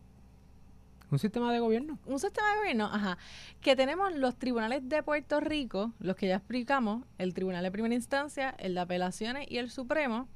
Un 1.10 1.18
sistema 1.18 1.52
de 1.52 1.60
gobierno. 1.60 1.98
un 2.06 2.20
sistema 2.20 2.52
de 2.52 2.58
gobierno, 2.60 2.86
ajá, 2.86 3.18
que 3.60 3.76
tenemos 3.76 4.14
los 4.14 4.36
tribunales 4.36 4.88
de 4.88 5.02
Puerto 5.02 5.40
Rico, 5.40 5.94
los 6.00 6.16
que 6.16 6.28
ya 6.28 6.36
explicamos, 6.36 7.04
el 7.18 7.34
Tribunal 7.34 7.64
de 7.64 7.72
Primera 7.72 7.96
Instancia, 7.96 8.54
el 8.60 8.76
de 8.76 8.82
Apelaciones 8.82 9.50
y 9.50 9.58
el 9.58 9.72
Supremo, 9.72 10.28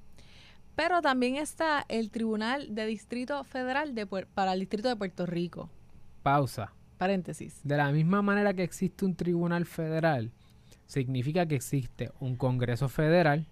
pero 0.76 1.02
también 1.02 1.36
está 1.36 1.86
el 1.88 2.10
Tribunal 2.10 2.74
de 2.74 2.88
Distrito 2.88 3.44
Federal 3.44 3.94
de 3.94 4.08
para 4.08 4.54
el 4.54 4.60
Distrito 4.60 4.88
de 4.90 4.96
Puerto 4.96 5.28
Rico. 5.28 5.70
Pausa. 6.24 6.74
Paréntesis. 6.98 7.60
De 7.64 7.78
la 7.78 7.92
misma 7.92 8.24
manera 8.24 8.56
que 8.56 8.64
existe 8.64 9.06
un 9.06 9.16
tribunal 9.16 9.66
federal, 9.66 10.32
significa 10.88 11.46
que 11.46 11.56
existe 11.56 12.12
un 12.20 12.36
Congreso 12.36 12.90
federal 12.90 13.46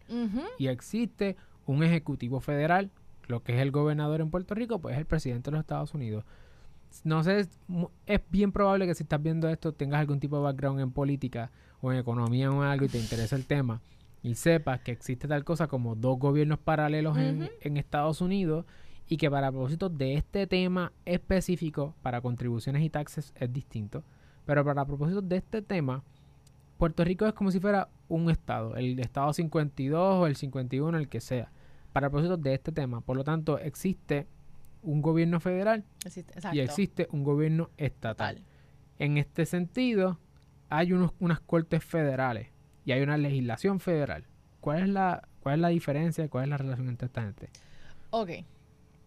y 0.57 0.67
existe 0.67 1.35
un 1.67 1.83
ejecutivo 1.83 2.39
federal, 2.39 2.89
lo 3.27 3.43
que 3.43 3.55
es 3.55 3.61
el 3.61 3.71
gobernador 3.71 4.21
en 4.21 4.31
Puerto 4.31 4.55
Rico, 4.55 4.79
pues 4.79 4.93
es 4.93 4.99
el 4.99 5.05
presidente 5.05 5.51
de 5.51 5.57
los 5.57 5.61
Estados 5.61 5.93
Unidos. 5.93 6.23
No 7.03 7.23
sé, 7.23 7.47
es, 8.05 8.21
bien 8.29 8.53
probable 8.53 8.87
que 8.87 8.95
si 8.95 9.03
estás 9.03 9.21
viendo 9.21 9.49
esto 9.49 9.73
tengas 9.73 9.99
algún 9.99 10.19
tipo 10.19 10.37
de 10.37 10.43
background 10.43 10.79
en 10.79 10.91
política 10.91 11.51
o 11.81 11.91
en 11.91 11.99
economía 11.99 12.49
o 12.49 12.63
en 12.63 12.69
algo 12.69 12.85
y 12.85 12.89
te 12.89 12.97
interesa 12.97 13.35
el 13.35 13.45
tema 13.45 13.81
y 14.23 14.35
sepas 14.35 14.79
que 14.79 14.91
existe 14.91 15.27
tal 15.27 15.43
cosa 15.43 15.67
como 15.67 15.95
dos 15.95 16.17
gobiernos 16.17 16.57
paralelos 16.57 17.17
en, 17.17 17.49
en 17.59 17.77
Estados 17.77 18.21
Unidos 18.21 18.65
y 19.07 19.17
que 19.17 19.29
para 19.29 19.51
propósitos 19.51 19.95
de 19.97 20.15
este 20.15 20.47
tema 20.47 20.93
específico, 21.03 21.93
para 22.01 22.21
contribuciones 22.21 22.81
y 22.81 22.89
taxes 22.89 23.33
es 23.35 23.51
distinto, 23.51 24.03
pero 24.45 24.63
para 24.63 24.85
propósitos 24.85 25.27
de 25.27 25.37
este 25.37 25.61
tema, 25.61 26.01
Puerto 26.77 27.03
Rico 27.03 27.25
es 27.25 27.33
como 27.33 27.51
si 27.51 27.59
fuera 27.59 27.89
un 28.07 28.29
estado, 28.29 28.75
el 28.75 28.99
estado 28.99 29.31
52 29.33 29.99
o 30.21 30.27
el 30.27 30.35
51, 30.35 30.97
el 30.97 31.07
que 31.07 31.21
sea, 31.21 31.51
para 31.93 32.09
propósitos 32.09 32.41
de 32.41 32.53
este 32.53 32.71
tema. 32.71 33.01
Por 33.01 33.15
lo 33.17 33.23
tanto, 33.23 33.57
existe 33.59 34.27
un 34.83 35.01
gobierno 35.01 35.39
federal 35.39 35.83
Existe- 36.03 36.33
y 36.53 36.59
existe 36.59 37.07
un 37.11 37.23
gobierno 37.23 37.69
estatal. 37.77 38.35
Tal. 38.35 38.43
En 38.99 39.17
este 39.17 39.45
sentido, 39.45 40.19
hay 40.69 40.93
unos, 40.93 41.11
unas 41.19 41.39
cortes 41.39 41.83
federales 41.83 42.49
y 42.85 42.91
hay 42.91 43.01
una 43.01 43.17
legislación 43.17 43.79
federal. 43.79 44.25
¿Cuál 44.61 44.83
es 44.83 44.89
la, 44.89 45.27
cuál 45.41 45.55
es 45.55 45.61
la 45.61 45.69
diferencia? 45.69 46.27
¿Cuál 46.29 46.45
es 46.45 46.49
la 46.49 46.57
relación 46.57 46.89
entre 46.89 47.07
esta 47.07 47.21
gente? 47.23 47.49
Ok. 48.09 48.29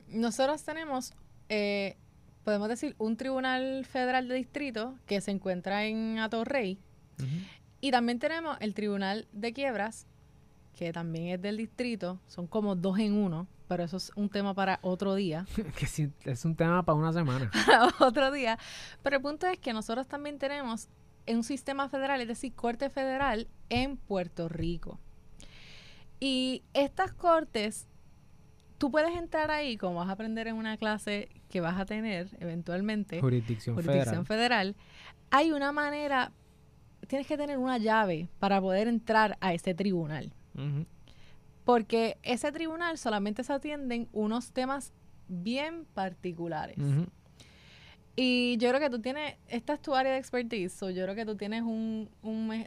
Nosotros 0.08 0.64
tenemos, 0.64 1.12
eh, 1.48 1.96
podemos 2.44 2.68
decir, 2.68 2.94
un 2.98 3.16
tribunal 3.16 3.84
federal 3.84 4.28
de 4.28 4.34
distrito 4.36 4.94
que 5.06 5.20
se 5.20 5.30
encuentra 5.30 5.84
en 5.84 6.18
Atorrey. 6.18 6.78
Y 7.80 7.90
también 7.90 8.18
tenemos 8.18 8.56
el 8.60 8.74
tribunal 8.74 9.26
de 9.32 9.52
quiebras 9.52 10.06
que 10.78 10.92
también 10.92 11.26
es 11.34 11.42
del 11.42 11.56
distrito, 11.56 12.20
son 12.28 12.46
como 12.46 12.76
dos 12.76 13.00
en 13.00 13.14
uno, 13.14 13.48
pero 13.66 13.82
eso 13.82 13.96
es 13.96 14.12
un 14.14 14.28
tema 14.28 14.54
para 14.54 14.78
otro 14.82 15.16
día. 15.16 15.44
que 15.76 15.86
sí, 15.86 16.12
es 16.24 16.44
un 16.44 16.54
tema 16.54 16.84
para 16.84 16.96
una 16.96 17.12
semana. 17.12 17.50
para 17.66 17.88
otro 17.98 18.30
día. 18.30 18.60
Pero 19.02 19.16
el 19.16 19.22
punto 19.22 19.48
es 19.48 19.58
que 19.58 19.72
nosotros 19.72 20.06
también 20.06 20.38
tenemos 20.38 20.88
un 21.26 21.42
sistema 21.42 21.88
federal, 21.88 22.20
es 22.20 22.28
decir, 22.28 22.54
corte 22.54 22.90
federal 22.90 23.48
en 23.70 23.96
Puerto 23.96 24.48
Rico. 24.48 25.00
Y 26.20 26.62
estas 26.74 27.12
cortes, 27.12 27.88
tú 28.78 28.92
puedes 28.92 29.16
entrar 29.16 29.50
ahí, 29.50 29.76
como 29.76 29.96
vas 29.96 30.08
a 30.08 30.12
aprender 30.12 30.46
en 30.46 30.54
una 30.54 30.76
clase 30.76 31.28
que 31.48 31.60
vas 31.60 31.76
a 31.76 31.86
tener 31.86 32.28
eventualmente, 32.38 33.20
Jurisdicción, 33.20 33.74
jurisdicción 33.74 34.26
federal, 34.26 34.76
hay 35.30 35.50
una 35.50 35.72
manera, 35.72 36.30
tienes 37.06 37.26
que 37.26 37.36
tener 37.36 37.58
una 37.58 37.78
llave 37.78 38.28
para 38.38 38.60
poder 38.60 38.88
entrar 38.88 39.36
a 39.40 39.54
ese 39.54 39.74
tribunal. 39.74 40.32
Porque 41.64 42.18
ese 42.22 42.50
tribunal 42.52 42.98
solamente 42.98 43.44
se 43.44 43.52
atienden 43.52 44.08
unos 44.12 44.52
temas 44.52 44.92
bien 45.28 45.86
particulares. 45.94 46.76
Y 48.16 48.56
yo 48.58 48.68
creo 48.70 48.80
que 48.80 48.90
tú 48.90 49.00
tienes, 49.00 49.36
esta 49.48 49.74
es 49.74 49.80
tu 49.80 49.94
área 49.94 50.12
de 50.12 50.18
expertise, 50.18 50.72
so 50.72 50.90
yo 50.90 51.04
creo 51.04 51.14
que 51.14 51.24
tú 51.24 51.36
tienes 51.36 51.62
un, 51.62 52.10
un, 52.22 52.66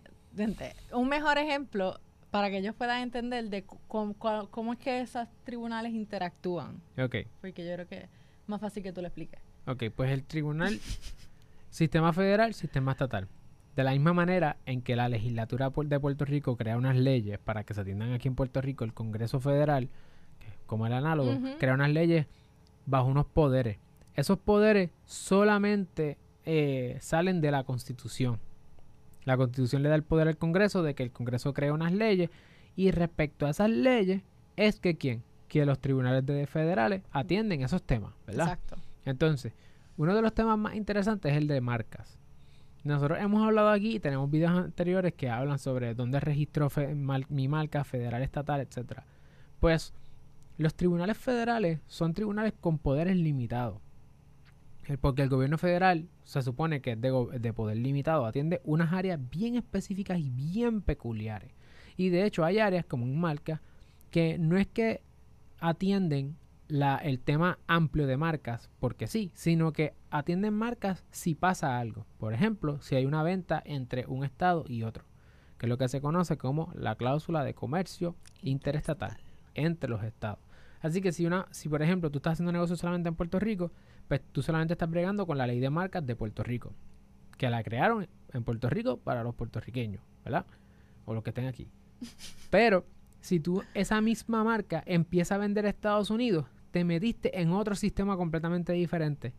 un 0.93 1.09
mejor 1.09 1.37
ejemplo 1.37 1.99
para 2.29 2.49
que 2.49 2.59
ellos 2.59 2.73
puedan 2.73 3.01
entender 3.01 3.49
de 3.49 3.65
cómo, 3.89 4.15
cómo 4.49 4.71
es 4.73 4.79
que 4.79 5.01
esos 5.01 5.27
tribunales 5.43 5.91
interactúan. 5.93 6.81
Ok, 6.97 7.15
Porque 7.41 7.65
yo 7.67 7.73
creo 7.73 7.87
que 7.87 7.97
es 8.03 8.09
más 8.47 8.61
fácil 8.61 8.81
que 8.83 8.93
tú 8.93 9.01
lo 9.01 9.07
expliques. 9.07 9.41
ok, 9.67 9.83
pues 9.93 10.11
el 10.11 10.23
tribunal, 10.23 10.79
sistema 11.69 12.13
federal, 12.13 12.53
sistema 12.53 12.93
estatal. 12.93 13.27
De 13.75 13.83
la 13.83 13.91
misma 13.91 14.13
manera 14.13 14.57
en 14.65 14.81
que 14.81 14.95
la 14.95 15.07
legislatura 15.07 15.71
de 15.73 15.99
Puerto 15.99 16.25
Rico 16.25 16.57
crea 16.57 16.77
unas 16.77 16.97
leyes 16.97 17.39
para 17.39 17.63
que 17.63 17.73
se 17.73 17.81
atiendan 17.81 18.11
aquí 18.11 18.27
en 18.27 18.35
Puerto 18.35 18.61
Rico, 18.61 18.83
el 18.83 18.93
Congreso 18.93 19.39
Federal, 19.39 19.89
como 20.65 20.87
el 20.87 20.93
análogo, 20.93 21.37
crea 21.57 21.73
unas 21.73 21.89
leyes 21.89 22.27
bajo 22.85 23.07
unos 23.07 23.25
poderes. 23.25 23.77
Esos 24.15 24.37
poderes 24.37 24.91
solamente 25.05 26.17
eh, 26.45 26.97
salen 26.99 27.39
de 27.39 27.51
la 27.51 27.63
Constitución. 27.63 28.39
La 29.23 29.37
Constitución 29.37 29.83
le 29.83 29.89
da 29.89 29.95
el 29.95 30.03
poder 30.03 30.27
al 30.27 30.37
Congreso 30.37 30.83
de 30.83 30.95
que 30.95 31.03
el 31.03 31.11
Congreso 31.11 31.53
crea 31.53 31.73
unas 31.73 31.93
leyes 31.93 32.29
y 32.75 32.91
respecto 32.91 33.45
a 33.45 33.51
esas 33.51 33.69
leyes 33.69 34.21
es 34.57 34.79
que 34.79 34.97
quién, 34.97 35.23
que 35.47 35.65
los 35.65 35.79
tribunales 35.79 36.25
de 36.25 36.45
federales 36.47 37.03
atienden 37.11 37.61
esos 37.61 37.83
temas, 37.83 38.13
¿verdad? 38.25 38.47
Exacto. 38.47 38.77
Entonces, 39.05 39.53
uno 39.97 40.15
de 40.15 40.21
los 40.21 40.33
temas 40.33 40.57
más 40.57 40.75
interesantes 40.75 41.31
es 41.31 41.37
el 41.37 41.47
de 41.47 41.61
marcas. 41.61 42.20
Nosotros 42.83 43.19
hemos 43.19 43.45
hablado 43.45 43.69
aquí 43.69 43.95
y 43.95 43.99
tenemos 43.99 44.29
videos 44.31 44.51
anteriores 44.51 45.13
que 45.13 45.29
hablan 45.29 45.59
sobre 45.59 45.93
dónde 45.93 46.19
registro 46.19 46.69
fe- 46.69 46.95
mal- 46.95 47.25
mi 47.29 47.47
marca 47.47 47.83
federal, 47.83 48.23
estatal, 48.23 48.59
etcétera. 48.61 49.05
Pues 49.59 49.93
los 50.57 50.73
tribunales 50.73 51.17
federales 51.17 51.79
son 51.87 52.13
tribunales 52.13 52.53
con 52.59 52.77
poderes 52.79 53.15
limitados. 53.17 53.77
Eh, 54.87 54.97
Porque 54.99 55.21
el 55.21 55.29
gobierno 55.29 55.59
federal 55.59 56.07
se 56.23 56.41
supone 56.41 56.81
que 56.81 56.93
es 56.93 57.01
de, 57.01 57.11
de 57.39 57.53
poder 57.53 57.77
limitado, 57.77 58.25
atiende 58.25 58.61
unas 58.63 58.91
áreas 58.93 59.19
bien 59.29 59.55
específicas 59.55 60.17
y 60.19 60.31
bien 60.31 60.81
peculiares. 60.81 61.51
Y 61.97 62.09
de 62.09 62.25
hecho 62.25 62.43
hay 62.43 62.57
áreas 62.57 62.85
como 62.85 63.05
en 63.05 63.19
marca 63.19 63.61
que 64.09 64.39
no 64.39 64.57
es 64.57 64.65
que 64.65 65.01
atienden 65.59 66.35
la, 66.71 66.95
el 66.95 67.19
tema 67.19 67.59
amplio 67.67 68.07
de 68.07 68.15
marcas, 68.15 68.69
porque 68.79 69.07
sí, 69.07 69.29
sino 69.33 69.73
que 69.73 69.93
atienden 70.09 70.53
marcas 70.53 71.03
si 71.11 71.35
pasa 71.35 71.77
algo. 71.77 72.05
Por 72.17 72.33
ejemplo, 72.33 72.81
si 72.81 72.95
hay 72.95 73.05
una 73.05 73.23
venta 73.23 73.61
entre 73.65 74.05
un 74.07 74.23
estado 74.23 74.63
y 74.65 74.83
otro, 74.83 75.03
que 75.57 75.65
es 75.65 75.69
lo 75.69 75.77
que 75.77 75.89
se 75.89 75.99
conoce 75.99 76.37
como 76.37 76.71
la 76.73 76.95
cláusula 76.95 77.43
de 77.43 77.53
comercio 77.53 78.15
interestatal 78.41 79.17
entre 79.53 79.89
los 79.89 80.01
estados. 80.01 80.39
Así 80.79 81.01
que 81.01 81.11
si 81.11 81.25
una, 81.25 81.45
si 81.51 81.67
por 81.67 81.81
ejemplo 81.81 82.09
tú 82.09 82.19
estás 82.19 82.33
haciendo 82.33 82.53
negocio 82.53 82.77
solamente 82.77 83.09
en 83.09 83.15
Puerto 83.15 83.37
Rico, 83.37 83.73
pues 84.07 84.21
tú 84.31 84.41
solamente 84.41 84.73
estás 84.73 84.89
bregando 84.89 85.27
con 85.27 85.37
la 85.37 85.47
ley 85.47 85.59
de 85.59 85.69
marcas 85.69 86.05
de 86.07 86.15
Puerto 86.15 86.41
Rico, 86.41 86.71
que 87.37 87.49
la 87.49 87.63
crearon 87.63 88.07
en 88.31 88.43
Puerto 88.45 88.69
Rico 88.69 88.95
para 88.95 89.23
los 89.23 89.35
puertorriqueños, 89.35 90.01
¿verdad? 90.23 90.45
O 91.03 91.13
los 91.13 91.21
que 91.21 91.31
estén 91.31 91.47
aquí. 91.47 91.67
Pero 92.49 92.85
si 93.19 93.41
tú 93.41 93.61
esa 93.73 93.99
misma 93.99 94.45
marca 94.45 94.81
empieza 94.85 95.35
a 95.35 95.37
vender 95.37 95.65
a 95.65 95.69
Estados 95.69 96.09
Unidos, 96.09 96.45
te 96.71 96.83
metiste 96.83 97.39
en 97.41 97.51
otro 97.51 97.75
sistema 97.75 98.17
completamente 98.17 98.73
diferente. 98.73 99.33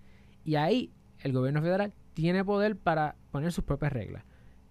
Y 0.44 0.56
ahí 0.56 0.92
el 1.20 1.32
gobierno 1.32 1.62
federal 1.62 1.92
tiene 2.14 2.44
poder 2.44 2.76
para 2.76 3.16
poner 3.30 3.52
sus 3.52 3.64
propias 3.64 3.92
reglas. 3.92 4.24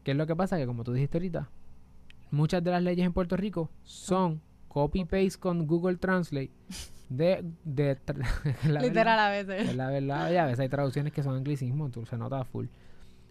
¿Qué 0.04 0.12
es 0.12 0.18
lo 0.18 0.28
que 0.28 0.36
pasa? 0.36 0.58
Que 0.58 0.66
como 0.66 0.84
tú 0.84 0.94
dijiste 0.94 1.18
ahorita, 1.18 1.50
muchas 2.32 2.64
de 2.64 2.72
las 2.72 2.84
leyes 2.84 3.06
en 3.06 3.14
Puerto 3.14 3.36
Rico 3.38 3.70
son 3.84 4.42
copy-paste 4.68 5.40
con 5.40 5.68
Google 5.68 5.98
Translate 5.98 6.52
de... 7.10 7.44
de 7.64 7.98
tra- 8.00 8.18
la 8.68 8.82
Literal 8.82 8.92
verdad- 9.18 9.28
a 9.28 9.30
veces. 9.32 9.70
es 9.70 9.76
la 9.76 9.90
verdad, 9.90 10.32
ya 10.32 10.46
ves, 10.46 10.60
hay 10.60 10.70
traducciones 10.70 11.12
que 11.14 11.24
son 11.24 11.36
anglicismos, 11.36 11.92
tú 11.92 12.06
se 12.06 12.18
nota 12.18 12.44
full. 12.46 12.68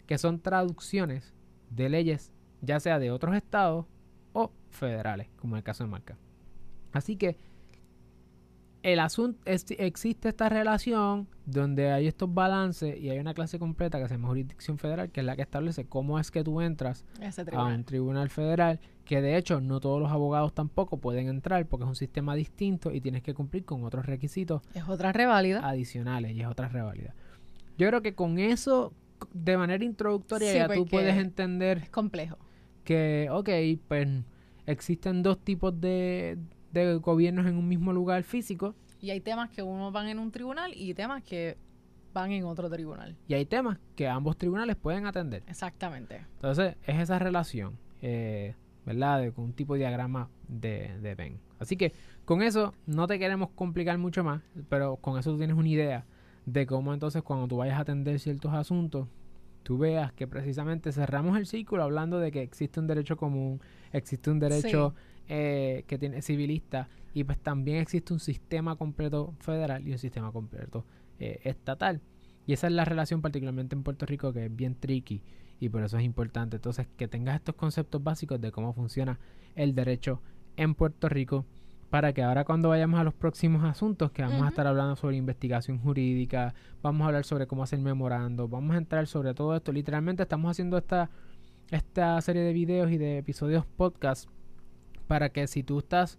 Que 0.05 0.17
son 0.17 0.39
traducciones 0.39 1.33
de 1.69 1.89
leyes, 1.89 2.31
ya 2.61 2.79
sea 2.79 2.99
de 2.99 3.11
otros 3.11 3.35
estados 3.35 3.85
o 4.33 4.51
federales, 4.69 5.27
como 5.37 5.55
en 5.55 5.59
el 5.59 5.63
caso 5.63 5.83
de 5.83 5.89
marca. 5.89 6.17
Así 6.91 7.15
que 7.15 7.37
el 8.83 8.99
asunto 8.99 9.39
es- 9.45 9.65
existe 9.77 10.29
esta 10.29 10.49
relación 10.49 11.27
donde 11.45 11.91
hay 11.91 12.07
estos 12.07 12.33
balances 12.33 12.97
y 12.99 13.09
hay 13.09 13.19
una 13.19 13.33
clase 13.33 13.59
completa 13.59 13.99
que 13.99 14.07
se 14.07 14.15
llama 14.15 14.29
jurisdicción 14.29 14.77
federal, 14.77 15.09
que 15.11 15.19
es 15.19 15.25
la 15.25 15.35
que 15.35 15.41
establece 15.43 15.85
cómo 15.85 16.17
es 16.19 16.31
que 16.31 16.43
tú 16.43 16.61
entras 16.61 17.05
a 17.21 17.29
tribunal. 17.45 17.75
un 17.75 17.83
tribunal 17.83 18.29
federal, 18.29 18.79
que 19.05 19.21
de 19.21 19.37
hecho 19.37 19.61
no 19.61 19.79
todos 19.79 20.01
los 20.01 20.11
abogados 20.11 20.53
tampoco 20.53 20.97
pueden 20.97 21.27
entrar 21.27 21.65
porque 21.67 21.83
es 21.83 21.89
un 21.89 21.95
sistema 21.95 22.35
distinto 22.35 22.91
y 22.91 23.01
tienes 23.01 23.21
que 23.23 23.33
cumplir 23.33 23.65
con 23.65 23.83
otros 23.83 24.05
requisitos 24.05 24.61
Es 24.73 24.87
otra 24.87 25.11
reválida. 25.11 25.67
adicionales 25.67 26.31
y 26.31 26.41
es 26.41 26.47
otra 26.47 26.67
rivalidad. 26.69 27.13
Yo 27.77 27.87
creo 27.87 28.01
que 28.01 28.15
con 28.15 28.39
eso, 28.39 28.93
de 29.33 29.57
manera 29.57 29.83
introductoria, 29.83 30.51
Sí, 30.51 30.57
ya 30.57 30.67
tú 30.69 30.85
puedes 30.85 31.15
entender 31.17 31.79
Es 31.79 31.89
complejo. 31.89 32.37
que, 32.83 33.27
ok, 33.31 33.49
pues 33.87 34.07
existen 34.65 35.21
dos 35.23 35.39
tipos 35.39 35.79
de, 35.81 36.37
de 36.71 36.95
gobiernos 36.95 37.45
en 37.45 37.55
un 37.57 37.67
mismo 37.67 37.93
lugar 37.93 38.23
físico 38.23 38.75
Y 39.01 39.09
hay 39.11 39.21
temas 39.21 39.49
que 39.49 39.61
uno 39.63 39.91
van 39.91 40.07
en 40.07 40.19
un 40.19 40.31
tribunal 40.31 40.73
y 40.75 40.93
temas 40.93 41.23
que 41.23 41.57
van 42.13 42.31
en 42.31 42.43
otro 42.43 42.69
tribunal. 42.69 43.15
y 43.27 43.33
hay 43.33 43.45
temas 43.45 43.79
que 43.95 44.07
ambos 44.07 44.37
tribunales 44.37 44.75
pueden 44.75 45.05
atender. 45.05 45.43
Exactamente. 45.47 46.25
Entonces, 46.35 46.75
es 46.85 46.99
esa 46.99 47.19
relación, 47.19 47.77
eh, 48.01 48.55
¿verdad? 48.85 49.21
De 49.21 49.31
con 49.31 49.45
un 49.45 49.53
tipo 49.53 49.73
de 49.73 49.79
diagrama 49.79 50.29
de, 50.47 50.97
de 51.01 51.15
Venn. 51.15 51.39
Así 51.59 51.77
que 51.77 51.93
con 52.25 52.41
eso 52.41 52.73
no 52.85 53.07
te 53.07 53.17
queremos 53.19 53.49
complicar 53.51 53.97
mucho 53.97 54.23
más, 54.23 54.41
pero 54.67 54.97
con 54.97 55.17
eso 55.17 55.31
tú 55.31 55.37
tienes 55.37 55.55
una 55.55 55.69
idea 55.69 56.05
de 56.45 56.65
cómo 56.65 56.93
entonces 56.93 57.21
cuando 57.21 57.47
tú 57.47 57.57
vayas 57.57 57.77
a 57.77 57.81
atender 57.81 58.19
ciertos 58.19 58.53
asuntos, 58.53 59.07
tú 59.63 59.77
veas 59.77 60.11
que 60.11 60.27
precisamente 60.27 60.91
cerramos 60.91 61.37
el 61.37 61.45
círculo 61.45 61.83
hablando 61.83 62.19
de 62.19 62.31
que 62.31 62.41
existe 62.41 62.79
un 62.79 62.87
derecho 62.87 63.15
común, 63.15 63.61
existe 63.93 64.31
un 64.31 64.39
derecho 64.39 64.95
eh, 65.33 65.85
que 65.87 65.97
tiene 65.97 66.21
civilista 66.21 66.89
y 67.13 67.23
pues 67.23 67.39
también 67.39 67.77
existe 67.77 68.11
un 68.11 68.19
sistema 68.19 68.75
completo 68.75 69.33
federal 69.39 69.87
y 69.87 69.93
un 69.93 69.97
sistema 69.97 70.29
completo 70.33 70.85
eh, 71.19 71.39
estatal. 71.45 72.01
Y 72.45 72.51
esa 72.51 72.67
es 72.67 72.73
la 72.73 72.83
relación 72.83 73.21
particularmente 73.21 73.73
en 73.73 73.83
Puerto 73.83 74.05
Rico 74.05 74.33
que 74.33 74.47
es 74.47 74.53
bien 74.53 74.75
tricky 74.75 75.23
y 75.57 75.69
por 75.69 75.83
eso 75.83 75.97
es 75.97 76.03
importante. 76.03 76.57
Entonces 76.57 76.85
que 76.97 77.07
tengas 77.07 77.35
estos 77.35 77.55
conceptos 77.55 78.03
básicos 78.03 78.41
de 78.41 78.51
cómo 78.51 78.73
funciona 78.73 79.19
el 79.55 79.73
derecho 79.73 80.21
en 80.57 80.75
Puerto 80.75 81.07
Rico 81.07 81.45
para 81.89 82.11
que 82.11 82.23
ahora 82.23 82.43
cuando 82.43 82.67
vayamos 82.67 82.99
a 82.99 83.05
los 83.05 83.13
próximos 83.13 83.63
asuntos 83.63 84.11
que 84.11 84.23
vamos 84.23 84.43
a 84.43 84.49
estar 84.49 84.67
hablando 84.67 84.97
sobre 84.97 85.15
investigación 85.15 85.79
jurídica, 85.79 86.53
vamos 86.81 87.03
a 87.03 87.07
hablar 87.07 87.23
sobre 87.23 87.47
cómo 87.47 87.63
hacer 87.63 87.79
memorando, 87.79 88.49
vamos 88.49 88.75
a 88.75 88.79
entrar 88.79 89.07
sobre 89.07 89.33
todo 89.33 89.55
esto, 89.55 89.71
literalmente 89.71 90.23
estamos 90.23 90.51
haciendo 90.51 90.77
esta 90.77 91.09
esta 91.69 92.19
serie 92.19 92.41
de 92.41 92.51
videos 92.51 92.91
y 92.91 92.97
de 92.97 93.19
episodios 93.19 93.65
podcast 93.65 94.29
para 95.11 95.27
que 95.27 95.45
si 95.45 95.61
tú 95.61 95.79
estás 95.79 96.17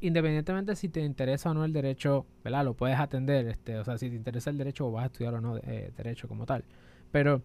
independientemente 0.00 0.74
si 0.74 0.88
te 0.88 1.04
interesa 1.04 1.52
o 1.52 1.54
no 1.54 1.64
el 1.64 1.72
derecho, 1.72 2.26
¿verdad? 2.42 2.64
Lo 2.64 2.74
puedes 2.74 2.98
atender, 2.98 3.46
este, 3.46 3.78
o 3.78 3.84
sea, 3.84 3.96
si 3.96 4.10
te 4.10 4.16
interesa 4.16 4.50
el 4.50 4.58
derecho 4.58 4.88
o 4.88 4.90
vas 4.90 5.04
a 5.04 5.06
estudiar 5.06 5.34
o 5.34 5.40
no 5.40 5.56
eh, 5.58 5.92
derecho 5.96 6.26
como 6.26 6.46
tal. 6.46 6.64
Pero 7.12 7.42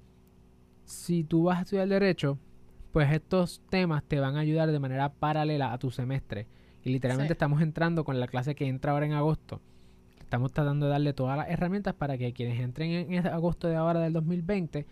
si 0.83 1.23
tú 1.23 1.43
vas 1.43 1.59
a 1.59 1.61
estudiar 1.61 1.87
derecho, 1.87 2.39
pues 2.91 3.11
estos 3.13 3.61
temas 3.69 4.03
te 4.03 4.19
van 4.19 4.35
a 4.35 4.39
ayudar 4.39 4.71
de 4.71 4.79
manera 4.79 5.13
paralela 5.13 5.73
a 5.73 5.77
tu 5.77 5.91
semestre. 5.91 6.47
Y 6.83 6.89
literalmente 6.89 7.33
Sí. 7.33 7.33
estamos 7.35 7.61
entrando 7.61 8.03
con 8.03 8.19
la 8.19 8.25
clase 8.27 8.55
que 8.55 8.65
entra 8.67 8.93
ahora 8.93 9.05
en 9.05 9.13
agosto. 9.13 9.61
Estamos 10.21 10.51
tratando 10.51 10.87
de 10.87 10.93
darle 10.93 11.13
todas 11.13 11.37
las 11.37 11.49
herramientas 11.49 11.93
para 11.93 12.17
que 12.17 12.33
quienes 12.33 12.59
entren 12.59 13.13
en 13.13 13.27
agosto 13.27 13.67
de 13.67 13.75
ahora 13.75 13.99
del 13.99 14.13
2020 14.13 14.87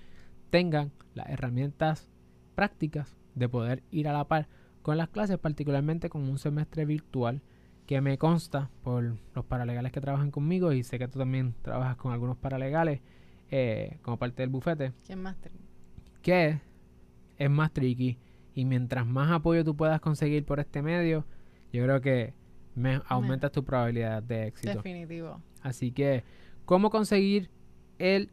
tengan 0.51 0.91
las 1.15 1.27
herramientas 1.29 2.07
prácticas 2.53 3.17
de 3.33 3.49
poder 3.49 3.81
ir 3.89 4.07
a 4.07 4.13
la 4.13 4.25
par 4.25 4.47
con 4.81 4.97
las 4.97 5.09
clases, 5.09 5.37
particularmente 5.37 6.09
con 6.09 6.23
un 6.23 6.37
semestre 6.37 6.85
virtual 6.85 7.41
que 7.85 8.01
me 8.01 8.17
consta 8.17 8.69
por 8.83 9.17
los 9.33 9.45
paralegales 9.45 9.91
que 9.91 9.99
trabajan 10.01 10.31
conmigo 10.31 10.71
y 10.73 10.83
sé 10.83 10.99
que 10.99 11.07
tú 11.07 11.17
también 11.19 11.55
trabajas 11.61 11.95
con 11.97 12.11
algunos 12.13 12.37
paralegales 12.37 13.01
eh, 13.51 13.97
como 14.03 14.17
parte 14.17 14.43
del 14.43 14.49
bufete 14.49 14.93
¿Quién 15.05 15.21
más? 15.23 15.35
tri- 15.41 15.49
que 16.21 16.59
es 17.37 17.49
más 17.49 17.71
tricky 17.71 18.19
Y 18.53 18.65
mientras 18.65 19.07
más 19.07 19.31
apoyo 19.31 19.63
tú 19.63 19.75
puedas 19.75 19.99
conseguir 20.01 20.45
por 20.45 20.59
este 20.59 20.81
medio, 20.83 21.25
yo 21.73 21.83
creo 21.83 21.99
que 22.01 22.33
me 22.75 23.01
aumentas 23.07 23.51
tu 23.51 23.63
probabilidad 23.63 24.21
de 24.21 24.47
éxito. 24.47 24.73
Definitivo. 24.75 25.41
Así 25.61 25.91
que, 25.91 26.23
¿cómo 26.65 26.89
conseguir 26.89 27.49
el, 27.97 28.31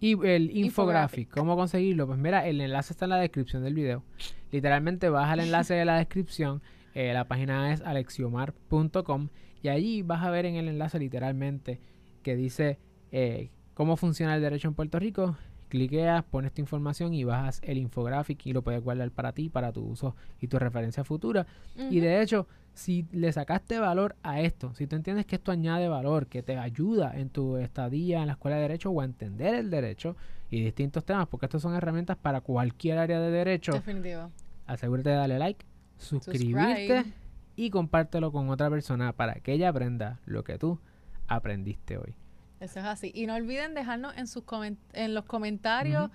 el 0.00 0.56
infographic? 0.56 1.30
¿Cómo 1.30 1.56
conseguirlo? 1.56 2.06
Pues 2.06 2.18
mira, 2.18 2.46
el 2.46 2.60
enlace 2.60 2.92
está 2.92 3.04
en 3.04 3.10
la 3.10 3.18
descripción 3.18 3.62
del 3.62 3.74
video. 3.74 4.02
Literalmente 4.50 5.08
vas 5.08 5.30
al 5.30 5.40
enlace 5.40 5.74
de 5.74 5.84
la 5.84 5.96
descripción. 5.96 6.62
Eh, 6.94 7.12
la 7.12 7.24
página 7.24 7.72
es 7.72 7.82
alexiomar.com 7.82 9.28
y 9.62 9.68
allí 9.68 10.02
vas 10.02 10.22
a 10.22 10.30
ver 10.30 10.46
en 10.46 10.56
el 10.56 10.68
enlace 10.68 10.98
literalmente 10.98 11.80
que 12.22 12.34
dice 12.34 12.78
eh, 13.12 13.50
cómo 13.74 13.96
funciona 13.96 14.34
el 14.34 14.42
derecho 14.42 14.68
en 14.68 14.74
Puerto 14.74 14.98
Rico. 14.98 15.36
Cliqueas, 15.68 16.24
pones 16.24 16.52
tu 16.52 16.60
información 16.60 17.14
y 17.14 17.22
bajas 17.22 17.60
el 17.62 17.78
infographic 17.78 18.44
y 18.46 18.52
lo 18.52 18.62
puedes 18.62 18.82
guardar 18.82 19.10
para 19.12 19.32
ti, 19.32 19.48
para 19.48 19.70
tu 19.70 19.82
uso 19.82 20.16
y 20.40 20.48
tu 20.48 20.58
referencia 20.58 21.04
futura. 21.04 21.46
Y 21.76 22.00
de 22.00 22.20
hecho, 22.20 22.48
si 22.80 23.06
le 23.12 23.30
sacaste 23.30 23.78
valor 23.78 24.16
a 24.22 24.40
esto, 24.40 24.72
si 24.72 24.86
tú 24.86 24.96
entiendes 24.96 25.26
que 25.26 25.36
esto 25.36 25.52
añade 25.52 25.86
valor, 25.86 26.28
que 26.28 26.42
te 26.42 26.56
ayuda 26.56 27.12
en 27.14 27.28
tu 27.28 27.58
estadía 27.58 28.22
en 28.22 28.28
la 28.28 28.32
escuela 28.32 28.56
de 28.56 28.62
derecho 28.62 28.90
o 28.90 29.02
a 29.02 29.04
entender 29.04 29.54
el 29.54 29.68
derecho 29.68 30.16
y 30.48 30.64
distintos 30.64 31.04
temas, 31.04 31.28
porque 31.28 31.44
estas 31.44 31.60
son 31.60 31.74
herramientas 31.74 32.16
para 32.16 32.40
cualquier 32.40 32.96
área 32.96 33.20
de 33.20 33.30
derecho. 33.30 33.72
Definitivo. 33.72 34.30
Asegúrate 34.66 35.10
de 35.10 35.16
darle 35.16 35.38
like, 35.38 35.66
suscribirte 35.98 37.04
y 37.54 37.68
compártelo 37.68 38.32
con 38.32 38.48
otra 38.48 38.70
persona 38.70 39.12
para 39.12 39.34
que 39.34 39.52
ella 39.52 39.68
aprenda 39.68 40.18
lo 40.24 40.42
que 40.42 40.56
tú 40.56 40.78
aprendiste 41.28 41.98
hoy. 41.98 42.14
Eso 42.60 42.80
es 42.80 42.86
así. 42.86 43.12
Y 43.14 43.26
no 43.26 43.34
olviden 43.34 43.74
dejarnos 43.74 44.16
en, 44.16 44.26
sus 44.26 44.44
en 44.94 45.12
los 45.12 45.26
comentarios 45.26 46.10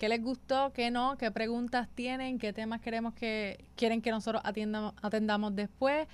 qué 0.00 0.08
les 0.08 0.22
gustó, 0.22 0.72
qué 0.72 0.90
no, 0.90 1.18
qué 1.18 1.30
preguntas 1.30 1.86
tienen, 1.94 2.38
qué 2.38 2.54
temas 2.54 2.80
queremos 2.80 3.12
que 3.12 3.66
quieren 3.76 4.00
que 4.00 4.10
nosotros 4.10 4.40
atiendamos, 4.46 4.94
atendamos 5.02 5.54
después, 5.54 6.08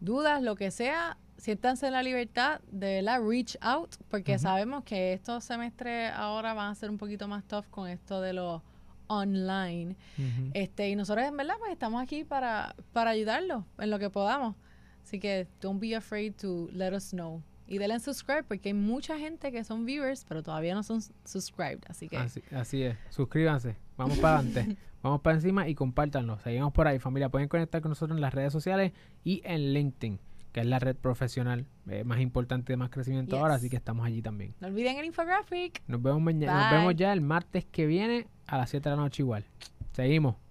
dudas, 0.00 0.42
lo 0.42 0.54
que 0.54 0.70
sea. 0.70 1.16
Siéntanse 1.38 1.86
en 1.86 1.94
la 1.94 2.02
libertad 2.02 2.60
de 2.70 3.00
la 3.00 3.18
reach 3.18 3.56
out, 3.62 3.96
porque 4.10 4.38
sabemos 4.38 4.84
que 4.84 5.14
estos 5.14 5.44
semestres 5.44 6.12
ahora 6.14 6.52
van 6.52 6.72
a 6.72 6.74
ser 6.74 6.90
un 6.90 6.98
poquito 6.98 7.26
más 7.26 7.42
tough 7.44 7.64
con 7.70 7.88
esto 7.88 8.20
de 8.20 8.34
los 8.34 8.60
online. 9.06 9.96
este 10.52 10.90
Y 10.90 10.94
nosotros, 10.94 11.26
en 11.26 11.34
verdad, 11.34 11.54
pues 11.58 11.72
estamos 11.72 12.02
aquí 12.02 12.24
para, 12.24 12.76
para 12.92 13.12
ayudarlos 13.12 13.64
en 13.78 13.88
lo 13.88 13.98
que 13.98 14.10
podamos. 14.10 14.56
Así 15.02 15.18
que 15.18 15.48
don't 15.58 15.80
be 15.80 15.96
afraid 15.96 16.34
to 16.34 16.68
let 16.74 16.94
us 16.94 17.12
know 17.12 17.42
y 17.72 17.78
denle 17.78 17.98
subscribe 18.00 18.42
porque 18.42 18.68
hay 18.68 18.74
mucha 18.74 19.18
gente 19.18 19.50
que 19.50 19.64
son 19.64 19.86
viewers, 19.86 20.26
pero 20.28 20.42
todavía 20.42 20.74
no 20.74 20.82
son 20.82 21.00
subscribed. 21.24 21.80
Así 21.88 22.06
que. 22.06 22.18
Así, 22.18 22.82
es. 22.82 22.98
Suscríbanse. 23.08 23.76
Vamos 23.96 24.18
para 24.18 24.40
adelante. 24.40 24.76
Vamos 25.02 25.22
para 25.22 25.36
encima 25.36 25.66
y 25.66 25.74
compártanlo. 25.74 26.38
Seguimos 26.40 26.70
por 26.74 26.86
ahí, 26.86 26.98
familia. 26.98 27.30
Pueden 27.30 27.48
conectar 27.48 27.80
con 27.80 27.88
nosotros 27.88 28.14
en 28.18 28.20
las 28.20 28.34
redes 28.34 28.52
sociales 28.52 28.92
y 29.24 29.40
en 29.46 29.72
LinkedIn, 29.72 30.20
que 30.52 30.60
es 30.60 30.66
la 30.66 30.80
red 30.80 30.96
profesional 30.96 31.64
eh, 31.88 32.04
más 32.04 32.20
importante 32.20 32.74
de 32.74 32.76
más 32.76 32.90
crecimiento 32.90 33.38
ahora. 33.38 33.54
Así 33.54 33.70
que 33.70 33.76
estamos 33.76 34.04
allí 34.04 34.20
también. 34.20 34.54
No 34.60 34.68
olviden 34.68 34.98
el 34.98 35.06
infographic. 35.06 35.82
Nos 35.86 36.02
vemos 36.02 36.20
mañana. 36.20 36.64
Nos 36.64 36.72
vemos 36.72 36.94
ya 36.94 37.10
el 37.14 37.22
martes 37.22 37.64
que 37.64 37.86
viene 37.86 38.26
a 38.48 38.58
las 38.58 38.68
7 38.68 38.86
de 38.90 38.96
la 38.96 39.00
noche 39.00 39.22
igual. 39.22 39.46
Seguimos. 39.92 40.41